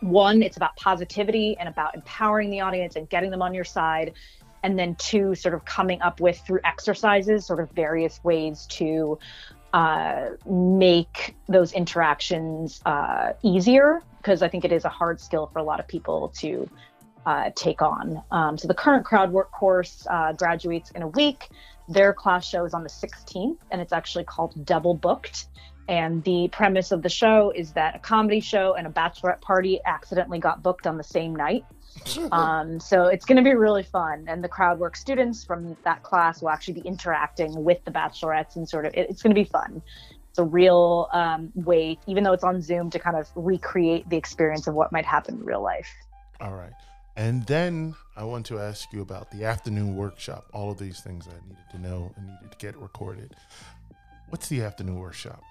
one, 0.00 0.42
it's 0.42 0.56
about 0.56 0.76
positivity 0.76 1.56
and 1.58 1.68
about 1.68 1.94
empowering 1.94 2.50
the 2.50 2.60
audience 2.60 2.96
and 2.96 3.08
getting 3.08 3.30
them 3.30 3.42
on 3.42 3.52
your 3.52 3.64
side. 3.64 4.14
And 4.62 4.78
then 4.78 4.96
two, 4.96 5.34
sort 5.34 5.54
of 5.54 5.64
coming 5.64 6.02
up 6.02 6.20
with 6.20 6.38
through 6.46 6.60
exercises, 6.64 7.46
sort 7.46 7.60
of 7.60 7.70
various 7.70 8.22
ways 8.24 8.66
to 8.70 9.18
uh, 9.72 10.30
make 10.46 11.36
those 11.48 11.72
interactions 11.72 12.80
uh, 12.86 13.32
easier 13.42 14.02
because 14.18 14.42
I 14.42 14.48
think 14.48 14.64
it 14.64 14.72
is 14.72 14.84
a 14.84 14.88
hard 14.88 15.20
skill 15.20 15.46
for 15.52 15.58
a 15.58 15.62
lot 15.62 15.80
of 15.80 15.86
people 15.86 16.32
to 16.38 16.68
uh, 17.26 17.50
take 17.54 17.82
on. 17.82 18.22
Um, 18.30 18.56
so 18.56 18.68
the 18.68 18.74
current 18.74 19.04
crowd 19.04 19.30
work 19.32 19.50
course 19.50 20.06
uh, 20.08 20.32
graduates 20.32 20.90
in 20.92 21.02
a 21.02 21.08
week. 21.08 21.48
Their 21.88 22.12
class 22.12 22.46
show 22.46 22.64
is 22.64 22.74
on 22.74 22.82
the 22.82 22.88
16th, 22.88 23.58
and 23.70 23.80
it's 23.80 23.92
actually 23.92 24.24
called 24.24 24.64
Double 24.64 24.94
Booked. 24.94 25.46
And 25.88 26.22
the 26.24 26.48
premise 26.52 26.92
of 26.92 27.02
the 27.02 27.08
show 27.08 27.50
is 27.54 27.72
that 27.72 27.96
a 27.96 27.98
comedy 27.98 28.40
show 28.40 28.74
and 28.74 28.86
a 28.86 28.90
bachelorette 28.90 29.40
party 29.40 29.80
accidentally 29.86 30.38
got 30.38 30.62
booked 30.62 30.86
on 30.86 30.98
the 30.98 31.04
same 31.04 31.34
night. 31.34 31.64
Um, 32.32 32.80
so 32.80 33.06
it's 33.06 33.24
going 33.24 33.36
to 33.36 33.42
be 33.42 33.54
really 33.54 33.82
fun. 33.82 34.26
And 34.28 34.42
the 34.42 34.48
crowd 34.48 34.78
work 34.78 34.96
students 34.96 35.44
from 35.44 35.76
that 35.84 36.02
class 36.02 36.40
will 36.40 36.50
actually 36.50 36.74
be 36.74 36.88
interacting 36.88 37.64
with 37.64 37.84
the 37.84 37.90
bachelorettes 37.90 38.56
and 38.56 38.68
sort 38.68 38.86
of, 38.86 38.94
it, 38.94 39.10
it's 39.10 39.22
going 39.22 39.34
to 39.34 39.40
be 39.40 39.48
fun. 39.48 39.82
It's 40.30 40.38
a 40.38 40.44
real 40.44 41.08
um, 41.12 41.52
way, 41.54 41.98
even 42.06 42.24
though 42.24 42.32
it's 42.32 42.44
on 42.44 42.62
Zoom, 42.62 42.90
to 42.90 42.98
kind 42.98 43.16
of 43.16 43.28
recreate 43.34 44.08
the 44.08 44.16
experience 44.16 44.66
of 44.66 44.74
what 44.74 44.92
might 44.92 45.04
happen 45.04 45.34
in 45.34 45.44
real 45.44 45.62
life. 45.62 45.88
All 46.40 46.54
right. 46.54 46.72
And 47.16 47.44
then 47.46 47.96
I 48.16 48.22
want 48.22 48.46
to 48.46 48.60
ask 48.60 48.92
you 48.92 49.02
about 49.02 49.30
the 49.32 49.44
afternoon 49.44 49.96
workshop. 49.96 50.46
All 50.52 50.70
of 50.70 50.78
these 50.78 51.00
things 51.00 51.26
I 51.26 51.34
needed 51.48 51.64
to 51.72 51.78
know 51.80 52.12
and 52.16 52.26
needed 52.26 52.52
to 52.52 52.58
get 52.58 52.76
recorded. 52.76 53.34
What's 54.28 54.48
the 54.48 54.62
afternoon 54.62 55.00
workshop? 55.00 55.42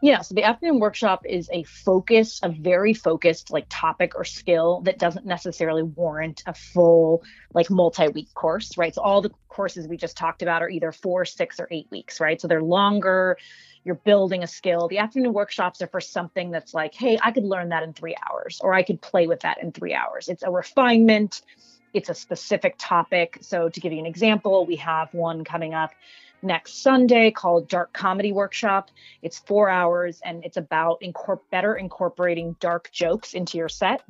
Yeah, 0.00 0.20
so 0.20 0.34
the 0.34 0.44
afternoon 0.44 0.78
workshop 0.78 1.22
is 1.28 1.50
a 1.52 1.64
focus, 1.64 2.38
a 2.44 2.50
very 2.50 2.94
focused 2.94 3.50
like 3.50 3.66
topic 3.68 4.12
or 4.14 4.24
skill 4.24 4.80
that 4.82 4.98
doesn't 5.00 5.26
necessarily 5.26 5.82
warrant 5.82 6.44
a 6.46 6.54
full 6.54 7.24
like 7.52 7.68
multi-week 7.68 8.32
course, 8.32 8.78
right? 8.78 8.94
So 8.94 9.02
all 9.02 9.22
the 9.22 9.32
courses 9.48 9.88
we 9.88 9.96
just 9.96 10.16
talked 10.16 10.42
about 10.42 10.62
are 10.62 10.68
either 10.68 10.92
4, 10.92 11.24
6 11.24 11.58
or 11.58 11.66
8 11.68 11.88
weeks, 11.90 12.20
right? 12.20 12.40
So 12.40 12.46
they're 12.46 12.62
longer, 12.62 13.38
you're 13.82 13.96
building 13.96 14.44
a 14.44 14.46
skill. 14.46 14.86
The 14.86 14.98
afternoon 14.98 15.32
workshops 15.32 15.82
are 15.82 15.88
for 15.88 16.00
something 16.00 16.52
that's 16.52 16.74
like, 16.74 16.94
"Hey, 16.94 17.18
I 17.20 17.32
could 17.32 17.44
learn 17.44 17.70
that 17.70 17.82
in 17.82 17.92
3 17.92 18.14
hours 18.30 18.60
or 18.62 18.74
I 18.74 18.84
could 18.84 19.02
play 19.02 19.26
with 19.26 19.40
that 19.40 19.60
in 19.60 19.72
3 19.72 19.94
hours." 19.94 20.28
It's 20.28 20.44
a 20.44 20.50
refinement, 20.50 21.42
it's 21.92 22.08
a 22.08 22.14
specific 22.14 22.76
topic. 22.78 23.38
So 23.40 23.68
to 23.68 23.80
give 23.80 23.92
you 23.92 23.98
an 23.98 24.06
example, 24.06 24.64
we 24.64 24.76
have 24.76 25.12
one 25.12 25.42
coming 25.42 25.74
up 25.74 25.90
next 26.42 26.82
Sunday 26.82 27.30
called 27.30 27.68
Dark 27.68 27.92
Comedy 27.92 28.32
Workshop. 28.32 28.90
It's 29.22 29.38
four 29.38 29.68
hours 29.68 30.20
and 30.24 30.44
it's 30.44 30.56
about 30.56 31.00
incorpor- 31.00 31.40
better 31.50 31.76
incorporating 31.76 32.56
dark 32.60 32.90
jokes 32.92 33.34
into 33.34 33.58
your 33.58 33.68
set. 33.68 34.02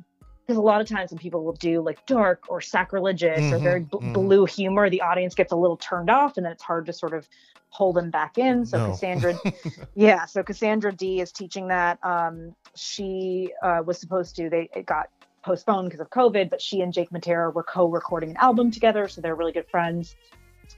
Because 0.45 0.57
a 0.57 0.61
lot 0.61 0.81
of 0.81 0.87
times 0.87 1.11
when 1.11 1.19
people 1.19 1.43
will 1.43 1.53
do 1.53 1.81
like 1.81 2.03
dark 2.07 2.45
or 2.49 2.59
sacrilegious 2.59 3.39
mm-hmm, 3.39 3.53
or 3.53 3.59
very 3.59 3.79
b- 3.81 3.89
mm-hmm. 3.93 4.13
blue 4.13 4.45
humor, 4.45 4.89
the 4.89 5.01
audience 5.01 5.35
gets 5.35 5.51
a 5.51 5.55
little 5.55 5.77
turned 5.77 6.09
off 6.09 6.37
and 6.37 6.45
then 6.45 6.51
it's 6.51 6.63
hard 6.63 6.87
to 6.87 6.93
sort 6.93 7.13
of 7.13 7.27
hold 7.69 7.95
them 7.95 8.09
back 8.09 8.39
in. 8.39 8.65
So 8.65 8.77
no. 8.77 8.91
Cassandra, 8.91 9.39
yeah, 9.95 10.25
so 10.25 10.41
Cassandra 10.41 10.91
D 10.91 11.21
is 11.21 11.31
teaching 11.31 11.67
that. 11.67 12.03
Um, 12.03 12.55
she 12.75 13.51
uh, 13.61 13.83
was 13.85 13.99
supposed 13.99 14.35
to, 14.37 14.49
they 14.49 14.69
it 14.75 14.87
got 14.87 15.09
postponed 15.43 15.87
because 15.87 15.99
of 15.99 16.09
COVID, 16.09 16.49
but 16.49 16.61
she 16.61 16.81
and 16.81 16.91
Jake 16.91 17.09
Matera 17.11 17.53
were 17.53 17.63
co-recording 17.63 18.31
an 18.31 18.37
album 18.37 18.71
together, 18.71 19.07
so 19.07 19.21
they're 19.21 19.35
really 19.35 19.51
good 19.51 19.67
friends. 19.69 20.15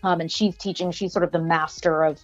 Um, 0.04 0.22
and 0.22 0.32
she's 0.32 0.56
teaching, 0.58 0.92
she's 0.92 1.14
sort 1.14 1.24
of 1.24 1.32
the 1.32 1.40
master 1.40 2.04
of 2.04 2.20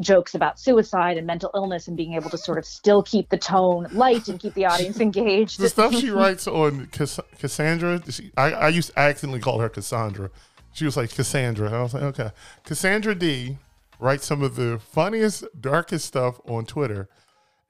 jokes 0.00 0.34
about 0.34 0.58
suicide 0.58 1.18
and 1.18 1.26
mental 1.26 1.50
illness 1.54 1.88
and 1.88 1.96
being 1.96 2.14
able 2.14 2.30
to 2.30 2.38
sort 2.38 2.58
of 2.58 2.64
still 2.64 3.02
keep 3.02 3.28
the 3.28 3.36
tone 3.36 3.86
light 3.92 4.28
and 4.28 4.40
keep 4.40 4.54
the 4.54 4.64
audience 4.64 5.00
engaged. 5.00 5.60
the 5.60 5.68
stuff 5.68 5.94
she 5.94 6.10
writes 6.10 6.46
on 6.46 6.86
Cass- 6.86 7.20
Cassandra, 7.38 8.00
she, 8.10 8.32
I, 8.36 8.52
I 8.52 8.68
used 8.68 8.90
to 8.90 8.98
accidentally 8.98 9.40
call 9.40 9.60
her 9.60 9.68
Cassandra. 9.68 10.30
She 10.72 10.84
was 10.84 10.96
like 10.96 11.10
Cassandra. 11.14 11.70
I 11.70 11.82
was 11.82 11.94
like, 11.94 12.02
okay. 12.04 12.30
Cassandra 12.64 13.14
D 13.14 13.58
writes 13.98 14.24
some 14.24 14.42
of 14.42 14.56
the 14.56 14.78
funniest, 14.78 15.44
darkest 15.60 16.06
stuff 16.06 16.40
on 16.46 16.64
Twitter. 16.64 17.08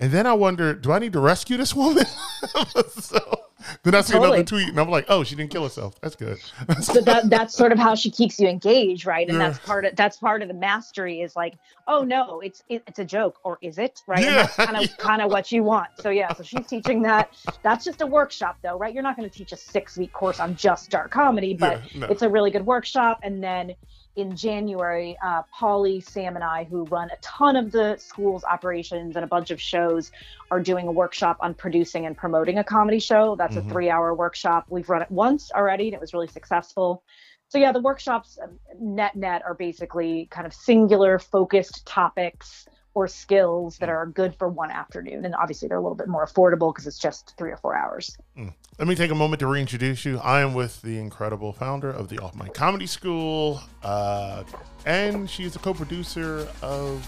And 0.01 0.11
then 0.11 0.27
I 0.27 0.33
wonder, 0.33 0.75
do 0.75 0.93
I 0.93 0.99
need 0.99 1.13
to 1.13 1.21
rescue 1.21 1.59
this 1.59 1.75
woman? 1.75 2.07
so 2.89 3.41
then 3.83 3.95
I 3.95 4.01
see 4.01 4.13
totally. 4.15 4.39
another 4.39 4.45
tweet, 4.45 4.69
and 4.69 4.81
I'm 4.81 4.91
like, 4.91 5.07
"Oh, 5.09 5.23
she 5.25 5.35
didn't 5.35 5.51
kill 5.51 5.63
herself. 5.65 6.01
That's 6.01 6.17
good." 6.17 6.39
so 6.81 7.01
that 7.03 7.29
that's 7.29 7.55
sort 7.55 7.73
of 7.73 7.79
how 7.79 7.95
she 7.95 8.11
keeps 8.11 8.39
you 8.41 8.49
engaged, 8.49 9.07
right? 9.07 9.29
And 9.29 9.39
yeah. 9.39 9.49
that's 9.49 9.59
part 9.59 9.85
of 9.85 9.97
that's 9.97 10.17
part 10.17 10.43
of 10.43 10.49
the 10.49 10.55
mastery 10.55 11.21
is 11.21 11.37
like, 11.37 11.55
"Oh 11.87 12.03
no, 12.03 12.41
it's 12.41 12.63
it, 12.69 12.83
it's 12.87 12.99
a 12.99 13.05
joke, 13.05 13.39
or 13.45 13.59
is 13.61 13.79
it?" 13.79 14.03
Right? 14.07 14.25
Yeah. 14.25 14.47
Kind 14.47 14.77
of 14.77 14.83
yeah. 14.83 14.97
kind 14.99 15.23
of 15.23 15.31
what 15.31 15.53
you 15.53 15.63
want. 15.63 15.89
So 16.01 16.11
yeah, 16.11 16.33
so 16.33 16.43
she's 16.43 16.67
teaching 16.67 17.03
that. 17.03 17.35
That's 17.63 17.85
just 17.85 18.01
a 18.01 18.07
workshop, 18.07 18.59
though, 18.63 18.79
right? 18.79 18.93
You're 18.93 19.03
not 19.03 19.17
going 19.17 19.29
to 19.29 19.35
teach 19.35 19.53
a 19.53 19.57
six 19.57 19.97
week 19.97 20.13
course 20.13 20.41
on 20.41 20.57
just 20.57 20.91
dark 20.91 21.11
comedy, 21.11 21.55
but 21.55 21.83
no. 21.95 22.07
it's 22.07 22.23
a 22.23 22.29
really 22.29 22.51
good 22.51 22.65
workshop, 22.65 23.21
and 23.23 23.43
then 23.43 23.75
in 24.17 24.37
January, 24.37 25.17
uh, 25.23 25.43
Polly, 25.53 26.01
Sam, 26.01 26.35
and 26.35 26.45
I, 26.45 26.65
who 26.65 26.85
run 26.85 27.11
a 27.11 27.17
ton 27.21 27.57
of 27.57 27.73
the 27.73 27.97
school's 27.97 28.45
operations 28.45 29.17
and 29.17 29.25
a 29.25 29.29
bunch 29.29 29.51
of 29.51 29.61
shows, 29.61 30.11
are 30.51 30.61
doing 30.61 30.89
a 30.89 30.93
workshop 30.93 31.39
on 31.41 31.55
producing 31.55 32.07
and 32.07 32.17
promoting 32.17 32.59
a 32.59 32.65
comedy 32.65 32.99
show. 32.99 33.37
That's 33.37 33.57
mm-hmm. 33.57 33.69
a 33.69 33.73
three 33.73 33.91
hour 33.91 34.15
workshop. 34.15 34.67
We've 34.69 34.89
run 34.89 35.03
it 35.03 35.11
once 35.11 35.51
already, 35.53 35.87
and 35.87 35.95
it 35.95 36.01
was 36.01 36.13
really 36.13 36.29
successful. 36.29 37.03
So, 37.49 37.59
yeah, 37.59 37.73
the 37.73 37.81
workshops 37.81 38.39
um, 38.43 38.59
net 38.79 39.17
net 39.17 39.43
are 39.45 39.55
basically 39.55 40.29
kind 40.31 40.47
of 40.47 40.55
singular 40.55 41.19
focused 41.19 41.85
topics 41.87 42.67
or 43.01 43.09
skills 43.09 43.79
that 43.79 43.89
are 43.89 44.07
good 44.07 44.35
for 44.37 44.49
one 44.49 44.71
afternoon. 44.71 45.25
And 45.25 45.35
obviously, 45.35 45.69
they're 45.69 45.79
a 45.79 45.83
little 45.83 45.97
bit 45.97 46.07
more 46.09 46.27
affordable 46.27 46.73
because 46.73 46.87
it's 46.87 46.99
just 46.99 47.35
three 47.39 47.51
or 47.51 47.57
four 47.57 47.75
hours. 47.75 48.17
Mm. 48.37 48.53
Let 48.79 48.89
me 48.89 48.95
take 48.95 49.11
a 49.11 49.15
moment 49.15 49.41
to 49.41 49.47
reintroduce 49.47 50.05
you. 50.05 50.19
I 50.19 50.41
am 50.41 50.53
with 50.53 50.83
the 50.83 50.99
incredible 50.99 51.53
founder 51.53 51.91
of 51.91 52.09
the 52.09 52.19
Off 52.19 52.35
Mic 52.37 52.53
Comedy 52.53 52.87
School, 52.87 53.63
uh, 53.83 54.45
and 54.85 55.29
she's 55.29 55.57
a 55.57 55.59
co 55.59 55.73
producer 55.73 56.47
of 56.63 57.07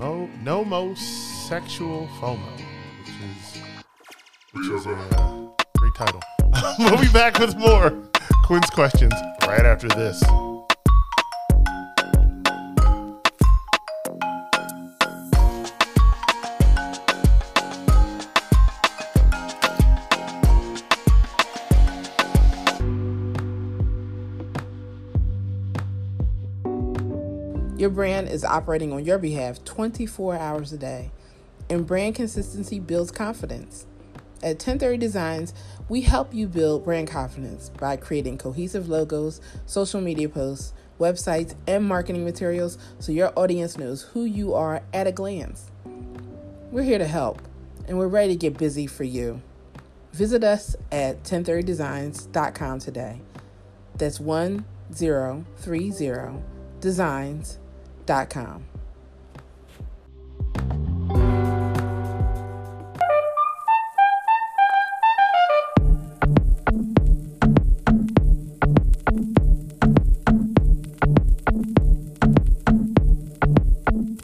No 0.00 0.64
Mo 0.64 0.94
Sexual 0.94 2.08
FOMO, 2.20 2.56
which 3.00 3.08
is, 3.08 3.62
which 4.52 4.70
is 4.70 4.86
a 4.86 4.92
uh, 4.92 5.48
great 5.78 5.94
title. 5.96 6.20
we'll 6.78 7.00
be 7.00 7.12
back 7.12 7.38
with 7.38 7.56
more 7.56 7.90
Quince 8.44 8.70
Questions 8.70 9.14
right 9.46 9.64
after 9.64 9.88
this. 9.88 10.22
Your 27.80 27.88
brand 27.88 28.28
is 28.28 28.44
operating 28.44 28.92
on 28.92 29.06
your 29.06 29.16
behalf 29.16 29.64
24 29.64 30.36
hours 30.36 30.70
a 30.70 30.76
day, 30.76 31.10
and 31.70 31.86
brand 31.86 32.14
consistency 32.14 32.78
builds 32.78 33.10
confidence. 33.10 33.86
At 34.42 34.56
1030 34.56 34.98
Designs, 34.98 35.54
we 35.88 36.02
help 36.02 36.34
you 36.34 36.46
build 36.46 36.84
brand 36.84 37.08
confidence 37.08 37.70
by 37.70 37.96
creating 37.96 38.36
cohesive 38.36 38.90
logos, 38.90 39.40
social 39.64 40.02
media 40.02 40.28
posts, 40.28 40.74
websites, 40.98 41.54
and 41.66 41.82
marketing 41.82 42.22
materials 42.22 42.76
so 42.98 43.12
your 43.12 43.32
audience 43.34 43.78
knows 43.78 44.02
who 44.02 44.26
you 44.26 44.52
are 44.52 44.82
at 44.92 45.06
a 45.06 45.12
glance. 45.12 45.70
We're 46.70 46.82
here 46.82 46.98
to 46.98 47.06
help, 47.06 47.40
and 47.88 47.96
we're 47.96 48.08
ready 48.08 48.34
to 48.34 48.38
get 48.38 48.58
busy 48.58 48.86
for 48.86 49.04
you. 49.04 49.40
Visit 50.12 50.44
us 50.44 50.76
at 50.92 51.22
1030designs.com 51.22 52.78
today. 52.78 53.22
That's 53.96 54.20
1030 54.20 56.42
designs 56.80 57.59
com. 58.10 58.64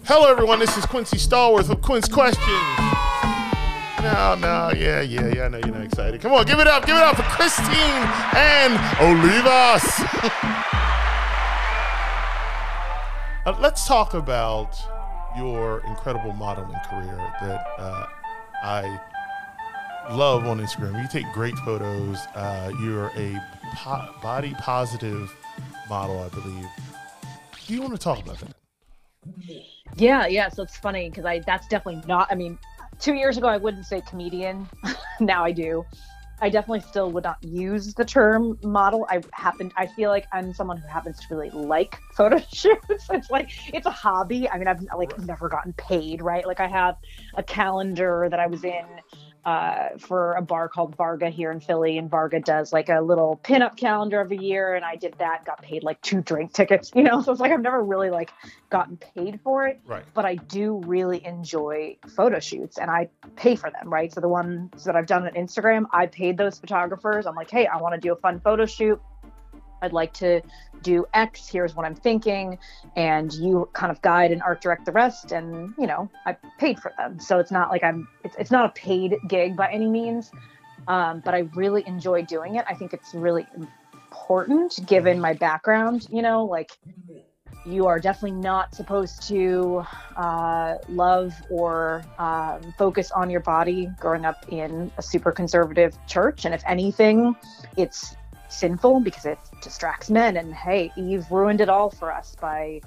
Hello, 0.05 0.29
everyone. 0.29 0.59
This 0.59 0.77
is 0.77 0.85
Quincy 0.87 1.19
Stallworth 1.19 1.71
of 1.71 1.81
Quince 1.81 2.09
Questions. 2.09 2.45
No, 4.03 4.35
no, 4.35 4.73
yeah, 4.77 5.01
yeah, 5.01 5.33
yeah. 5.33 5.45
I 5.45 5.49
know 5.49 5.59
you're 5.59 5.69
not 5.69 5.85
excited. 5.85 6.21
Come 6.21 6.33
on, 6.33 6.45
give 6.45 6.59
it 6.59 6.67
up, 6.67 6.87
give 6.87 6.97
it 6.97 7.03
up 7.03 7.15
for 7.15 7.23
Christine 7.23 8.03
Ann 8.35 8.77
Olivas. 8.99 10.73
Uh, 13.47 13.57
let's 13.61 13.87
talk 13.87 14.15
about 14.15 14.77
your 15.37 15.79
incredible 15.87 16.33
modeling 16.33 16.81
career 16.91 17.17
that 17.41 17.65
uh, 17.79 18.05
I 18.61 19.01
love 20.11 20.49
on 20.49 20.59
Instagram. 20.59 21.01
You 21.01 21.07
take 21.09 21.33
great 21.33 21.55
photos. 21.59 22.19
Uh, 22.35 22.73
you're 22.81 23.13
a 23.15 23.41
po- 23.77 24.13
body 24.21 24.53
positive 24.59 25.33
model, 25.89 26.19
I 26.19 26.29
believe. 26.31 26.67
Do 27.69 27.75
you 27.75 27.83
want 27.83 27.93
to 27.93 28.01
talk 28.01 28.19
about 28.19 28.41
that? 28.41 28.57
Yeah, 29.95 30.27
yeah. 30.27 30.49
So 30.49 30.65
it's 30.65 30.77
funny 30.77 31.09
because 31.09 31.25
I 31.25 31.39
that's 31.39 31.69
definitely 31.69 32.03
not. 32.09 32.27
I 32.33 32.35
mean, 32.35 32.59
two 32.99 33.15
years 33.15 33.39
ago 33.39 33.47
I 33.47 33.59
wouldn't 33.59 33.87
say 33.87 34.01
comedian. 34.09 34.69
now 35.21 35.45
I 35.45 35.53
do. 35.53 35.87
I 36.41 36.51
definitely 36.51 36.81
still 36.81 37.11
would 37.13 37.25
not 37.25 37.39
use 37.43 37.95
the 37.95 38.05
term 38.05 38.59
model. 38.63 39.07
I 39.11 39.23
happen 39.33 39.73
I 39.77 39.87
feel 39.87 40.11
like 40.11 40.27
I'm 40.33 40.53
someone 40.53 40.77
who 40.77 40.87
happens 40.89 41.19
to 41.21 41.35
really 41.35 41.51
like 41.51 41.99
photo 42.13 42.39
shoots. 42.53 43.07
It's 43.11 43.31
like 43.31 43.51
it's 43.73 43.87
a 43.87 43.91
hobby. 43.91 44.49
I 44.49 44.59
mean, 44.59 44.69
I've 44.69 44.83
like 44.97 45.17
never 45.19 45.49
gotten 45.49 45.73
paid, 45.75 46.21
right? 46.23 46.47
Like 46.47 46.61
I 46.61 46.69
have 46.69 46.97
a 47.37 47.43
calendar 47.43 48.29
that 48.31 48.39
I 48.41 48.47
was 48.47 48.65
in 48.65 48.85
uh, 49.47 49.91
for 49.99 50.33
a 50.33 50.43
bar 50.43 50.69
called 50.69 50.97
Varga 50.97 51.31
here 51.31 51.53
in 51.53 51.61
Philly, 51.61 51.99
and 51.99 52.11
Varga 52.11 52.41
does 52.41 52.73
like 52.73 52.89
a 52.89 53.01
little 53.01 53.41
pinup 53.45 53.77
calendar 53.77 54.19
every 54.19 54.39
year, 54.39 54.75
and 54.75 54.85
I 54.85 54.97
did 54.97 55.15
that, 55.19 55.45
got 55.45 55.63
paid 55.63 55.85
like 55.85 56.03
two 56.03 56.21
drink 56.21 56.53
tickets, 56.53 56.91
you 56.97 57.05
know. 57.05 57.23
So 57.23 57.31
it's 57.31 57.41
like 57.41 57.53
I've 57.53 57.63
never 57.63 57.83
really 57.83 58.11
like 58.11 58.33
gotten 58.71 58.97
paid 58.97 59.41
for 59.45 59.69
it, 59.69 59.81
right? 59.87 60.03
But 60.15 60.25
I 60.25 60.35
do 60.35 60.83
really 60.85 61.25
enjoy 61.25 61.97
photo 62.09 62.41
shoots, 62.41 62.77
and 62.77 62.91
I 62.91 63.09
pay 63.37 63.55
for 63.55 63.71
them, 63.71 63.89
right? 63.89 64.13
So 64.13 64.21
the 64.21 64.29
ones 64.29 64.83
that 64.85 64.97
I've 64.97 65.07
done 65.07 65.25
on 65.25 65.33
Instagram, 65.35 65.85
I 65.93 66.07
paid 66.07 66.37
those 66.37 66.59
photographers. 66.59 67.25
I'm 67.25 67.37
like, 67.37 67.51
hey, 67.51 67.69
I 67.69 67.77
want 67.77 67.95
to 67.95 68.01
do 68.01 68.13
a 68.13 68.17
fun 68.17 68.41
photo 68.41 68.67
shoot. 68.67 69.01
I'd 69.83 69.93
like 69.93 70.13
to 70.15 70.41
do 70.83 71.07
X, 71.15 71.49
here's 71.49 71.75
what 71.75 71.87
I'm 71.87 71.95
thinking. 71.95 72.59
And 72.97 73.33
you 73.33 73.69
kind 73.73 73.91
of 73.91 74.01
guide 74.03 74.33
and 74.33 74.43
art 74.43 74.61
direct 74.61 74.85
the 74.85 74.93
rest. 74.93 75.33
And, 75.33 75.75
you 75.79 75.87
know, 75.87 76.11
I 76.27 76.37
paid 76.59 76.79
for 76.79 76.93
them. 76.99 77.19
So 77.19 77.39
it's 77.39 77.51
not 77.51 77.71
like 77.71 77.83
I'm, 77.83 78.09
it's, 78.25 78.37
it's 78.39 78.51
not 78.51 78.67
a 78.67 78.73
paid 78.73 79.17
gig 79.29 79.57
by 79.57 79.71
any 79.71 79.89
means. 79.89 80.31
Um, 80.89 81.21
but 81.25 81.35
I 81.35 81.49
really 81.55 81.83
enjoy 81.87 82.23
doing 82.23 82.57
it. 82.57 82.65
I 82.69 82.75
think 82.75 82.93
it's 82.93 83.13
really 83.13 83.47
important 83.55 84.87
given 84.87 85.21
my 85.21 85.35
background, 85.35 86.07
you 86.11 86.23
know, 86.23 86.45
like 86.45 86.79
you 87.67 87.87
are 87.87 87.99
definitely 87.99 88.39
not 88.39 88.75
supposed 88.75 89.27
to 89.27 89.85
uh, 90.17 90.77
love 90.89 91.35
or 91.51 92.05
um, 92.19 92.73
focus 92.79 93.11
on 93.11 93.29
your 93.29 93.41
body 93.41 93.91
growing 93.99 94.25
up 94.25 94.47
in 94.51 94.91
a 94.99 95.03
super 95.03 95.33
conservative 95.33 95.99
church. 96.07 96.45
And 96.45 96.55
if 96.55 96.63
anything, 96.67 97.35
it's 97.77 98.17
sinful 98.49 99.01
because 99.01 99.27
it 99.27 99.39
distracts 99.63 100.11
men. 100.11 100.37
And 100.37 100.55
hey, 100.55 100.93
Eve 100.97 101.25
ruined 101.31 101.61
it 101.61 101.69
all 101.69 101.91
for 101.91 102.13
us 102.13 102.37
by 102.41 102.81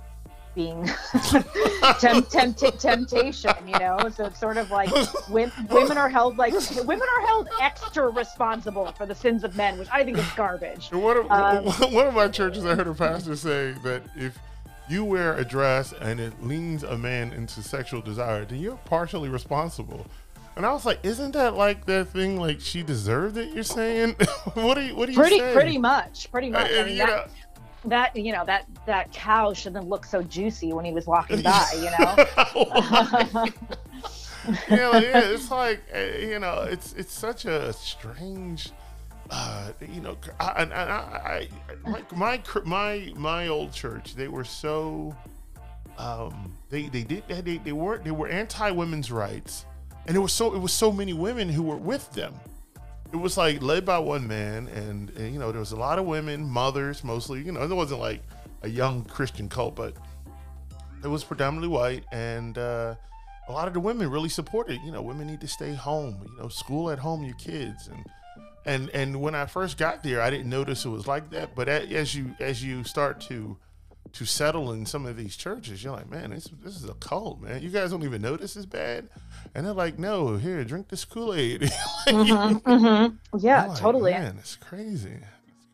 being 0.55 0.85
temp- 1.99 2.29
temp- 2.29 2.57
temptation, 2.79 3.53
you 3.65 3.79
know. 3.79 3.97
So 4.13 4.25
it's 4.25 4.39
sort 4.39 4.57
of 4.57 4.71
like 4.71 4.89
women 5.29 5.97
are 5.97 6.09
held 6.09 6.37
like 6.37 6.53
women 6.53 7.07
are 7.17 7.27
held 7.27 7.49
extra 7.61 8.09
responsible 8.09 8.91
for 8.93 9.05
the 9.05 9.15
sins 9.15 9.43
of 9.43 9.55
men, 9.55 9.77
which 9.77 9.89
I 9.91 10.03
think 10.03 10.17
is 10.17 10.29
garbage. 10.35 10.91
One 10.91 11.17
of, 11.17 11.31
um, 11.31 11.65
one 11.93 12.07
of 12.07 12.13
my 12.13 12.27
churches, 12.27 12.65
I 12.65 12.75
heard 12.75 12.87
a 12.87 12.93
pastor 12.93 13.35
say 13.35 13.73
that 13.83 14.03
if 14.15 14.37
you 14.89 15.05
wear 15.05 15.35
a 15.35 15.45
dress 15.45 15.93
and 15.93 16.19
it 16.19 16.33
leans 16.43 16.83
a 16.83 16.97
man 16.97 17.31
into 17.31 17.61
sexual 17.61 18.01
desire, 18.01 18.43
then 18.43 18.59
you're 18.59 18.77
partially 18.85 19.29
responsible. 19.29 20.07
And 20.59 20.65
I 20.65 20.73
was 20.73 20.85
like, 20.85 20.99
isn't 21.03 21.31
that 21.35 21.55
like 21.55 21.85
that 21.85 22.09
thing 22.09 22.37
like 22.37 22.59
she 22.59 22.83
deserved 22.83 23.37
it? 23.37 23.53
You're 23.53 23.63
saying? 23.63 24.17
what 24.55 24.77
are 24.77 24.81
you? 24.81 24.93
What 24.93 25.07
are 25.07 25.13
you 25.13 25.17
pretty, 25.17 25.39
saying? 25.39 25.53
Pretty 25.53 25.77
much, 25.77 26.29
pretty 26.33 26.49
much. 26.49 26.69
I, 26.69 26.81
I 26.81 26.83
mean, 26.83 26.97
that, 26.97 27.07
know, 27.07 27.25
that 27.85 28.13
you 28.13 28.33
know 28.33 28.43
that 28.43 28.65
that 28.85 29.09
cow 29.13 29.53
shouldn't 29.53 29.87
look 29.87 30.03
so 30.03 30.21
juicy 30.21 30.73
when 30.73 30.83
he 30.83 30.91
was 30.91 31.07
walking 31.07 31.41
by. 31.43 31.65
You 31.75 31.83
know. 31.97 33.45
yeah, 34.69 34.99
yeah, 34.99 35.31
it's 35.31 35.49
like 35.49 35.79
eh, 35.93 36.25
you 36.25 36.39
know, 36.39 36.63
it's 36.63 36.91
it's 36.91 37.13
such 37.13 37.45
a 37.45 37.71
strange 37.71 38.73
uh, 39.29 39.71
you 39.93 40.01
know, 40.01 40.17
I, 40.41 40.63
I, 40.63 40.83
I, 40.83 41.47
I, 41.85 42.03
my 42.13 42.41
my 42.65 43.13
my 43.15 43.47
old 43.47 43.71
church, 43.71 44.13
they 44.13 44.27
were 44.27 44.43
so, 44.43 45.15
um, 45.97 46.53
they 46.69 46.89
they 46.89 47.03
did 47.03 47.23
they 47.29 47.59
they 47.59 47.71
weren't 47.71 48.03
they 48.03 48.11
were 48.11 48.27
anti 48.27 48.71
women's 48.71 49.09
rights, 49.09 49.65
and 50.07 50.15
it 50.15 50.19
was 50.19 50.33
so 50.33 50.53
it 50.53 50.59
was 50.59 50.73
so 50.73 50.91
many 50.91 51.13
women 51.13 51.49
who 51.49 51.63
were 51.63 51.77
with 51.77 52.11
them. 52.13 52.33
It 53.11 53.17
was 53.17 53.37
like 53.37 53.61
led 53.61 53.85
by 53.85 53.97
one 53.99 54.27
man, 54.27 54.67
and, 54.67 55.09
and 55.11 55.33
you 55.33 55.39
know 55.39 55.51
there 55.51 55.59
was 55.59 55.71
a 55.71 55.77
lot 55.79 55.97
of 55.97 56.05
women, 56.05 56.43
mothers 56.43 57.03
mostly. 57.03 57.41
You 57.41 57.51
know, 57.51 57.61
it 57.61 57.73
wasn't 57.73 57.99
like 57.99 58.21
a 58.61 58.69
young 58.69 59.03
Christian 59.05 59.49
cult, 59.49 59.75
but 59.75 59.95
it 61.03 61.07
was 61.07 61.23
predominantly 61.23 61.69
white, 61.69 62.03
and 62.11 62.57
uh, 62.57 62.95
a 63.47 63.51
lot 63.51 63.67
of 63.67 63.73
the 63.73 63.79
women 63.79 64.09
really 64.09 64.29
supported. 64.29 64.79
You 64.83 64.91
know, 64.91 65.01
women 65.01 65.27
need 65.27 65.41
to 65.41 65.47
stay 65.47 65.73
home. 65.73 66.17
You 66.23 66.43
know, 66.43 66.49
school 66.49 66.91
at 66.91 66.99
home, 66.99 67.23
your 67.23 67.35
kids, 67.35 67.87
and 67.87 68.05
and 68.65 68.89
and 68.91 69.21
when 69.21 69.35
I 69.35 69.45
first 69.45 69.77
got 69.77 70.03
there, 70.03 70.21
I 70.21 70.29
didn't 70.29 70.49
notice 70.49 70.85
it 70.85 70.89
was 70.89 71.07
like 71.07 71.29
that. 71.31 71.55
But 71.55 71.67
as 71.67 72.13
you 72.13 72.35
as 72.39 72.63
you 72.63 72.83
start 72.83 73.21
to 73.21 73.57
to 74.13 74.25
settle 74.25 74.71
in 74.71 74.85
some 74.85 75.05
of 75.05 75.17
these 75.17 75.35
churches, 75.35 75.83
you're 75.83 75.93
like, 75.93 76.09
man, 76.09 76.31
this 76.31 76.49
this 76.63 76.75
is 76.75 76.89
a 76.89 76.93
cult, 76.95 77.41
man. 77.41 77.61
You 77.61 77.69
guys 77.69 77.91
don't 77.91 78.03
even 78.03 78.21
know 78.21 78.35
this 78.37 78.55
is 78.55 78.65
bad, 78.65 79.09
and 79.55 79.65
they're 79.65 79.73
like, 79.73 79.99
no, 79.99 80.37
here, 80.37 80.63
drink 80.63 80.89
this 80.89 81.05
Kool 81.05 81.33
Aid. 81.33 81.61
mm-hmm, 82.07 82.57
mm-hmm. 82.69 83.37
Yeah, 83.37 83.67
like, 83.67 83.77
totally. 83.77 84.11
Man, 84.11 84.37
it's 84.39 84.55
crazy. 84.55 85.19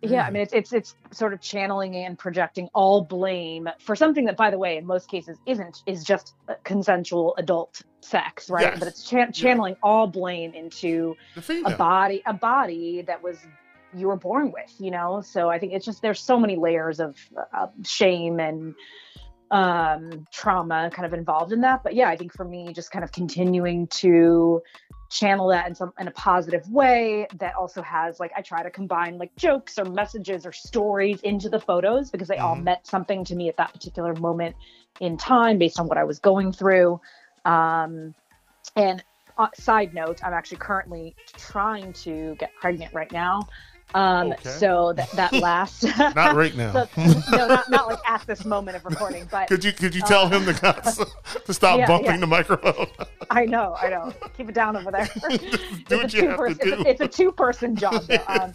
Yeah, 0.01 0.25
I 0.25 0.29
mean 0.29 0.43
it's 0.43 0.53
it's 0.53 0.73
it's 0.73 0.95
sort 1.11 1.33
of 1.33 1.41
channeling 1.41 1.95
and 1.95 2.17
projecting 2.17 2.69
all 2.73 3.01
blame 3.01 3.67
for 3.79 3.95
something 3.95 4.25
that, 4.25 4.37
by 4.37 4.51
the 4.51 4.57
way, 4.57 4.77
in 4.77 4.85
most 4.85 5.09
cases 5.09 5.37
isn't 5.45 5.83
is 5.85 6.03
just 6.03 6.35
consensual 6.63 7.33
adult 7.37 7.81
sex, 8.01 8.49
right? 8.49 8.63
Yes. 8.63 8.79
But 8.79 8.87
it's 8.87 9.09
cha- 9.09 9.31
channeling 9.31 9.73
yeah. 9.73 9.89
all 9.89 10.07
blame 10.07 10.53
into 10.53 11.15
a 11.65 11.75
body 11.75 12.21
a 12.25 12.33
body 12.33 13.01
that 13.03 13.21
was 13.21 13.37
you 13.95 14.07
were 14.07 14.17
born 14.17 14.51
with, 14.51 14.73
you 14.79 14.91
know. 14.91 15.21
So 15.21 15.49
I 15.49 15.59
think 15.59 15.73
it's 15.73 15.85
just 15.85 16.01
there's 16.01 16.19
so 16.19 16.39
many 16.39 16.55
layers 16.55 16.99
of 16.99 17.17
uh, 17.53 17.67
shame 17.83 18.39
and 18.39 18.75
um 19.51 20.25
trauma 20.31 20.89
kind 20.91 21.05
of 21.05 21.13
involved 21.13 21.51
in 21.51 21.61
that 21.61 21.83
but 21.83 21.93
yeah 21.93 22.09
i 22.09 22.15
think 22.15 22.33
for 22.33 22.43
me 22.43 22.73
just 22.73 22.89
kind 22.89 23.05
of 23.05 23.11
continuing 23.11 23.85
to 23.87 24.59
channel 25.11 25.49
that 25.49 25.67
in 25.67 25.75
some 25.75 25.93
in 25.99 26.07
a 26.07 26.11
positive 26.11 26.67
way 26.69 27.27
that 27.35 27.53
also 27.53 27.81
has 27.83 28.19
like 28.19 28.31
i 28.35 28.41
try 28.41 28.63
to 28.63 28.71
combine 28.71 29.19
like 29.19 29.33
jokes 29.35 29.77
or 29.77 29.85
messages 29.85 30.47
or 30.47 30.51
stories 30.51 31.21
into 31.21 31.47
the 31.47 31.59
photos 31.59 32.09
because 32.09 32.27
they 32.27 32.37
mm-hmm. 32.37 32.45
all 32.45 32.55
meant 32.55 32.85
something 32.87 33.23
to 33.23 33.35
me 33.35 33.47
at 33.47 33.55
that 33.57 33.71
particular 33.71 34.15
moment 34.15 34.55
in 34.99 35.15
time 35.15 35.59
based 35.59 35.79
on 35.79 35.87
what 35.87 35.97
i 35.97 36.03
was 36.03 36.17
going 36.17 36.51
through 36.51 36.99
um 37.45 38.15
and 38.75 39.03
uh, 39.37 39.47
side 39.53 39.93
note 39.93 40.23
i'm 40.23 40.33
actually 40.33 40.57
currently 40.57 41.15
trying 41.37 41.93
to 41.93 42.35
get 42.39 42.49
pregnant 42.55 42.91
right 42.95 43.11
now 43.11 43.47
um, 43.93 44.31
okay. 44.33 44.49
So 44.49 44.93
that 44.93 45.09
that 45.11 45.33
last 45.41 45.83
not 45.97 46.35
right 46.35 46.55
now. 46.55 46.85
so, 46.95 47.01
no, 47.31 47.47
not, 47.47 47.69
not 47.69 47.87
like 47.87 47.99
at 48.07 48.25
this 48.25 48.45
moment 48.45 48.77
of 48.77 48.85
recording. 48.89 49.27
But 49.29 49.47
could 49.47 49.63
you 49.63 49.71
could 49.71 49.93
you 49.93 50.01
tell 50.01 50.23
uh, 50.23 50.29
him 50.29 50.45
to, 50.45 51.07
to 51.45 51.53
stop 51.53 51.77
yeah, 51.77 51.87
bumping 51.87 52.11
yeah. 52.11 52.17
the 52.17 52.27
microphone? 52.27 52.87
I 53.29 53.45
know, 53.45 53.75
I 53.79 53.89
know. 53.89 54.13
Keep 54.35 54.49
it 54.49 54.55
down 54.55 54.75
over 54.75 54.91
there. 54.91 55.07
do 55.87 55.97
what 55.97 56.13
you 56.13 56.27
have 56.27 56.37
person, 56.37 56.57
to 56.57 56.75
do. 56.77 56.83
It's 56.85 57.01
a, 57.01 57.05
a 57.05 57.07
two 57.07 57.31
person 57.31 57.75
job. 57.75 58.03
Um, 58.27 58.53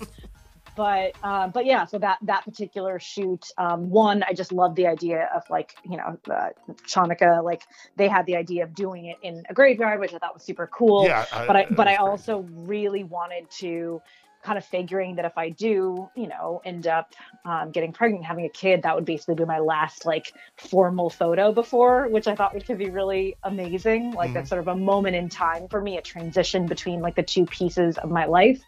but 0.77 1.15
um, 1.23 1.51
but 1.51 1.67
yeah, 1.67 1.85
so 1.85 1.99
that 1.99 2.19
that 2.23 2.45
particular 2.45 2.99
shoot, 2.99 3.47
um, 3.59 3.91
one, 3.91 4.23
I 4.23 4.33
just 4.33 4.53
love 4.53 4.75
the 4.75 4.87
idea 4.87 5.29
of 5.35 5.43
like 5.51 5.75
you 5.85 5.97
know 5.97 6.19
uh, 6.33 6.49
Chanukah, 6.87 7.45
like 7.45 7.65
they 7.97 8.09
had 8.09 8.27
the 8.27 8.37
idea 8.37 8.65
of 8.65 8.75
doing 8.75 9.07
it 9.07 9.19
in 9.23 9.45
a 9.49 9.55
graveyard, 9.55 10.01
which 10.01 10.15
I 10.15 10.19
thought 10.19 10.35
was 10.35 10.43
super 10.43 10.67
cool. 10.69 11.05
Yeah, 11.05 11.27
I, 11.33 11.47
but 11.47 11.57
I 11.57 11.67
but 11.71 11.89
I 11.89 11.97
also 11.97 12.47
really 12.51 13.05
wanted 13.05 13.51
to 13.59 14.01
kind 14.43 14.57
of 14.57 14.65
figuring 14.65 15.17
that 15.17 15.25
if 15.25 15.37
I 15.37 15.51
do, 15.51 16.09
you 16.15 16.29
know, 16.29 16.63
end 16.65 16.87
up 16.87 17.15
um, 17.45 17.71
getting 17.71 17.93
pregnant, 17.93 18.25
having 18.25 18.47
a 18.47 18.49
kid, 18.49 18.83
that 18.83 18.95
would 18.95 19.05
basically 19.05 19.35
be 19.35 19.45
my 19.45 19.59
last 19.59 20.07
like 20.07 20.33
formal 20.57 21.11
photo 21.11 21.53
before, 21.53 22.09
which 22.09 22.27
I 22.27 22.35
thought 22.35 22.55
could 22.65 22.79
be 22.79 22.91
really 22.91 23.37
amazing. 23.43 24.13
Like 24.13 24.29
mm-hmm. 24.29 24.35
that's 24.35 24.49
sort 24.49 24.61
of 24.61 24.69
a 24.69 24.77
moment 24.77 25.17
in 25.17 25.29
time 25.29 25.69
for 25.69 25.81
me, 25.81 25.99
a 25.99 26.03
transition 26.03 26.67
between 26.67 27.01
like 27.01 27.17
the 27.17 27.23
two 27.23 27.45
pieces 27.47 27.99
of 27.99 28.11
my 28.11 28.25
life. 28.25 28.63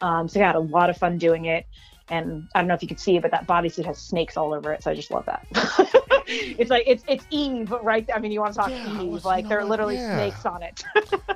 Um, 0.00 0.28
so 0.28 0.38
yeah, 0.38 0.46
I 0.46 0.48
had 0.48 0.56
a 0.56 0.60
lot 0.60 0.90
of 0.90 0.96
fun 0.96 1.18
doing 1.18 1.46
it. 1.46 1.66
And 2.10 2.48
I 2.54 2.60
don't 2.60 2.68
know 2.68 2.74
if 2.74 2.80
you 2.80 2.88
could 2.88 3.00
see 3.00 3.16
it, 3.16 3.22
but 3.22 3.32
that 3.32 3.46
bodysuit 3.46 3.84
has 3.84 3.98
snakes 3.98 4.38
all 4.38 4.54
over 4.54 4.72
it. 4.72 4.82
So 4.82 4.90
I 4.90 4.94
just 4.94 5.10
love 5.10 5.26
that. 5.26 5.46
it's 6.26 6.70
like 6.70 6.84
it's 6.86 7.04
it's 7.06 7.26
Eve, 7.28 7.70
right? 7.82 8.08
I 8.14 8.18
mean, 8.18 8.32
you 8.32 8.40
want 8.40 8.54
to 8.54 8.60
talk 8.60 8.70
yeah, 8.70 9.02
Eve? 9.02 9.24
Like 9.26 9.46
there 9.46 9.58
are 9.58 9.64
literally 9.64 9.96
yeah. 9.96 10.16
snakes 10.16 10.46
on 10.46 10.62
it. 10.62 10.84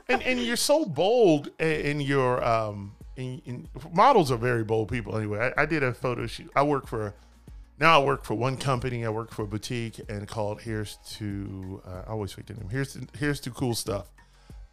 and 0.09 0.22
and 0.22 0.41
you're 0.41 0.57
so 0.57 0.87
bold 0.87 1.51
in 1.61 2.01
your 2.01 2.43
um 2.43 2.93
in, 3.16 3.42
in, 3.44 3.68
models 3.92 4.30
are 4.30 4.36
very 4.36 4.64
bold 4.64 4.88
people 4.88 5.16
anyway. 5.16 5.52
I, 5.56 5.62
I, 5.62 5.66
did 5.66 5.82
a 5.82 5.92
photo 5.92 6.26
shoot. 6.26 6.50
I 6.56 6.62
work 6.62 6.86
for 6.86 7.14
now. 7.78 8.00
I 8.00 8.04
work 8.04 8.24
for 8.24 8.34
one 8.34 8.56
company. 8.56 9.04
I 9.04 9.10
work 9.10 9.30
for 9.30 9.42
a 9.42 9.46
boutique 9.46 10.00
and 10.08 10.26
called 10.26 10.62
Here's 10.62 10.98
to. 11.12 11.82
Uh, 11.86 12.02
I 12.06 12.10
always 12.10 12.32
forget 12.32 12.56
the 12.56 12.62
name. 12.62 12.70
Here's 12.70 12.94
to, 12.94 13.06
Here's 13.18 13.40
to 13.40 13.50
cool 13.50 13.74
stuff. 13.74 14.10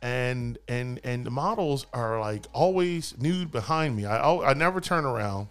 And 0.02 0.58
and 0.68 1.00
and 1.04 1.26
the 1.26 1.32
models 1.32 1.86
are 1.94 2.20
like 2.22 2.46
always 2.54 3.18
nude 3.18 3.52
behind 3.52 3.98
me. 3.98 4.06
I 4.06 4.52
I 4.52 4.54
never 4.54 4.80
turn 4.80 5.06
around. 5.06 5.48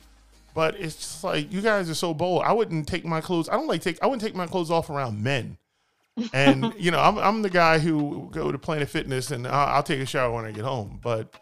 But 0.54 0.74
it's 0.80 0.96
just 0.96 1.22
like 1.22 1.52
you 1.52 1.60
guys 1.60 1.88
are 1.90 1.94
so 1.94 2.14
bold. 2.14 2.42
I 2.42 2.52
wouldn't 2.52 2.88
take 2.88 3.04
my 3.04 3.20
clothes. 3.20 3.48
I 3.48 3.52
don't 3.52 3.66
like 3.66 3.82
take. 3.82 4.02
I 4.02 4.06
wouldn't 4.06 4.22
take 4.22 4.34
my 4.34 4.46
clothes 4.46 4.70
off 4.70 4.90
around 4.90 5.22
men. 5.22 5.58
And 6.32 6.74
you 6.78 6.90
know, 6.90 6.98
I'm 6.98 7.18
I'm 7.18 7.42
the 7.42 7.50
guy 7.50 7.78
who 7.78 8.28
go 8.32 8.50
to 8.50 8.58
Planet 8.58 8.88
Fitness 8.88 9.30
and 9.30 9.46
I'll, 9.46 9.76
I'll 9.76 9.82
take 9.82 10.00
a 10.00 10.06
shower 10.06 10.32
when 10.32 10.46
I 10.46 10.50
get 10.50 10.64
home. 10.64 10.98
But 11.02 11.34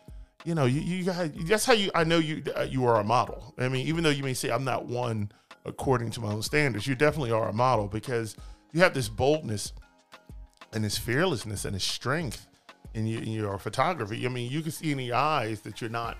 you 0.47 0.55
know, 0.55 0.65
you, 0.65 0.81
you 0.81 1.03
guys, 1.03 1.33
that's 1.43 1.65
how 1.65 1.73
you, 1.73 1.91
I 1.93 2.05
know 2.05 2.19
you, 2.19 2.41
uh, 2.57 2.63
you 2.63 2.87
are 2.87 3.01
a 3.01 3.05
model. 3.05 3.53
I 3.59 3.69
mean, 3.69 3.85
even 3.89 4.05
though 4.05 4.11
you 4.11 4.23
may 4.23 4.33
say 4.33 4.49
I'm 4.49 4.63
not 4.63 4.87
one 4.87 5.33
according 5.65 6.11
to 6.13 6.21
my 6.21 6.33
own 6.33 6.43
standards, 6.43 6.87
you 6.87 6.95
definitely 6.95 7.33
are 7.33 7.49
a 7.49 7.53
model 7.53 7.89
because 7.89 8.37
you 8.73 8.81
have 8.81 8.95
this 8.95 9.09
boldness 9.09 9.73
and 10.73 10.85
this 10.85 10.97
fearlessness 10.97 11.65
and 11.65 11.75
this 11.75 11.83
strength 11.83 12.47
in 12.95 13.09
your, 13.09 13.23
in 13.23 13.33
your 13.33 13.59
photography. 13.59 14.25
I 14.25 14.29
mean, 14.29 14.49
you 14.49 14.63
can 14.63 14.71
see 14.71 14.93
in 14.93 14.99
the 14.99 15.13
eyes 15.15 15.63
that 15.63 15.81
you're 15.81 15.91
not 15.91 16.17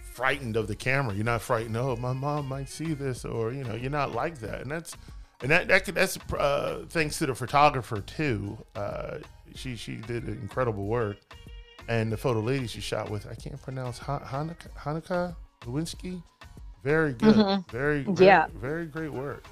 frightened 0.00 0.56
of 0.56 0.68
the 0.68 0.76
camera. 0.76 1.14
You're 1.14 1.24
not 1.26 1.42
frightened. 1.42 1.76
Oh, 1.76 1.96
my 1.96 2.14
mom 2.14 2.48
might 2.48 2.70
see 2.70 2.94
this, 2.94 3.26
or 3.26 3.52
you 3.52 3.62
know, 3.62 3.74
you're 3.74 3.90
not 3.90 4.12
like 4.12 4.38
that. 4.38 4.62
And 4.62 4.70
that's 4.70 4.96
and 5.42 5.50
that, 5.50 5.68
that 5.68 5.84
that's 5.84 6.18
uh, 6.32 6.86
thanks 6.88 7.18
to 7.18 7.26
the 7.26 7.34
photographer 7.34 8.00
too. 8.00 8.56
Uh, 8.74 9.18
she 9.54 9.76
she 9.76 9.96
did 9.96 10.26
incredible 10.28 10.86
work 10.86 11.18
and 11.88 12.10
the 12.10 12.16
photo 12.16 12.40
lady 12.40 12.66
she 12.66 12.80
shot 12.80 13.10
with, 13.10 13.26
I 13.26 13.34
can't 13.34 13.60
pronounce 13.62 13.98
Hanukkah, 14.00 14.70
Hanukkah 14.78 15.36
Lewinsky. 15.62 16.22
Very 16.82 17.12
good. 17.12 17.34
Mm-hmm. 17.34 17.70
Very, 17.70 18.02
very, 18.02 18.26
yeah. 18.26 18.46
very 18.54 18.86
great 18.86 19.12
work. 19.12 19.44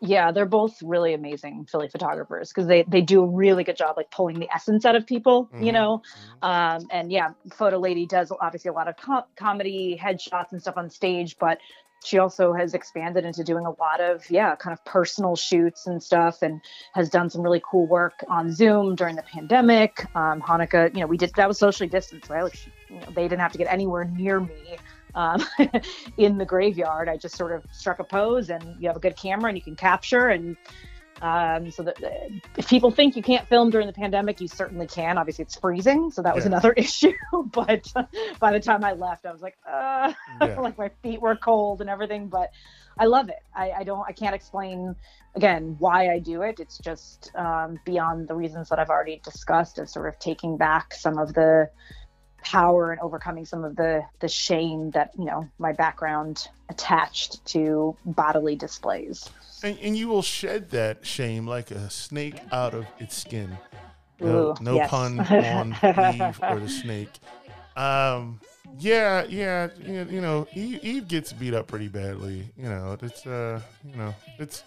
Yeah, 0.00 0.30
they're 0.30 0.44
both 0.44 0.82
really 0.82 1.14
amazing 1.14 1.66
Philly 1.70 1.88
photographers 1.88 2.50
because 2.50 2.66
they 2.68 2.82
they 2.82 3.00
do 3.00 3.22
a 3.22 3.26
really 3.26 3.64
good 3.64 3.76
job 3.76 3.96
like 3.96 4.10
pulling 4.10 4.38
the 4.38 4.48
essence 4.54 4.84
out 4.84 4.94
of 4.94 5.06
people, 5.06 5.46
mm-hmm. 5.46 5.64
you 5.64 5.72
know. 5.72 6.02
Mm-hmm. 6.42 6.82
Um, 6.82 6.88
and 6.90 7.10
yeah, 7.10 7.30
photo 7.50 7.78
lady 7.78 8.04
does 8.04 8.30
obviously 8.40 8.68
a 8.68 8.72
lot 8.74 8.88
of 8.88 8.96
com- 8.96 9.24
comedy 9.36 9.98
headshots 10.00 10.52
and 10.52 10.60
stuff 10.60 10.76
on 10.76 10.90
stage, 10.90 11.36
but 11.38 11.58
she 12.04 12.18
also 12.18 12.52
has 12.52 12.74
expanded 12.74 13.24
into 13.24 13.42
doing 13.42 13.66
a 13.66 13.70
lot 13.70 14.00
of 14.00 14.28
yeah 14.30 14.54
kind 14.56 14.72
of 14.72 14.84
personal 14.84 15.36
shoots 15.36 15.86
and 15.86 16.02
stuff 16.02 16.42
and 16.42 16.60
has 16.94 17.08
done 17.08 17.28
some 17.30 17.42
really 17.42 17.62
cool 17.68 17.86
work 17.86 18.24
on 18.28 18.52
zoom 18.52 18.94
during 18.94 19.16
the 19.16 19.22
pandemic. 19.22 20.04
Um, 20.14 20.40
hanukkah 20.42 20.92
you 20.94 21.00
know 21.00 21.06
we 21.06 21.16
did 21.16 21.32
that 21.36 21.48
was 21.48 21.58
socially 21.58 21.88
distanced 21.88 22.30
right? 22.30 22.42
Like 22.42 22.54
she, 22.54 22.70
you 22.90 23.00
know, 23.00 23.06
they 23.14 23.22
didn't 23.22 23.40
have 23.40 23.52
to 23.52 23.58
get 23.58 23.66
anywhere 23.72 24.04
near 24.04 24.40
me 24.40 24.76
um, 25.14 25.42
in 26.16 26.38
the 26.38 26.44
graveyard. 26.44 27.08
I 27.08 27.16
just 27.16 27.36
sort 27.36 27.52
of 27.52 27.64
struck 27.72 27.98
a 27.98 28.04
pose 28.04 28.50
and 28.50 28.76
you 28.78 28.88
have 28.88 28.96
a 28.96 29.00
good 29.00 29.16
camera 29.16 29.48
and 29.48 29.58
you 29.58 29.62
can 29.62 29.74
capture 29.74 30.28
and 30.28 30.56
Um, 31.22 31.70
so 31.70 31.82
that 31.82 31.96
if 32.58 32.68
people 32.68 32.90
think 32.90 33.16
you 33.16 33.22
can't 33.22 33.48
film 33.48 33.70
during 33.70 33.86
the 33.86 33.92
pandemic, 33.92 34.40
you 34.40 34.48
certainly 34.48 34.86
can. 34.86 35.16
Obviously, 35.16 35.44
it's 35.44 35.56
freezing, 35.58 36.10
so 36.10 36.20
that 36.22 36.34
was 36.34 36.44
Yeah. 36.44 36.48
another 36.48 36.72
issue. 36.76 37.12
but 37.52 37.90
by 38.38 38.52
the 38.52 38.60
time 38.60 38.84
I 38.84 38.92
left, 38.92 39.24
I 39.24 39.32
was 39.32 39.40
like, 39.40 39.56
uh, 39.66 40.12
Yeah. 40.42 40.60
like 40.60 40.76
my 40.76 40.90
feet 41.02 41.20
were 41.20 41.34
cold 41.36 41.80
and 41.80 41.88
everything. 41.88 42.28
But 42.28 42.50
I 42.98 43.06
love 43.06 43.28
it. 43.30 43.42
I, 43.54 43.70
I 43.72 43.84
don't. 43.84 44.04
I 44.06 44.12
can't 44.12 44.34
explain 44.34 44.94
again 45.34 45.76
why 45.78 46.10
I 46.12 46.18
do 46.18 46.42
it. 46.42 46.60
It's 46.60 46.78
just 46.78 47.30
um, 47.34 47.78
beyond 47.84 48.28
the 48.28 48.34
reasons 48.34 48.68
that 48.68 48.78
I've 48.78 48.90
already 48.90 49.20
discussed 49.24 49.78
of 49.78 49.88
sort 49.88 50.08
of 50.08 50.18
taking 50.18 50.56
back 50.58 50.92
some 50.94 51.18
of 51.18 51.32
the 51.34 51.70
power 52.44 52.92
and 52.92 53.00
overcoming 53.00 53.44
some 53.44 53.64
of 53.64 53.74
the 53.76 54.02
the 54.20 54.28
shame 54.28 54.90
that 54.92 55.10
you 55.18 55.24
know 55.24 55.48
my 55.58 55.72
background 55.72 56.46
attached 56.68 57.44
to 57.46 57.96
bodily 58.04 58.54
displays. 58.54 59.28
And, 59.66 59.78
and 59.80 59.96
you 59.96 60.06
will 60.08 60.22
shed 60.22 60.70
that 60.70 61.04
shame 61.04 61.46
like 61.46 61.70
a 61.72 61.90
snake 61.90 62.36
out 62.52 62.72
of 62.74 62.86
its 63.00 63.16
skin. 63.16 63.56
No, 64.20 64.26
Ooh, 64.50 64.54
no 64.60 64.74
yes. 64.76 64.90
pun 64.90 65.18
on 65.20 65.72
Eve 65.82 66.40
or 66.42 66.60
the 66.60 66.68
snake. 66.68 67.10
Um, 67.76 68.40
yeah, 68.78 69.24
yeah, 69.28 69.68
you 69.84 69.92
know, 69.92 70.10
you 70.10 70.20
know, 70.20 70.46
Eve, 70.54 70.80
Eve 70.84 71.08
gets 71.08 71.32
beat 71.32 71.52
up 71.52 71.66
pretty 71.66 71.88
badly. 71.88 72.48
You 72.56 72.68
know, 72.68 72.96
it's 73.02 73.26
uh, 73.26 73.60
you 73.84 73.96
know, 73.96 74.14
it's 74.38 74.62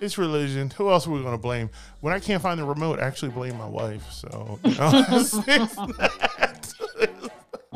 it's 0.00 0.18
religion. 0.18 0.70
Who 0.76 0.90
else 0.90 1.06
are 1.06 1.10
we 1.10 1.20
going 1.22 1.32
to 1.32 1.38
blame? 1.38 1.70
When 2.00 2.12
I 2.12 2.20
can't 2.20 2.42
find 2.42 2.60
the 2.60 2.64
remote, 2.64 3.00
I 3.00 3.04
actually 3.04 3.30
blame 3.32 3.56
my 3.56 3.66
wife. 3.66 4.08
So 4.12 4.58
you 4.64 4.74
know, 4.74 4.90
it's- 5.08 5.34
it's 5.48 5.76
not- 5.76 6.20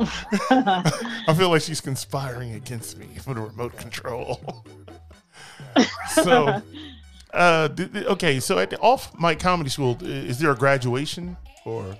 I 0.51 1.33
feel 1.37 1.49
like 1.49 1.61
she's 1.61 1.81
conspiring 1.81 2.53
against 2.53 2.97
me 2.97 3.07
for 3.21 3.33
the 3.33 3.41
remote 3.41 3.75
control. 3.77 4.63
So, 6.23 6.61
uh, 7.33 7.67
th- 7.69 7.93
th- 7.93 8.05
okay, 8.05 8.39
so 8.39 8.59
at 8.59 8.69
the 8.69 8.79
Off 8.79 9.17
Mic 9.19 9.39
Comedy 9.39 9.69
School, 9.69 9.97
is 10.01 10.39
there 10.39 10.51
a 10.51 10.55
graduation 10.55 11.37
or? 11.65 11.95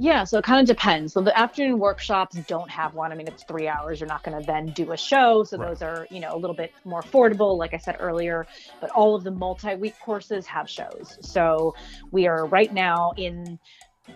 Yeah, 0.00 0.22
so 0.22 0.38
it 0.38 0.44
kind 0.44 0.60
of 0.60 0.66
depends. 0.76 1.12
So 1.12 1.20
the 1.20 1.36
afternoon 1.36 1.80
workshops 1.80 2.36
don't 2.46 2.70
have 2.70 2.94
one. 2.94 3.10
I 3.10 3.16
mean, 3.16 3.26
it's 3.26 3.42
three 3.42 3.66
hours. 3.66 3.98
You're 3.98 4.06
not 4.06 4.22
going 4.22 4.40
to 4.40 4.46
then 4.46 4.66
do 4.66 4.92
a 4.92 4.96
show. 4.96 5.42
So 5.42 5.58
Right. 5.58 5.70
those 5.70 5.82
are, 5.82 6.06
you 6.08 6.20
know, 6.20 6.36
a 6.36 6.38
little 6.38 6.54
bit 6.54 6.72
more 6.84 7.02
affordable, 7.02 7.58
like 7.58 7.74
I 7.74 7.78
said 7.78 7.96
earlier. 7.98 8.46
But 8.80 8.90
all 8.90 9.16
of 9.16 9.24
the 9.24 9.32
multi 9.32 9.74
week 9.74 9.96
courses 9.98 10.46
have 10.46 10.70
shows. 10.70 11.18
So 11.20 11.74
we 12.12 12.28
are 12.28 12.46
right 12.46 12.72
now 12.72 13.12
in 13.16 13.58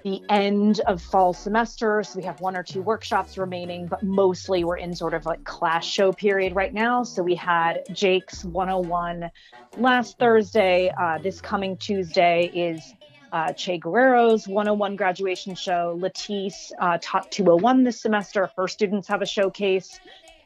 the 0.03 0.22
end 0.28 0.80
of 0.86 1.01
fall 1.01 1.32
semester. 1.32 2.03
So 2.03 2.18
we 2.18 2.24
have 2.24 2.40
one 2.40 2.57
or 2.57 2.62
two 2.62 2.82
workshops 2.82 3.38
remaining, 3.38 3.86
but 3.86 4.03
mostly 4.03 4.64
we're 4.64 4.78
in 4.78 4.95
sort 4.95 5.14
of 5.14 5.26
like 5.26 5.45
class 5.45 5.84
show 5.84 6.12
period 6.12 6.55
right 6.55 6.72
now. 6.72 7.03
So 7.03 7.22
we 7.22 7.34
had 7.34 7.84
Jake's 7.93 8.45
101 8.45 9.30
last 9.76 10.18
Thursday. 10.18 10.93
Uh, 10.99 11.18
this 11.18 11.40
coming 11.40 11.76
Tuesday 11.76 12.51
is 12.55 12.95
uh, 13.32 13.53
Che 13.53 13.78
Guerrero's 13.78 14.47
101 14.47 14.97
graduation 14.97 15.55
show. 15.55 15.99
Latisse 16.01 16.72
uh, 16.78 16.99
taught 17.01 17.30
201 17.30 17.84
this 17.84 18.01
semester. 18.01 18.51
Her 18.57 18.68
students 18.68 19.09
have 19.09 19.22
a 19.22 19.26
showcase. 19.26 19.99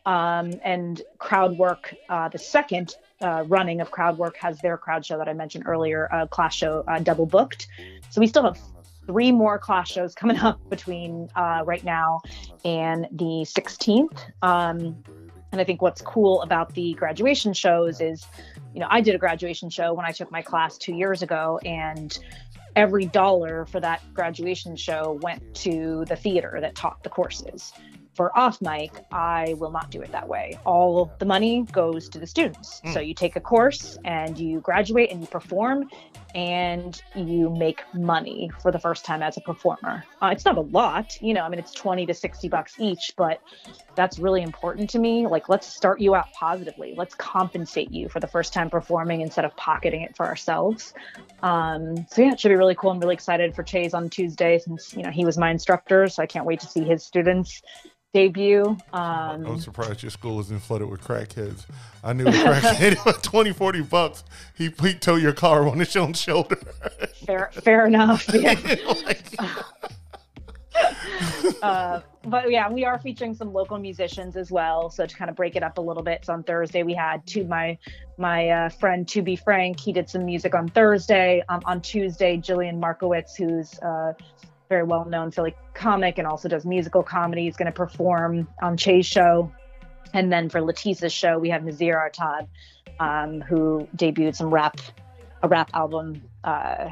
Um, 0.05 0.53
and 0.63 1.03
Crowdwork, 1.19 1.95
uh, 2.09 2.29
the 2.29 2.39
second 2.39 2.95
uh, 3.21 3.43
running 3.49 3.81
of 3.81 3.91
Crowdwork, 3.91 4.37
has 4.37 4.61
their 4.61 4.77
crowd 4.77 5.05
show 5.05 5.19
that 5.19 5.29
I 5.29 5.33
mentioned 5.33 5.65
earlier, 5.67 6.09
uh, 6.13 6.27
class 6.29 6.55
show 6.55 6.85
uh, 6.87 7.01
double 7.01 7.27
booked. 7.27 7.67
So 8.11 8.21
we 8.21 8.29
still 8.29 8.45
have 8.45 8.57
three 9.07 9.33
more 9.33 9.59
class 9.59 9.91
shows 9.91 10.15
coming 10.15 10.39
up 10.39 10.61
between 10.69 11.29
uh, 11.37 11.63
right 11.65 11.85
now 11.85 12.21
and 12.65 13.07
the 13.13 13.45
16th. 13.45 14.19
Um, 14.43 15.03
and 15.53 15.61
I 15.61 15.65
think 15.65 15.81
what's 15.81 16.03
cool 16.03 16.43
about 16.43 16.75
the 16.75 16.95
graduation 16.95 17.53
shows 17.53 18.01
is, 18.01 18.27
you 18.75 18.81
know, 18.81 18.89
I 18.91 19.01
did 19.01 19.15
a 19.15 19.19
graduation 19.19 19.71
show 19.71 19.95
when 19.95 20.05
I 20.05 20.13
took 20.13 20.31
my 20.31 20.43
class 20.43 20.77
two 20.77 20.95
years 20.95 21.23
ago, 21.23 21.59
and 21.65 22.19
every 22.75 23.07
dollar 23.07 23.65
for 23.65 23.81
that 23.81 24.03
graduation 24.13 24.77
show 24.77 25.19
went 25.23 25.55
to 25.55 26.05
the 26.09 26.17
theater 26.17 26.59
that 26.61 26.75
taught 26.75 27.03
the 27.03 27.09
courses. 27.09 27.73
For 28.15 28.37
off 28.37 28.63
mic, 28.63 28.93
I 29.13 29.55
will 29.59 29.71
not 29.71 29.91
do 29.91 30.01
it 30.01 30.11
that 30.13 30.27
way. 30.27 30.59
All 30.65 31.13
the 31.19 31.27
money 31.27 31.65
goes 31.71 32.09
to 32.09 32.19
the 32.19 32.27
students. 32.27 32.81
Mm. 32.85 32.95
So 32.95 33.01
you 33.01 33.13
take 33.13 33.37
a 33.37 33.41
course 33.41 33.99
and 34.05 34.39
you 34.39 34.61
graduate 34.61 35.11
and 35.11 35.21
you 35.21 35.27
perform 35.27 35.91
and 36.35 37.03
you 37.15 37.51
make 37.51 37.83
money 37.95 38.51
for 38.61 38.71
the 38.71 38.79
first 38.79 39.05
time 39.05 39.23
as 39.23 39.37
a 39.37 39.41
performer. 39.41 40.05
Uh, 40.21 40.29
it's 40.33 40.45
not 40.45 40.57
a 40.57 40.63
lot, 40.63 41.21
you 41.23 41.33
know, 41.33 41.43
I 41.43 41.49
mean, 41.49 41.59
it's 41.59 41.73
20 41.73 42.07
to 42.07 42.15
60 42.15 42.49
bucks 42.49 42.75
each, 42.79 43.13
but 43.17 43.41
that's 43.95 44.19
really 44.19 44.43
important 44.43 44.91
to 44.91 44.99
me. 44.99 45.27
Like, 45.27 45.49
let's 45.49 45.67
start 45.67 46.01
you 46.01 46.15
out 46.15 46.33
positively. 46.33 46.95
Let's 46.97 47.15
compensate 47.15 47.91
you 47.91 48.09
for 48.09 48.21
the 48.21 48.27
first 48.27 48.53
time 48.53 48.71
performing 48.71 49.21
instead 49.21 49.45
of 49.45 49.57
pocketing 49.57 50.03
it 50.03 50.17
for 50.17 50.27
ourselves. 50.27 50.95
Um, 51.43 52.07
so 52.11 52.23
yeah, 52.23 52.33
it 52.33 52.41
should 52.41 52.51
be 52.51 52.57
really 52.57 52.75
cool. 52.75 52.91
I'm 52.91 53.01
really 53.01 53.15
excited 53.15 53.55
for 53.55 53.63
Che's 53.63 53.95
on 53.95 54.11
Tuesday 54.11 54.59
since 54.59 54.95
you 54.95 55.03
know 55.03 55.11
he 55.11 55.25
was 55.25 55.39
my 55.39 55.51
instructor, 55.51 56.09
so 56.09 56.23
I 56.23 56.27
can't 56.27 56.45
wait 56.45 56.61
to 56.61 56.67
see 56.67 56.83
his 56.83 57.05
students 57.05 57.63
debut. 58.17 58.77
I'm 58.95 59.47
Um, 59.47 59.61
surprised 59.61 60.03
your 60.03 60.09
school 60.11 60.41
isn't 60.41 60.63
flooded 60.63 60.89
with 60.89 61.03
crackheads. 61.03 61.67
I 62.03 62.15
knew 62.15 62.27
a 62.27 62.31
crackhead 62.31 62.97
with 63.05 63.21
20, 63.21 63.53
40 63.53 63.83
bucks. 63.83 64.25
He, 64.57 64.73
he 64.81 64.95
tow 64.95 65.17
your 65.17 65.35
car 65.35 65.69
on 65.69 65.79
his 65.79 65.95
own 65.97 66.15
shoulder. 66.15 66.57
fair, 67.27 67.51
fair 67.53 67.87
enough. 67.87 68.27
Yeah. 68.35 68.55
Like, 69.05 69.23
uh, 71.63 72.01
but 72.25 72.51
yeah, 72.51 72.71
we 72.71 72.85
are 72.87 72.99
featuring 72.99 73.35
some 73.35 73.53
local 73.53 73.79
musicians 73.79 74.37
as 74.37 74.51
well. 74.51 74.89
So 74.91 75.05
to 75.07 75.15
kind 75.17 75.29
of 75.31 75.37
break 75.37 75.55
it 75.57 75.63
up 75.63 75.77
a 75.77 75.81
little 75.81 76.03
bit, 76.03 76.25
so 76.25 76.33
on 76.33 76.43
Thursday 76.43 76.83
we 76.83 76.95
had 76.95 77.27
to 77.29 77.45
my 77.45 77.77
my 78.19 78.49
uh, 78.49 78.69
friend 78.71 79.07
To 79.09 79.21
Be 79.23 79.37
Frank. 79.37 79.79
He 79.79 79.93
did 79.93 80.09
some 80.09 80.25
music 80.25 80.55
on 80.55 80.69
Thursday. 80.69 81.43
Um, 81.51 81.61
on 81.67 81.83
Tuesday, 81.83 82.39
Jillian 82.39 82.79
Markowitz, 82.79 83.37
who's 83.37 83.79
uh, 83.81 84.15
very 84.69 84.83
well 84.85 85.05
known 85.05 85.31
Philly 85.31 85.55
comic 85.75 86.19
and 86.19 86.27
also 86.27 86.49
does 86.49 86.65
musical 86.65 87.03
comedy, 87.03 87.45
He's 87.45 87.57
going 87.57 87.67
to 87.67 87.73
perform 87.73 88.49
on 88.63 88.77
Che's 88.77 89.07
show. 89.07 89.51
And 90.15 90.33
then 90.33 90.49
for 90.49 90.61
Letitia's 90.61 91.13
show, 91.13 91.39
we 91.39 91.51
have 91.51 91.65
Nazir 91.65 91.97
Artad, 91.99 92.49
um, 93.01 93.41
who 93.43 93.87
debuted 93.97 94.35
some 94.37 94.53
rap, 94.53 94.81
a 95.43 95.49
rap 95.49 95.71
album 95.75 96.23
uh, 96.45 96.89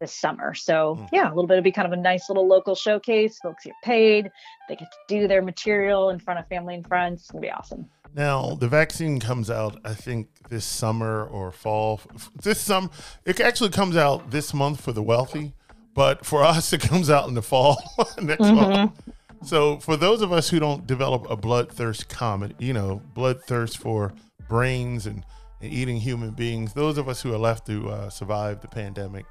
this 0.00 0.14
summer. 0.14 0.54
So 0.54 0.94
Mm. 0.96 1.08
yeah, 1.12 1.26
a 1.28 1.30
little 1.34 1.46
bit 1.46 1.54
would 1.56 1.64
be 1.64 1.72
kind 1.72 1.86
of 1.86 1.92
a 1.92 2.00
nice 2.00 2.28
little 2.28 2.46
local 2.46 2.74
showcase. 2.74 3.38
Folks 3.42 3.64
get 3.64 3.74
paid, 3.84 4.30
they 4.68 4.76
get 4.76 4.88
to 4.90 4.98
do 5.08 5.28
their 5.28 5.42
material 5.42 6.10
in 6.10 6.18
front 6.20 6.38
of 6.38 6.46
family 6.48 6.74
and 6.74 6.86
friends. 6.86 7.22
It's 7.22 7.30
gonna 7.30 7.42
be 7.42 7.50
awesome. 7.50 7.86
Now 8.14 8.54
the 8.54 8.68
vaccine 8.68 9.18
comes 9.20 9.50
out, 9.50 9.78
I 9.84 9.92
think 9.94 10.28
this 10.48 10.64
summer 10.64 11.24
or 11.26 11.50
fall. 11.52 12.00
This 12.42 12.60
sum, 12.60 12.90
it 13.26 13.38
actually 13.40 13.70
comes 13.70 13.96
out 13.96 14.30
this 14.30 14.54
month 14.54 14.80
for 14.80 14.92
the 14.92 15.02
wealthy, 15.02 15.54
but 15.98 16.24
for 16.24 16.44
us, 16.44 16.72
it 16.72 16.80
comes 16.80 17.10
out 17.10 17.26
in 17.26 17.34
the 17.34 17.42
fall 17.42 17.82
next 18.22 18.46
fall. 18.46 18.94
So 19.42 19.78
for 19.78 19.96
those 19.96 20.22
of 20.22 20.32
us 20.32 20.48
who 20.48 20.60
don't 20.60 20.86
develop 20.86 21.28
a 21.28 21.36
bloodthirst 21.36 22.08
comet, 22.08 22.54
you 22.60 22.72
know, 22.72 23.02
bloodthirst 23.16 23.78
for 23.78 24.12
brains 24.48 25.06
and, 25.06 25.24
and 25.60 25.72
eating 25.72 25.96
human 25.96 26.30
beings, 26.30 26.72
those 26.72 26.98
of 26.98 27.08
us 27.08 27.20
who 27.20 27.34
are 27.34 27.38
left 27.38 27.66
to 27.66 27.90
uh, 27.90 28.10
survive 28.10 28.60
the 28.60 28.68
pandemic, 28.68 29.26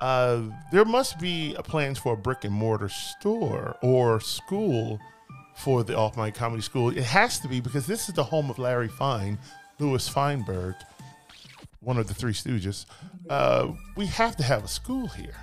uh, 0.00 0.44
there 0.72 0.86
must 0.86 1.20
be 1.20 1.54
a 1.56 1.62
plans 1.62 1.98
for 1.98 2.14
a 2.14 2.16
brick 2.16 2.42
and 2.44 2.54
mortar 2.54 2.88
store 2.88 3.76
or 3.82 4.18
school 4.18 4.98
for 5.56 5.84
the 5.84 5.94
Off 5.94 6.16
Mic 6.16 6.34
Comedy 6.34 6.62
School. 6.62 6.88
It 6.88 7.04
has 7.04 7.38
to 7.40 7.48
be 7.48 7.60
because 7.60 7.86
this 7.86 8.08
is 8.08 8.14
the 8.14 8.24
home 8.24 8.48
of 8.48 8.58
Larry 8.58 8.88
Fine, 8.88 9.38
Louis 9.78 10.08
Feinberg, 10.08 10.74
one 11.80 11.98
of 11.98 12.08
the 12.08 12.14
Three 12.14 12.32
Stooges. 12.32 12.86
Uh, 13.28 13.72
we 13.94 14.06
have 14.06 14.36
to 14.36 14.42
have 14.42 14.64
a 14.64 14.68
school 14.68 15.08
here. 15.08 15.34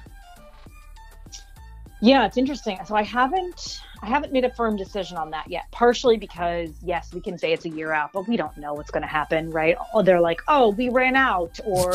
Yeah, 2.01 2.25
it's 2.25 2.37
interesting. 2.37 2.77
So 2.85 2.95
I 2.95 3.03
haven't 3.03 3.81
I 4.01 4.07
haven't 4.07 4.33
made 4.33 4.45
a 4.45 4.51
firm 4.51 4.75
decision 4.75 5.17
on 5.17 5.31
that 5.31 5.49
yet. 5.49 5.63
Partially 5.71 6.17
because 6.17 6.71
yes, 6.83 7.13
we 7.13 7.21
can 7.21 7.37
say 7.37 7.53
it's 7.53 7.65
a 7.65 7.69
year 7.69 7.91
out, 7.91 8.11
but 8.13 8.27
we 8.27 8.37
don't 8.37 8.55
know 8.57 8.73
what's 8.73 8.91
going 8.91 9.01
to 9.01 9.07
happen, 9.07 9.49
right? 9.49 9.77
Or 9.93 10.03
they're 10.03 10.21
like, 10.21 10.41
"Oh, 10.47 10.69
we 10.69 10.89
ran 10.89 11.15
out," 11.15 11.59
or 11.65 11.93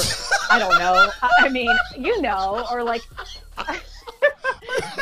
I 0.51 0.59
don't 0.59 0.79
know. 0.79 1.11
I 1.23 1.31
I 1.41 1.49
mean, 1.51 1.71
you 1.97 2.21
know, 2.23 2.67
or 2.71 2.83
like 2.83 3.03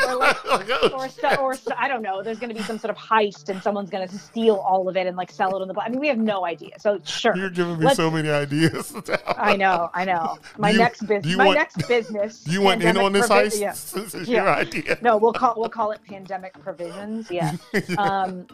or 0.06 0.16
like 0.16 0.36
or, 0.92 1.08
so, 1.08 1.34
or 1.36 1.54
so, 1.54 1.72
I 1.76 1.88
don't 1.88 2.02
know. 2.02 2.22
There's 2.22 2.38
going 2.38 2.50
to 2.50 2.54
be 2.54 2.62
some 2.62 2.78
sort 2.78 2.90
of 2.90 2.96
heist, 2.96 3.48
and 3.48 3.62
someone's 3.62 3.90
going 3.90 4.06
to 4.08 4.18
steal 4.18 4.56
all 4.56 4.88
of 4.88 4.96
it 4.96 5.06
and 5.06 5.16
like 5.16 5.30
sell 5.30 5.56
it 5.56 5.60
on 5.62 5.68
the. 5.68 5.74
blo- 5.74 5.82
I 5.84 5.88
mean, 5.88 6.00
we 6.00 6.08
have 6.08 6.18
no 6.18 6.44
idea. 6.44 6.78
So 6.78 7.00
sure, 7.04 7.36
You're 7.36 7.50
giving 7.50 7.78
me 7.78 7.84
Let's- 7.86 7.96
so 7.96 8.10
many 8.10 8.28
ideas. 8.30 8.94
I 9.26 9.56
know, 9.56 9.90
I 9.94 10.04
know. 10.04 10.38
My 10.58 10.70
you- 10.70 10.78
next 10.78 11.00
business, 11.06 11.26
you 11.26 11.36
my 11.36 11.46
want- 11.46 11.58
next 11.58 11.88
business. 11.88 12.44
You 12.48 12.62
want 12.62 12.82
in 12.82 12.96
on 12.96 13.12
this 13.12 13.26
provi- 13.26 13.48
heist? 13.48 13.60
Yeah. 13.60 13.70
This 13.72 14.14
is 14.14 14.28
Yeah. 14.28 14.42
your 14.44 14.48
idea. 14.54 14.98
No, 15.02 15.16
we'll 15.16 15.32
call 15.32 15.54
we'll 15.56 15.68
call 15.68 15.92
it 15.92 16.00
pandemic 16.08 16.54
provisions. 16.60 17.30
Yeah. 17.30 17.52
Um, 17.98 18.46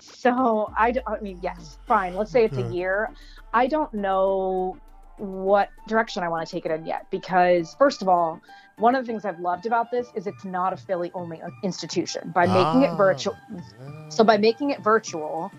so 0.00 0.72
I, 0.76 0.92
d- 0.92 1.00
I 1.06 1.18
mean, 1.20 1.38
yes, 1.42 1.78
fine. 1.86 2.14
Let's 2.14 2.30
say 2.30 2.44
it's 2.44 2.56
a 2.58 2.72
year. 2.72 3.10
I 3.54 3.66
don't 3.66 3.92
know 3.94 4.76
what 5.18 5.70
direction 5.88 6.22
I 6.22 6.28
want 6.28 6.46
to 6.46 6.52
take 6.52 6.66
it 6.66 6.72
in 6.72 6.84
yet 6.84 7.06
because 7.10 7.74
first 7.78 8.02
of 8.02 8.08
all, 8.08 8.40
one 8.78 8.94
of 8.94 9.04
the 9.04 9.12
things 9.12 9.24
I've 9.24 9.40
loved 9.40 9.66
about 9.66 9.90
this 9.90 10.08
is 10.14 10.26
it's 10.26 10.44
not 10.44 10.72
a 10.72 10.76
Philly 10.76 11.10
only 11.14 11.40
institution. 11.62 12.30
By 12.34 12.46
making 12.46 12.82
it 12.82 12.90
Ah, 12.90 12.96
virtual, 12.96 13.36
so 14.10 14.22
by 14.22 14.36
making 14.36 14.70
it 14.70 14.80
virtual, 14.80 15.50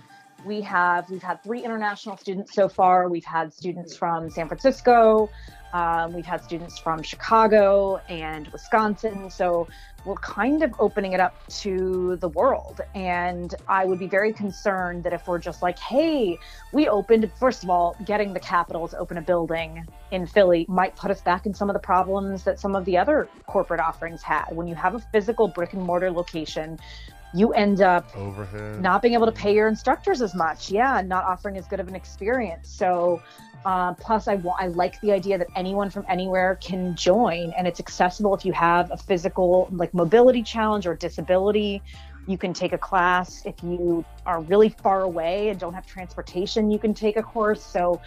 we 0.45 0.61
have 0.61 1.09
we've 1.09 1.23
had 1.23 1.41
three 1.43 1.63
international 1.63 2.17
students 2.17 2.53
so 2.53 2.69
far. 2.69 3.09
We've 3.09 3.25
had 3.25 3.53
students 3.53 3.95
from 3.95 4.29
San 4.29 4.47
Francisco, 4.47 5.29
Um, 5.73 6.13
we've 6.13 6.25
had 6.25 6.43
students 6.43 6.77
from 6.77 7.03
Chicago 7.03 7.97
and 8.09 8.47
Wisconsin. 8.49 9.29
So 9.29 9.67
we're 10.05 10.15
kind 10.15 10.63
of 10.63 10.73
opening 10.79 11.13
it 11.13 11.19
up 11.19 11.35
to 11.47 12.15
the 12.17 12.29
world. 12.29 12.79
And 12.95 13.53
I 13.67 13.85
would 13.85 13.99
be 13.99 14.07
very 14.07 14.31
concerned 14.31 15.03
that 15.03 15.13
if 15.13 15.27
we're 15.27 15.39
just 15.39 15.61
like, 15.61 15.77
hey, 15.79 16.37
we 16.71 16.87
opened, 16.87 17.29
first 17.39 17.63
of 17.63 17.69
all, 17.69 17.95
getting 18.05 18.33
the 18.33 18.39
capital 18.39 18.87
to 18.87 18.97
open 18.97 19.17
a 19.17 19.21
building 19.21 19.85
in 20.11 20.25
Philly 20.25 20.65
might 20.69 20.95
put 20.95 21.11
us 21.11 21.21
back 21.21 21.45
in 21.45 21.53
some 21.53 21.69
of 21.69 21.73
the 21.73 21.79
problems 21.79 22.43
that 22.43 22.59
some 22.59 22.75
of 22.75 22.85
the 22.85 22.97
other 22.97 23.27
corporate 23.47 23.81
offerings 23.81 24.21
had. 24.21 24.45
When 24.51 24.67
you 24.67 24.75
have 24.75 24.95
a 24.95 24.99
physical 24.99 25.47
brick 25.49 25.73
and 25.73 25.83
mortar 25.83 26.09
location, 26.09 26.79
you 27.33 27.51
end 27.53 27.81
up 27.81 28.15
Overhead. 28.15 28.81
not 28.81 29.01
being 29.01 29.13
able 29.13 29.25
to 29.25 29.31
pay 29.31 29.53
your 29.53 29.67
instructors 29.67 30.21
as 30.21 30.33
much. 30.33 30.71
Yeah, 30.71 30.99
and 30.99 31.09
not 31.09 31.25
offering 31.25 31.57
as 31.57 31.67
good 31.67 31.79
of 31.79 31.87
an 31.87 31.95
experience. 31.95 32.69
So, 32.69 33.21
uh, 33.65 33.93
plus, 33.95 34.27
I 34.27 34.35
want 34.35 34.61
I 34.61 34.67
like 34.67 34.99
the 35.01 35.11
idea 35.11 35.37
that 35.37 35.47
anyone 35.55 35.89
from 35.89 36.05
anywhere 36.07 36.57
can 36.61 36.95
join, 36.95 37.53
and 37.57 37.67
it's 37.67 37.79
accessible 37.79 38.33
if 38.35 38.45
you 38.45 38.53
have 38.53 38.91
a 38.91 38.97
physical 38.97 39.67
like 39.71 39.93
mobility 39.93 40.43
challenge 40.43 40.87
or 40.87 40.95
disability. 40.95 41.81
You 42.27 42.37
can 42.37 42.53
take 42.53 42.73
a 42.73 42.77
class 42.77 43.45
if 43.45 43.55
you 43.63 44.03
are 44.25 44.41
really 44.41 44.69
far 44.69 45.01
away 45.01 45.49
and 45.49 45.59
don't 45.59 45.73
have 45.73 45.85
transportation. 45.85 46.69
You 46.71 46.79
can 46.79 46.93
take 46.93 47.17
a 47.17 47.23
course. 47.23 47.63
So. 47.63 48.01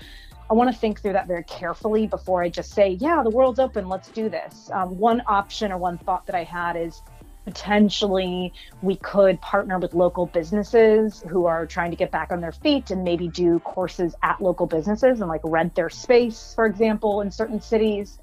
I 0.49 0.53
want 0.53 0.69
to 0.69 0.77
think 0.77 1.01
through 1.01 1.13
that 1.13 1.29
very 1.29 1.45
carefully 1.45 2.09
before 2.09 2.43
I 2.43 2.49
just 2.49 2.73
say, 2.73 2.99
yeah, 3.01 3.23
the 3.23 3.31
world's 3.31 3.61
open, 3.61 3.89
let's 3.89 4.09
do 4.09 4.29
this. 4.29 4.69
Um, 4.73 4.99
one 4.99 5.23
option 5.29 5.71
or 5.71 5.79
one 5.79 5.97
thought 5.97 6.27
that 6.27 6.35
I 6.35 6.43
had 6.43 6.75
is 6.77 7.03
potentially 7.45 8.53
we 8.83 8.97
could 8.97 9.41
partner 9.41 9.79
with 9.79 9.95
local 9.95 10.27
businesses 10.27 11.23
who 11.29 11.47
are 11.47 11.67
trying 11.67 11.91
to 11.91 11.97
get 11.97 12.11
back 12.11 12.33
on 12.33 12.41
their 12.41 12.53
feet 12.53 12.91
and 12.91 13.03
maybe 13.03 13.29
do 13.29 13.59
courses 13.61 14.15
at 14.23 14.41
local 14.41 14.67
businesses 14.67 15.21
and 15.21 15.29
like 15.29 15.41
rent 15.45 15.75
their 15.75 15.91
space, 15.91 16.53
for 16.55 16.67
example, 16.67 17.21
in 17.21 17.31
certain 17.31 17.61
cities. 17.61 18.19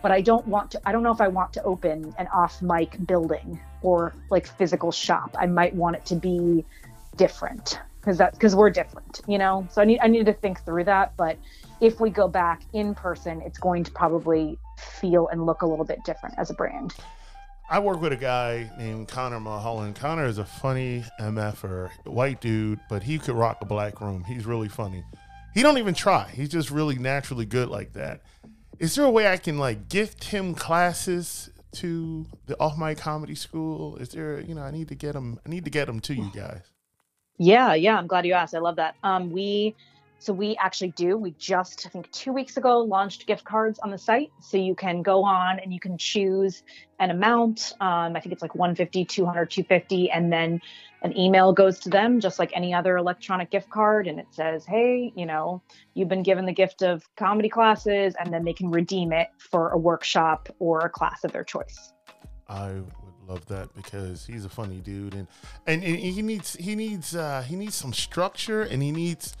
But 0.00 0.10
I 0.10 0.20
don't 0.20 0.46
want 0.48 0.72
to, 0.72 0.80
I 0.84 0.92
don't 0.92 1.02
know 1.02 1.12
if 1.12 1.20
I 1.20 1.28
want 1.28 1.52
to 1.54 1.62
open 1.62 2.14
an 2.18 2.26
off 2.28 2.60
mic 2.60 3.06
building 3.06 3.60
or 3.82 4.12
like 4.30 4.46
physical 4.46 4.90
shop. 4.90 5.36
I 5.38 5.46
might 5.46 5.74
want 5.74 5.96
it 5.96 6.04
to 6.06 6.16
be 6.16 6.64
different 7.16 7.78
because 8.00 8.18
that 8.18 8.32
because 8.32 8.56
we're 8.56 8.70
different, 8.70 9.20
you 9.28 9.38
know? 9.38 9.66
So 9.70 9.80
I 9.80 9.84
need 9.84 10.00
I 10.00 10.08
need 10.08 10.26
to 10.26 10.32
think 10.32 10.64
through 10.64 10.84
that. 10.84 11.16
But 11.16 11.38
if 11.80 12.00
we 12.00 12.10
go 12.10 12.26
back 12.26 12.62
in 12.72 12.94
person, 12.94 13.42
it's 13.42 13.58
going 13.58 13.84
to 13.84 13.92
probably 13.92 14.58
feel 14.76 15.28
and 15.28 15.46
look 15.46 15.62
a 15.62 15.66
little 15.66 15.84
bit 15.84 16.02
different 16.04 16.36
as 16.38 16.50
a 16.50 16.54
brand. 16.54 16.94
I 17.72 17.78
work 17.78 18.02
with 18.02 18.12
a 18.12 18.16
guy 18.16 18.70
named 18.76 19.08
Connor 19.08 19.40
Mulholland. 19.40 19.96
Connor 19.96 20.26
is 20.26 20.36
a 20.36 20.44
funny 20.44 21.06
MFer, 21.18 21.88
white 22.04 22.38
dude, 22.42 22.78
but 22.90 23.02
he 23.02 23.18
could 23.18 23.34
rock 23.34 23.56
a 23.62 23.64
black 23.64 24.02
room. 24.02 24.24
He's 24.24 24.44
really 24.44 24.68
funny. 24.68 25.02
He 25.54 25.62
don't 25.62 25.78
even 25.78 25.94
try. 25.94 26.28
He's 26.34 26.50
just 26.50 26.70
really 26.70 26.98
naturally 26.98 27.46
good 27.46 27.70
like 27.70 27.94
that. 27.94 28.20
Is 28.78 28.94
there 28.94 29.06
a 29.06 29.10
way 29.10 29.26
I 29.26 29.38
can 29.38 29.56
like 29.56 29.88
gift 29.88 30.24
him 30.24 30.54
classes 30.54 31.48
to 31.76 32.26
the 32.44 32.60
Off 32.60 32.76
Mic 32.76 32.98
Comedy 32.98 33.34
School? 33.34 33.96
Is 33.96 34.10
there, 34.10 34.38
you 34.40 34.54
know, 34.54 34.60
I 34.60 34.70
need 34.70 34.88
to 34.88 34.94
get 34.94 35.14
him. 35.14 35.40
I 35.46 35.48
need 35.48 35.64
to 35.64 35.70
get 35.70 35.88
him 35.88 36.00
to 36.00 36.14
you 36.14 36.30
guys. 36.34 36.70
Yeah, 37.38 37.72
yeah. 37.72 37.96
I'm 37.96 38.06
glad 38.06 38.26
you 38.26 38.34
asked. 38.34 38.54
I 38.54 38.58
love 38.58 38.76
that. 38.76 38.96
Um, 39.02 39.30
we 39.30 39.74
so 40.22 40.32
we 40.32 40.56
actually 40.56 40.92
do. 40.92 41.16
We 41.16 41.32
just, 41.32 41.84
I 41.84 41.88
think, 41.88 42.08
two 42.12 42.32
weeks 42.32 42.56
ago 42.56 42.78
launched 42.82 43.26
gift 43.26 43.44
cards 43.44 43.80
on 43.80 43.90
the 43.90 43.98
site. 43.98 44.30
So 44.40 44.56
you 44.56 44.76
can 44.76 45.02
go 45.02 45.24
on 45.24 45.58
and 45.58 45.74
you 45.74 45.80
can 45.80 45.98
choose 45.98 46.62
an 47.00 47.10
amount. 47.10 47.72
Um, 47.80 48.14
I 48.14 48.20
think 48.20 48.32
it's 48.32 48.40
like 48.40 48.54
150, 48.54 49.04
200, 49.04 49.50
250. 49.50 50.12
And 50.12 50.32
then 50.32 50.60
an 51.02 51.18
email 51.18 51.52
goes 51.52 51.80
to 51.80 51.90
them 51.90 52.20
just 52.20 52.38
like 52.38 52.52
any 52.54 52.72
other 52.72 52.96
electronic 52.96 53.50
gift 53.50 53.68
card. 53.68 54.06
And 54.06 54.20
it 54.20 54.28
says, 54.30 54.64
hey, 54.64 55.12
you 55.16 55.26
know, 55.26 55.60
you've 55.94 56.08
been 56.08 56.22
given 56.22 56.46
the 56.46 56.52
gift 56.52 56.82
of 56.82 57.02
comedy 57.16 57.48
classes. 57.48 58.14
And 58.16 58.32
then 58.32 58.44
they 58.44 58.52
can 58.52 58.70
redeem 58.70 59.12
it 59.12 59.26
for 59.38 59.70
a 59.70 59.76
workshop 59.76 60.48
or 60.60 60.80
a 60.82 60.88
class 60.88 61.24
of 61.24 61.32
their 61.32 61.44
choice. 61.44 61.92
I 62.46 62.74
would 62.74 62.84
love 63.28 63.44
that 63.46 63.74
because 63.74 64.24
he's 64.24 64.44
a 64.44 64.48
funny 64.48 64.78
dude 64.78 65.14
and 65.14 65.26
and, 65.66 65.82
and 65.82 65.96
he 65.96 66.22
needs 66.22 66.54
he 66.56 66.74
needs 66.74 67.14
uh 67.14 67.42
he 67.42 67.56
needs 67.56 67.74
some 67.74 67.92
structure 67.92 68.62
and 68.62 68.82
he 68.82 68.90
needs 68.90 69.36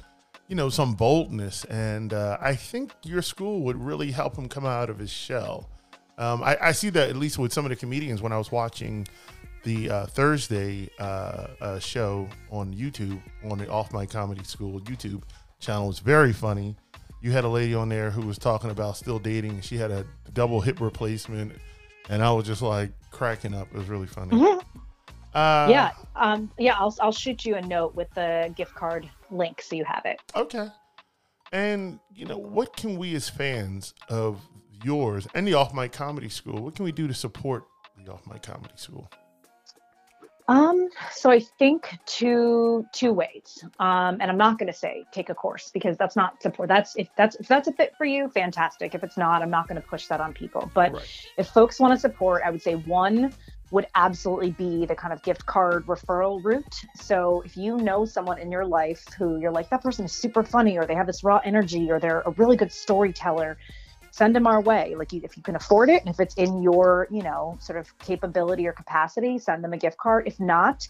you 0.52 0.56
know, 0.56 0.68
some 0.68 0.92
boldness. 0.92 1.64
And 1.64 2.12
uh, 2.12 2.36
I 2.38 2.54
think 2.54 2.92
your 3.04 3.22
school 3.22 3.62
would 3.62 3.82
really 3.82 4.10
help 4.10 4.36
him 4.36 4.50
come 4.50 4.66
out 4.66 4.90
of 4.90 4.98
his 4.98 5.08
shell. 5.08 5.70
Um, 6.18 6.42
I, 6.42 6.58
I, 6.60 6.72
see 6.72 6.90
that 6.90 7.08
at 7.08 7.16
least 7.16 7.38
with 7.38 7.54
some 7.54 7.64
of 7.64 7.70
the 7.70 7.76
comedians 7.76 8.20
when 8.20 8.34
I 8.34 8.36
was 8.36 8.52
watching 8.52 9.08
the 9.62 9.88
uh, 9.88 10.06
Thursday 10.08 10.90
uh, 10.98 11.46
uh 11.58 11.78
show 11.78 12.28
on 12.50 12.74
YouTube 12.74 13.18
on 13.50 13.56
the 13.56 13.70
Off 13.70 13.94
Mic 13.94 14.10
Comedy 14.10 14.44
School 14.44 14.78
YouTube 14.80 15.22
channel. 15.58 15.88
It's 15.88 16.00
very 16.00 16.34
funny. 16.34 16.76
You 17.22 17.30
had 17.30 17.44
a 17.44 17.48
lady 17.48 17.74
on 17.74 17.88
there 17.88 18.10
who 18.10 18.26
was 18.26 18.36
talking 18.36 18.68
about 18.68 18.98
still 18.98 19.18
dating. 19.18 19.62
She 19.62 19.78
had 19.78 19.90
a 19.90 20.04
double 20.34 20.60
hip 20.60 20.82
replacement, 20.82 21.54
and 22.10 22.22
I 22.22 22.30
was 22.30 22.44
just 22.44 22.60
like 22.60 22.92
cracking 23.10 23.54
up. 23.54 23.68
It 23.72 23.78
was 23.78 23.88
really 23.88 24.06
funny. 24.06 24.36
Uh, 25.34 25.66
yeah, 25.70 25.92
um, 26.16 26.50
yeah. 26.58 26.76
I'll 26.78 26.94
I'll 27.00 27.12
shoot 27.12 27.44
you 27.44 27.54
a 27.56 27.62
note 27.62 27.94
with 27.94 28.10
the 28.14 28.52
gift 28.56 28.74
card 28.74 29.08
link 29.30 29.62
so 29.62 29.76
you 29.76 29.84
have 29.84 30.02
it. 30.04 30.20
Okay. 30.36 30.68
And 31.52 32.00
you 32.14 32.26
know, 32.26 32.38
what 32.38 32.76
can 32.76 32.96
we 32.96 33.14
as 33.14 33.28
fans 33.28 33.94
of 34.08 34.40
yours 34.84 35.26
and 35.34 35.46
the 35.46 35.54
Off 35.54 35.74
Mic 35.74 35.92
Comedy 35.92 36.28
School, 36.28 36.62
what 36.62 36.74
can 36.74 36.84
we 36.84 36.92
do 36.92 37.06
to 37.06 37.14
support 37.14 37.64
the 38.04 38.12
Off 38.12 38.26
Mic 38.26 38.42
Comedy 38.42 38.74
School? 38.76 39.08
Um, 40.48 40.88
so 41.12 41.30
I 41.30 41.38
think 41.38 41.96
two 42.04 42.84
two 42.92 43.12
ways. 43.12 43.64
Um, 43.78 44.18
and 44.20 44.24
I'm 44.24 44.36
not 44.36 44.58
going 44.58 44.66
to 44.66 44.76
say 44.76 45.04
take 45.12 45.30
a 45.30 45.34
course 45.34 45.70
because 45.72 45.96
that's 45.96 46.16
not 46.16 46.42
support. 46.42 46.68
That's 46.68 46.96
if 46.96 47.08
that's 47.16 47.36
if 47.36 47.46
that's 47.48 47.68
a 47.68 47.72
fit 47.72 47.94
for 47.96 48.04
you, 48.04 48.28
fantastic. 48.28 48.94
If 48.94 49.04
it's 49.04 49.16
not, 49.16 49.40
I'm 49.40 49.50
not 49.50 49.68
going 49.68 49.80
to 49.80 49.86
push 49.86 50.08
that 50.08 50.20
on 50.20 50.34
people. 50.34 50.70
But 50.74 50.92
right. 50.92 51.02
if 51.38 51.48
folks 51.48 51.78
want 51.78 51.94
to 51.94 51.98
support, 51.98 52.42
I 52.44 52.50
would 52.50 52.60
say 52.60 52.74
one 52.74 53.32
would 53.72 53.86
absolutely 53.94 54.50
be 54.52 54.84
the 54.84 54.94
kind 54.94 55.12
of 55.12 55.22
gift 55.22 55.46
card 55.46 55.86
referral 55.86 56.44
route. 56.44 56.82
So 56.94 57.42
if 57.44 57.56
you 57.56 57.78
know 57.78 58.04
someone 58.04 58.38
in 58.38 58.52
your 58.52 58.66
life 58.66 59.02
who 59.18 59.40
you're 59.40 59.50
like, 59.50 59.70
that 59.70 59.82
person 59.82 60.04
is 60.04 60.12
super 60.12 60.42
funny, 60.42 60.76
or 60.76 60.86
they 60.86 60.94
have 60.94 61.06
this 61.06 61.24
raw 61.24 61.40
energy, 61.42 61.90
or 61.90 61.98
they're 61.98 62.20
a 62.20 62.30
really 62.32 62.56
good 62.56 62.70
storyteller, 62.70 63.56
send 64.10 64.36
them 64.36 64.46
our 64.46 64.60
way. 64.60 64.94
Like 64.94 65.14
if 65.14 65.38
you 65.38 65.42
can 65.42 65.56
afford 65.56 65.88
it, 65.88 66.02
and 66.02 66.10
if 66.10 66.20
it's 66.20 66.34
in 66.34 66.62
your, 66.62 67.08
you 67.10 67.22
know, 67.22 67.56
sort 67.60 67.78
of 67.78 67.98
capability 67.98 68.66
or 68.66 68.72
capacity, 68.72 69.38
send 69.38 69.64
them 69.64 69.72
a 69.72 69.78
gift 69.78 69.96
card. 69.96 70.28
If 70.28 70.38
not, 70.38 70.86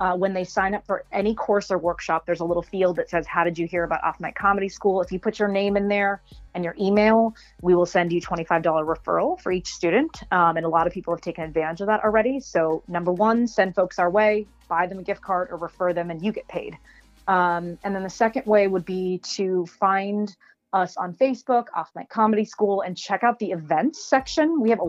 uh, 0.00 0.16
when 0.16 0.32
they 0.32 0.44
sign 0.44 0.74
up 0.74 0.84
for 0.86 1.04
any 1.12 1.34
course 1.34 1.70
or 1.70 1.76
workshop, 1.76 2.24
there's 2.24 2.40
a 2.40 2.44
little 2.44 2.62
field 2.62 2.96
that 2.96 3.10
says, 3.10 3.26
How 3.26 3.44
did 3.44 3.58
you 3.58 3.66
hear 3.66 3.84
about 3.84 4.02
Off 4.02 4.18
Mic 4.18 4.34
Comedy 4.34 4.68
School? 4.68 5.02
If 5.02 5.12
you 5.12 5.18
put 5.18 5.38
your 5.38 5.48
name 5.48 5.76
in 5.76 5.88
there 5.88 6.22
and 6.54 6.64
your 6.64 6.74
email, 6.80 7.34
we 7.60 7.74
will 7.74 7.86
send 7.86 8.10
you 8.10 8.20
$25 8.20 8.62
referral 8.62 9.38
for 9.38 9.52
each 9.52 9.68
student. 9.68 10.22
Um, 10.32 10.56
and 10.56 10.64
a 10.64 10.68
lot 10.68 10.86
of 10.86 10.94
people 10.94 11.14
have 11.14 11.20
taken 11.20 11.44
advantage 11.44 11.82
of 11.82 11.86
that 11.88 12.02
already. 12.02 12.40
So, 12.40 12.82
number 12.88 13.12
one, 13.12 13.46
send 13.46 13.74
folks 13.74 13.98
our 13.98 14.10
way, 14.10 14.46
buy 14.68 14.86
them 14.86 14.98
a 14.98 15.02
gift 15.02 15.20
card 15.20 15.48
or 15.50 15.58
refer 15.58 15.92
them, 15.92 16.10
and 16.10 16.24
you 16.24 16.32
get 16.32 16.48
paid. 16.48 16.78
Um, 17.28 17.78
and 17.84 17.94
then 17.94 18.02
the 18.02 18.10
second 18.10 18.46
way 18.46 18.66
would 18.68 18.86
be 18.86 19.18
to 19.34 19.66
find 19.66 20.34
us 20.72 20.96
on 20.96 21.14
Facebook, 21.14 21.66
Off 21.74 21.90
Mic 21.94 22.08
Comedy 22.08 22.44
School, 22.44 22.80
and 22.80 22.96
check 22.96 23.22
out 23.22 23.38
the 23.38 23.50
events 23.50 24.04
section. 24.04 24.60
We 24.60 24.70
have 24.70 24.80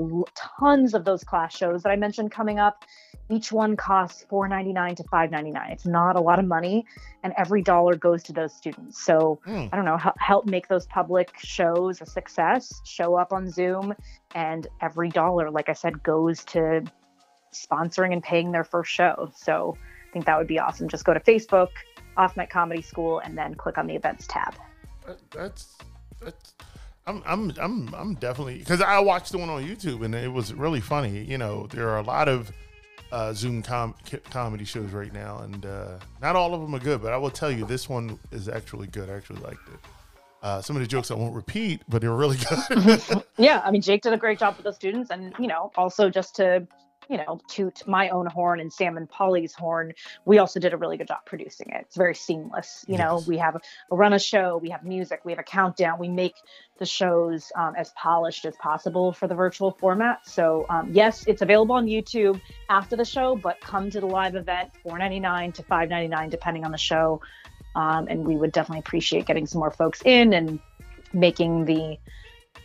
tons 0.60 0.94
of 0.94 1.06
those 1.06 1.24
class 1.24 1.56
shows 1.56 1.84
that 1.84 1.90
I 1.90 1.96
mentioned 1.96 2.32
coming 2.32 2.60
up. 2.60 2.86
Each 3.32 3.52
one 3.52 3.78
costs 3.78 4.26
$4.99 4.30 4.98
to 4.98 5.04
$5.99. 5.04 5.72
It's 5.72 5.86
not 5.86 6.16
a 6.16 6.22
lot 6.22 6.38
of 6.38 6.46
money, 6.46 6.86
and 7.24 7.34
every 7.38 7.62
dollar 7.62 7.96
goes 7.96 8.22
to 8.24 8.34
those 8.34 8.54
students. 8.54 9.02
So 9.04 9.40
mm. 9.48 9.70
I 9.72 9.76
don't 9.76 9.86
know, 9.86 9.98
help 10.18 10.46
make 10.46 10.68
those 10.68 10.86
public 10.88 11.32
shows 11.38 12.02
a 12.02 12.06
success. 12.06 12.82
Show 12.84 13.16
up 13.16 13.32
on 13.32 13.50
Zoom, 13.50 13.96
and 14.36 14.68
every 14.82 15.10
dollar, 15.10 15.50
like 15.50 15.70
I 15.70 15.74
said, 15.74 16.04
goes 16.04 16.44
to 16.46 16.84
sponsoring 17.54 18.14
and 18.14 18.22
paying 18.22 18.52
their 18.52 18.64
first 18.64 18.92
show. 18.92 19.32
So 19.36 19.78
I 20.10 20.14
think 20.14 20.26
that 20.26 20.38
would 20.38 20.48
be 20.48 20.60
awesome. 20.60 20.90
Just 20.90 21.06
go 21.06 21.14
to 21.14 21.20
Facebook, 21.20 21.70
Off 22.18 22.36
Mic 22.36 22.50
Comedy 22.50 22.82
School, 22.82 23.20
and 23.20 23.38
then 23.38 23.56
click 23.56 23.78
on 23.78 23.88
the 23.88 23.96
events 23.96 24.28
tab 24.28 24.56
that's 25.32 25.78
that's. 26.20 26.54
I'm 27.08 27.24
I'm 27.26 27.52
I'm 27.60 27.94
I'm 27.96 28.16
definitely 28.16 28.60
because 28.60 28.82
I 28.82 29.00
watched 29.00 29.32
the 29.32 29.40
one 29.40 29.50
on 29.50 29.64
YouTube 29.64 30.06
and 30.06 30.14
it 30.14 30.32
was 30.32 30.54
really 30.54 30.82
funny. 30.82 31.24
You 31.24 31.38
know, 31.38 31.68
there 31.68 31.90
are 31.90 31.98
a 31.98 32.04
lot 32.04 32.28
of 32.28 32.52
uh, 33.12 33.34
Zoom 33.34 33.62
com- 33.62 33.96
comedy 34.30 34.66
shows 34.66 34.92
right 34.92 35.14
now, 35.14 35.40
and 35.40 35.66
uh, 35.66 36.00
not 36.22 36.36
all 36.36 36.54
of 36.54 36.62
them 36.62 36.74
are 36.74 36.80
good. 36.80 37.02
But 37.02 37.14
I 37.14 37.18
will 37.18 37.30
tell 37.30 37.52
you, 37.52 37.66
this 37.66 37.90
one 37.90 38.20
is 38.32 38.48
actually 38.48 38.88
good. 38.88 39.10
I 39.10 39.14
actually 39.14 39.42
liked 39.42 39.68
it. 39.68 39.80
Uh, 40.42 40.62
some 40.62 40.76
of 40.76 40.82
the 40.82 40.88
jokes 40.88 41.12
I 41.12 41.14
won't 41.14 41.36
repeat, 41.36 41.82
but 41.88 42.02
they 42.02 42.08
were 42.08 42.16
really 42.18 42.38
good. 42.70 43.24
yeah, 43.38 43.62
I 43.64 43.72
mean, 43.72 43.82
Jake 43.82 44.02
did 44.02 44.14
a 44.14 44.18
great 44.18 44.40
job 44.40 44.56
with 44.58 44.66
the 44.66 44.74
students, 44.74 45.12
and 45.12 45.34
you 45.40 45.48
know, 45.48 45.72
also 45.76 46.10
just 46.10 46.36
to 46.38 46.68
you 47.10 47.18
know, 47.18 47.40
toot 47.48 47.86
my 47.88 48.10
own 48.10 48.26
horn 48.26 48.60
and 48.60 48.72
Sam 48.72 48.98
and 48.98 49.10
Polly's 49.10 49.54
horn, 49.54 49.94
we 50.26 50.38
also 50.38 50.60
did 50.60 50.74
a 50.74 50.78
really 50.78 50.98
good 50.98 51.08
job 51.08 51.20
producing 51.26 51.70
it. 51.70 51.82
It's 51.82 51.96
very 51.96 52.16
seamless. 52.16 52.86
You 52.88 52.96
yes. 52.96 53.00
know, 53.00 53.24
we 53.28 53.38
have 53.38 53.56
a 53.56 53.96
run 53.96 54.14
a 54.14 54.20
show, 54.20 54.58
we 54.58 54.70
have 54.70 54.84
music, 54.84 55.22
we 55.26 55.32
have 55.32 55.40
a 55.40 55.44
countdown, 55.44 56.00
we 56.00 56.08
make 56.08 56.36
the 56.78 56.86
shows 56.86 57.52
um, 57.56 57.76
as 57.76 57.92
polished 57.92 58.46
as 58.46 58.56
possible 58.58 59.12
for 59.14 59.28
the 59.28 59.36
virtual 59.36 59.72
format. 59.72 60.28
So 60.28 60.66
um, 60.70 60.90
yes, 60.92 61.26
it's 61.28 61.42
available 61.42 61.76
on 61.76 61.86
YouTube 61.86 62.42
after 62.70 62.96
the 62.96 63.06
show, 63.06 63.36
but 63.36 63.60
come 63.62 63.90
to 63.92 64.00
the 64.00 64.08
live 64.08 64.36
event, 64.36 64.72
$4.99 64.86 65.54
to 65.56 65.64
$5.99, 65.64 66.30
depending 66.30 66.66
on 66.66 66.72
the 66.72 66.78
show. 66.78 67.22
Um, 67.76 68.08
and 68.10 68.26
we 68.26 68.36
would 68.36 68.52
definitely 68.52 68.80
appreciate 68.80 69.26
getting 69.26 69.48
some 69.48 69.60
more 69.60 69.72
folks 69.72 70.02
in 70.04 70.34
and 70.34 70.60
making 71.14 71.66
the 71.66 71.98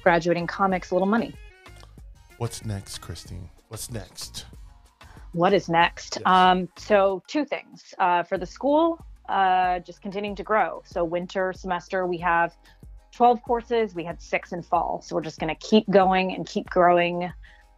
graduating 0.02 0.46
comics 0.46 0.90
a 0.90 0.94
little 0.94 1.08
money. 1.08 1.34
What's 2.38 2.64
next, 2.64 2.98
Christine? 2.98 3.50
What's 3.76 3.90
next? 3.90 4.46
What 5.32 5.52
is 5.52 5.68
next? 5.68 6.16
Yes. 6.16 6.22
Um, 6.24 6.66
so 6.78 7.22
two 7.26 7.44
things 7.44 7.92
uh, 7.98 8.22
for 8.22 8.38
the 8.38 8.46
school, 8.46 9.04
uh, 9.28 9.80
just 9.80 10.00
continuing 10.00 10.34
to 10.36 10.42
grow. 10.42 10.82
So 10.86 11.04
winter 11.04 11.52
semester 11.52 12.06
we 12.06 12.16
have 12.16 12.56
12 13.12 13.42
courses. 13.42 13.94
We 13.94 14.02
had 14.02 14.22
six 14.22 14.52
in 14.52 14.62
fall, 14.62 15.02
so 15.04 15.14
we're 15.14 15.20
just 15.20 15.38
going 15.38 15.54
to 15.54 15.60
keep 15.68 15.90
going 15.90 16.32
and 16.34 16.46
keep 16.46 16.70
growing. 16.70 17.30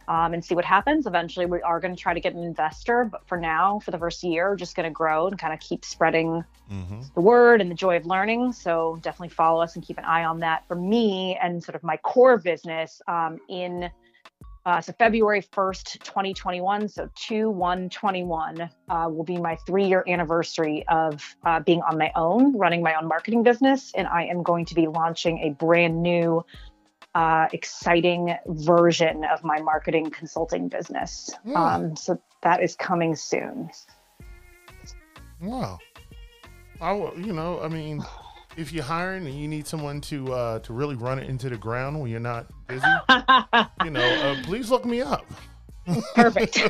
Um, 0.07 0.33
and 0.33 0.43
see 0.43 0.55
what 0.55 0.65
happens. 0.65 1.05
Eventually, 1.05 1.45
we 1.45 1.61
are 1.61 1.79
going 1.79 1.95
to 1.95 2.01
try 2.01 2.15
to 2.15 2.19
get 2.19 2.33
an 2.33 2.41
investor, 2.43 3.03
but 3.05 3.27
for 3.27 3.37
now, 3.37 3.77
for 3.77 3.91
the 3.91 3.99
first 3.99 4.23
year, 4.23 4.49
we're 4.49 4.55
just 4.55 4.75
going 4.75 4.89
to 4.89 4.93
grow 4.93 5.27
and 5.27 5.37
kind 5.37 5.53
of 5.53 5.59
keep 5.59 5.83
spreading 5.85 6.43
Mm-hmm. 6.71 7.01
the 7.13 7.21
word 7.21 7.61
and 7.61 7.69
the 7.69 7.75
joy 7.75 7.95
of 7.97 8.05
learning. 8.07 8.53
So 8.53 8.97
definitely 9.03 9.29
follow 9.29 9.61
us 9.61 9.75
and 9.75 9.85
keep 9.85 9.97
an 9.99 10.05
eye 10.05 10.23
on 10.23 10.39
that. 10.39 10.67
For 10.67 10.75
me 10.75 11.37
and 11.41 11.63
sort 11.63 11.75
of 11.75 11.83
my 11.83 11.97
core 11.97 12.37
business 12.37 13.01
um, 13.07 13.39
in 13.49 13.91
uh, 14.69 14.79
so 14.79 14.93
February 14.93 15.41
1st, 15.41 16.03
2021, 16.03 16.87
so 16.89 17.09
2 17.15 17.49
1 17.49 17.89
21 17.89 18.61
uh, 18.61 19.09
will 19.09 19.23
be 19.23 19.37
my 19.37 19.55
three 19.65 19.87
year 19.87 20.03
anniversary 20.07 20.85
of 20.87 21.35
uh, 21.43 21.59
being 21.59 21.81
on 21.81 21.97
my 21.97 22.11
own, 22.15 22.55
running 22.55 22.83
my 22.83 22.93
own 22.93 23.07
marketing 23.07 23.41
business. 23.41 23.91
And 23.95 24.07
I 24.07 24.25
am 24.25 24.43
going 24.43 24.65
to 24.65 24.75
be 24.75 24.85
launching 24.85 25.39
a 25.39 25.49
brand 25.49 26.03
new, 26.03 26.45
uh, 27.15 27.47
exciting 27.51 28.35
version 28.45 29.25
of 29.25 29.43
my 29.43 29.59
marketing 29.59 30.11
consulting 30.11 30.67
business. 30.67 31.31
Hmm. 31.43 31.55
Um, 31.55 31.95
so 31.95 32.21
that 32.43 32.61
is 32.61 32.75
coming 32.75 33.15
soon. 33.15 33.71
Wow. 35.41 35.79
I, 36.79 36.91
will- 36.91 37.19
you 37.19 37.33
know, 37.33 37.59
I 37.59 37.69
mean, 37.69 38.05
if 38.59 38.73
you're 38.73 38.83
hiring 38.83 39.25
and 39.25 39.39
you 39.39 39.47
need 39.47 39.65
someone 39.65 40.01
to 40.01 40.33
uh, 40.33 40.59
to 40.59 40.73
really 40.73 40.95
run 40.95 41.17
it 41.17 41.29
into 41.29 41.49
the 41.49 41.57
ground 41.57 41.99
when 41.99 42.11
you're 42.11 42.19
not 42.19 42.47
busy, 42.67 42.85
you 43.85 43.89
know, 43.89 44.01
uh, 44.01 44.35
please 44.43 44.69
look 44.69 44.85
me 44.85 45.01
up. 45.01 45.25
Perfect. 46.13 46.59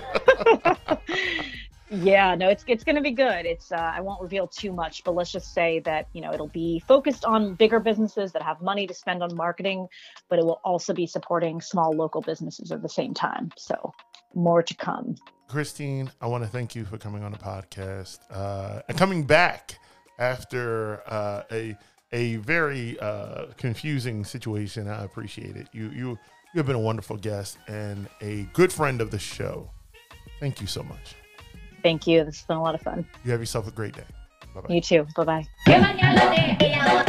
yeah, 1.90 2.36
no, 2.36 2.48
it's 2.48 2.64
it's 2.68 2.84
going 2.84 2.96
to 2.96 3.02
be 3.02 3.12
good. 3.12 3.46
It's 3.46 3.72
uh, 3.72 3.92
I 3.96 4.02
won't 4.02 4.22
reveal 4.22 4.48
too 4.48 4.72
much, 4.72 5.04
but 5.04 5.16
let's 5.16 5.32
just 5.32 5.54
say 5.54 5.80
that 5.80 6.08
you 6.14 6.22
know 6.22 6.32
it'll 6.32 6.48
be 6.48 6.80
focused 6.88 7.26
on 7.26 7.56
bigger 7.56 7.80
businesses 7.80 8.32
that 8.34 8.44
have 8.44 8.62
money 8.62 8.86
to 8.86 8.94
spend 8.94 9.24
on 9.24 9.36
marketing, 9.36 9.88
but 10.30 10.38
it 10.38 10.46
will 10.46 10.62
also 10.64 10.94
be 10.94 11.08
supporting 11.08 11.60
small 11.60 11.92
local 11.92 12.22
businesses 12.22 12.72
at 12.72 12.84
the 12.84 12.90
same 12.90 13.16
time. 13.16 13.52
So 13.58 13.94
more 14.36 14.62
to 14.62 14.76
come. 14.76 15.16
Christine, 15.48 16.12
I 16.22 16.28
want 16.28 16.44
to 16.44 16.50
thank 16.50 16.76
you 16.76 16.86
for 16.86 17.00
coming 17.00 17.24
on 17.24 17.32
the 17.32 17.40
podcast 17.40 18.20
uh, 18.30 18.84
and 18.88 18.96
coming 18.96 19.24
back 19.24 19.79
after 20.20 21.02
uh, 21.08 21.44
a 21.52 21.76
a 22.12 22.38
very 22.38 23.00
uh, 23.00 23.46
confusing 23.58 24.24
situation. 24.24 24.88
I 24.88 25.04
appreciate 25.04 25.56
it. 25.56 25.68
You 25.72 25.90
you 25.90 26.20
you 26.54 26.58
have 26.58 26.66
been 26.66 26.76
a 26.76 26.80
wonderful 26.80 27.18
guest 27.18 27.58
and 27.68 28.08
a 28.22 28.44
good 28.54 28.72
friend 28.72 29.02
of 29.02 29.12
the 29.12 29.20
show. 29.20 29.70
Thank 30.40 30.62
you 30.62 30.68
so 30.68 30.84
much. 30.84 31.16
Thank 31.84 32.08
you. 32.08 32.24
This 32.24 32.38
has 32.38 32.46
been 32.46 32.58
a 32.58 32.62
lot 32.64 32.76
of 32.76 32.82
fun. 32.82 33.06
You 33.24 33.32
have 33.32 33.40
yourself 33.40 33.68
a 33.68 33.72
great 33.72 33.94
day. 33.94 34.04
Bye 34.54 34.62
bye. 34.62 34.74
You 34.74 34.82
too. 34.82 35.08
Bye 35.16 35.46
bye. 35.66 37.06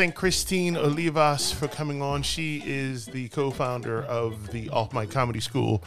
Thank 0.00 0.14
Christine 0.14 0.76
Olivas 0.76 1.52
for 1.52 1.68
coming 1.68 2.00
on. 2.00 2.22
She 2.22 2.62
is 2.64 3.04
the 3.04 3.28
co-founder 3.28 4.04
of 4.04 4.50
the 4.50 4.70
Off 4.70 4.94
Mic 4.94 5.10
Comedy 5.10 5.40
School. 5.40 5.84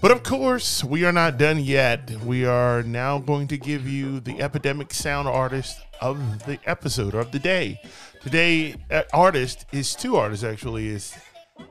But 0.00 0.10
of 0.10 0.22
course, 0.22 0.82
we 0.82 1.04
are 1.04 1.12
not 1.12 1.36
done 1.36 1.58
yet. 1.58 2.10
We 2.24 2.46
are 2.46 2.82
now 2.82 3.18
going 3.18 3.48
to 3.48 3.58
give 3.58 3.86
you 3.86 4.20
the 4.20 4.40
epidemic 4.40 4.94
sound 4.94 5.28
artist 5.28 5.76
of 6.00 6.46
the 6.46 6.58
episode 6.64 7.14
or 7.14 7.20
of 7.20 7.30
the 7.30 7.38
day. 7.38 7.78
Today, 8.22 8.76
uh, 8.90 9.02
artist 9.12 9.66
is 9.70 9.94
two 9.94 10.16
artists 10.16 10.46
actually. 10.46 10.88
Is 10.88 11.14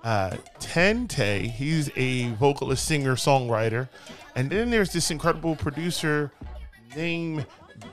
uh, 0.03 0.37
Tente. 0.59 1.49
He's 1.49 1.89
a 1.95 2.31
vocalist, 2.33 2.85
singer, 2.85 3.15
songwriter, 3.15 3.89
and 4.35 4.51
then 4.51 4.69
there's 4.69 4.93
this 4.93 5.09
incredible 5.09 5.55
producer 5.55 6.31
named 6.95 7.47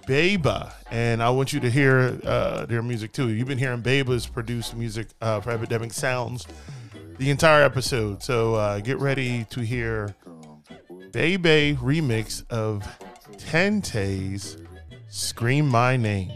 Beba, 0.08 0.72
and 0.90 1.22
I 1.22 1.28
want 1.28 1.52
you 1.52 1.60
to 1.60 1.70
hear 1.70 2.18
uh, 2.24 2.64
their 2.64 2.82
music 2.82 3.12
too. 3.12 3.28
You've 3.28 3.46
been 3.46 3.58
hearing 3.58 3.82
Beba's 3.82 4.26
produced 4.26 4.74
music 4.74 5.08
uh, 5.20 5.42
for 5.42 5.50
Epidemic 5.50 5.92
Sounds 5.92 6.46
the 7.18 7.28
entire 7.28 7.62
episode, 7.62 8.22
so 8.22 8.54
uh, 8.54 8.80
get 8.80 8.98
ready 9.00 9.44
to 9.50 9.60
hear 9.60 10.14
Bebe 11.12 11.74
remix 11.74 12.42
of 12.48 12.88
Tente's 13.36 14.56
"Scream 15.08 15.68
My 15.68 15.98
Name." 15.98 16.32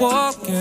Against 0.00 0.59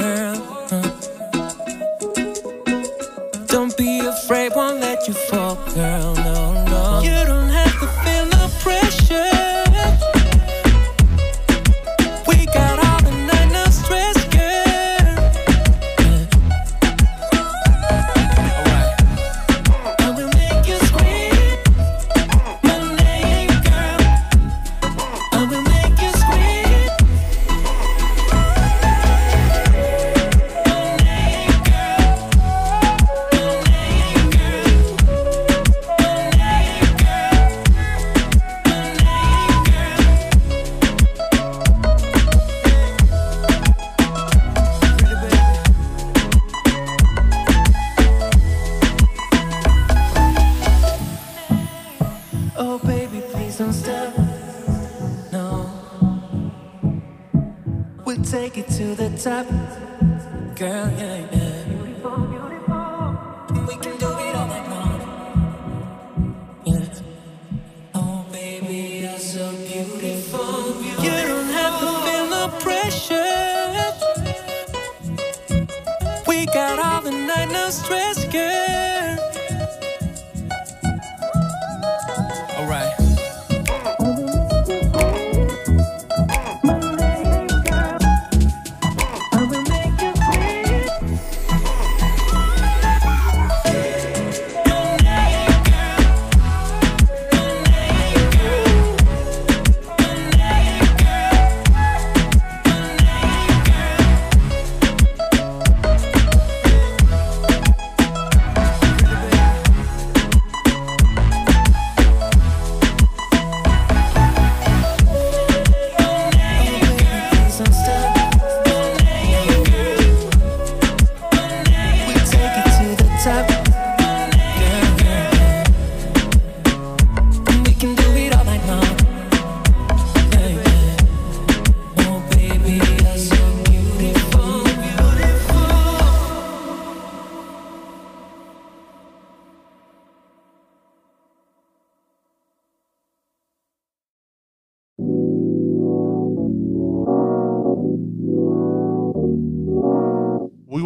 it 59.25 59.47
to 59.47 59.68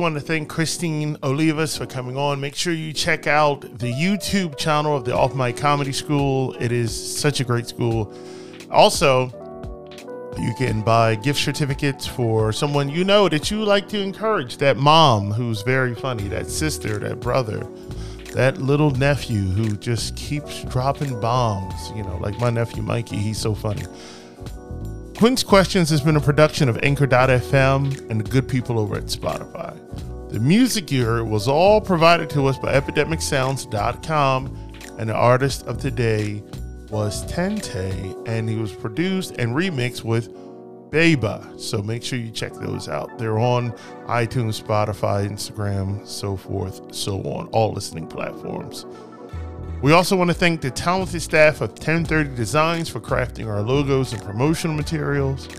want 0.04 0.16
to 0.16 0.22
thank 0.22 0.50
Christine 0.50 1.16
Olivas 1.20 1.78
for 1.78 1.86
coming 1.86 2.18
on. 2.18 2.42
Make 2.42 2.56
sure 2.56 2.74
you 2.74 2.92
check 2.92 3.26
out 3.26 3.62
the 3.62 3.90
YouTube 3.90 4.58
channel 4.58 4.98
of 4.98 5.06
the 5.06 5.16
Off 5.16 5.34
Mic 5.34 5.56
Comedy 5.56 5.94
School. 5.94 6.54
It 6.60 6.74
is 6.74 6.92
such 6.94 7.40
a 7.40 7.46
great 7.46 7.68
school. 7.68 8.14
Also, 8.70 9.28
you 10.38 10.54
can 10.56 10.82
buy 10.82 11.16
gift 11.16 11.40
certificates 11.40 12.06
for 12.06 12.52
someone 12.52 12.90
you 12.90 13.06
know 13.06 13.30
that 13.30 13.50
you 13.50 13.64
like 13.64 13.88
to 13.90 14.02
encourage. 14.02 14.58
That 14.58 14.76
mom 14.76 15.32
who's 15.32 15.62
very 15.62 15.96
funny, 15.96 16.28
that 16.28 16.48
sister, 16.48 17.00
that 17.00 17.22
brother, 17.22 17.66
that 18.34 18.58
little 18.58 18.92
nephew 18.92 19.40
who 19.40 19.78
just 19.78 20.18
keeps 20.18 20.66
dropping 20.66 21.18
bombs. 21.22 21.92
You 21.96 22.04
know, 22.04 22.18
like 22.18 22.38
my 22.42 22.50
nephew 22.50 22.84
Mikey, 22.84 23.16
he's 23.16 23.38
so 23.38 23.56
funny. 23.56 23.86
Quince 25.24 25.42
Questions 25.42 25.90
has 25.90 26.02
been 26.02 26.18
a 26.18 26.20
production 26.20 26.68
of 26.68 26.78
Anchor.fm 26.84 28.10
and 28.10 28.20
the 28.20 28.30
good 28.30 28.46
people 28.46 28.78
over 28.78 28.98
at 28.98 29.06
Spotify. 29.06 29.74
The 30.30 30.40
music 30.42 30.92
you 30.92 31.06
heard 31.06 31.30
was 31.30 31.48
all 31.48 31.80
provided 31.80 32.30
to 32.32 32.46
us 32.48 32.58
by 32.58 32.74
EpidemicSounds.com, 32.74 34.74
and 35.00 35.10
the 35.10 35.14
artist 35.14 35.66
of 35.66 35.80
today 35.80 36.44
was 36.90 37.24
Tente, 37.32 38.28
and 38.28 38.50
he 38.50 38.58
was 38.58 38.74
produced 38.74 39.38
and 39.38 39.56
remixed 39.56 40.04
with 40.04 40.30
Beba. 40.92 41.58
So 41.58 41.82
make 41.82 42.04
sure 42.04 42.20
you 42.20 42.30
check 42.30 42.52
those 42.56 42.90
out. 42.90 43.18
They're 43.18 43.40
on 43.40 43.72
iTunes, 44.08 44.62
Spotify, 44.62 45.26
Instagram, 45.26 46.06
so 46.06 46.36
forth, 46.36 46.94
so 46.94 47.22
on, 47.22 47.48
all 47.54 47.72
listening 47.72 48.08
platforms. 48.08 48.86
We 49.84 49.92
also 49.92 50.16
want 50.16 50.30
to 50.30 50.34
thank 50.34 50.62
the 50.62 50.72
talented 50.72 51.22
staff 51.22 51.60
of 51.60 51.72
1030 51.72 52.38
Designs 52.38 52.88
for 52.88 53.02
crafting 53.02 53.48
our 53.48 53.62
logos 53.62 54.14
and 54.14 54.24
promotional 54.24 54.78
materials. 54.78 55.50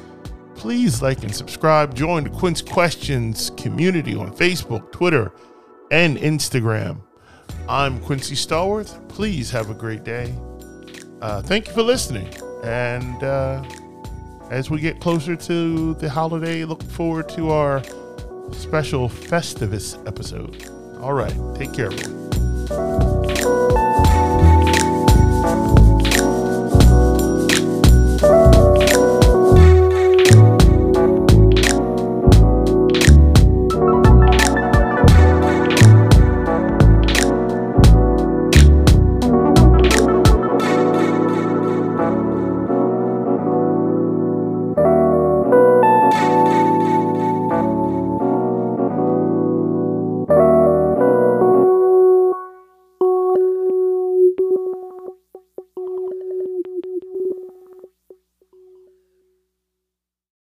Please 0.54 1.02
like 1.02 1.22
and 1.24 1.36
subscribe. 1.36 1.94
Join 1.94 2.24
the 2.24 2.30
Quince 2.30 2.62
Questions 2.62 3.50
community 3.58 4.14
on 4.14 4.34
Facebook, 4.34 4.90
Twitter, 4.92 5.30
and 5.90 6.16
Instagram. 6.16 7.02
I'm 7.68 8.00
Quincy 8.00 8.34
Stallworth. 8.34 9.06
Please 9.10 9.50
have 9.50 9.68
a 9.68 9.74
great 9.74 10.04
day. 10.04 10.34
Uh, 11.20 11.42
thank 11.42 11.68
you 11.68 11.74
for 11.74 11.82
listening. 11.82 12.34
And 12.64 13.22
uh, 13.22 13.62
as 14.50 14.70
we 14.70 14.80
get 14.80 15.00
closer 15.00 15.36
to 15.36 15.92
the 15.96 16.08
holiday, 16.08 16.64
look 16.64 16.82
forward 16.82 17.28
to 17.28 17.50
our 17.50 17.84
special 18.52 19.10
Festivus 19.10 20.02
episode. 20.08 20.66
All 21.02 21.12
right. 21.12 21.36
Take 21.56 21.74
care, 21.74 21.92
everyone. 21.92 23.83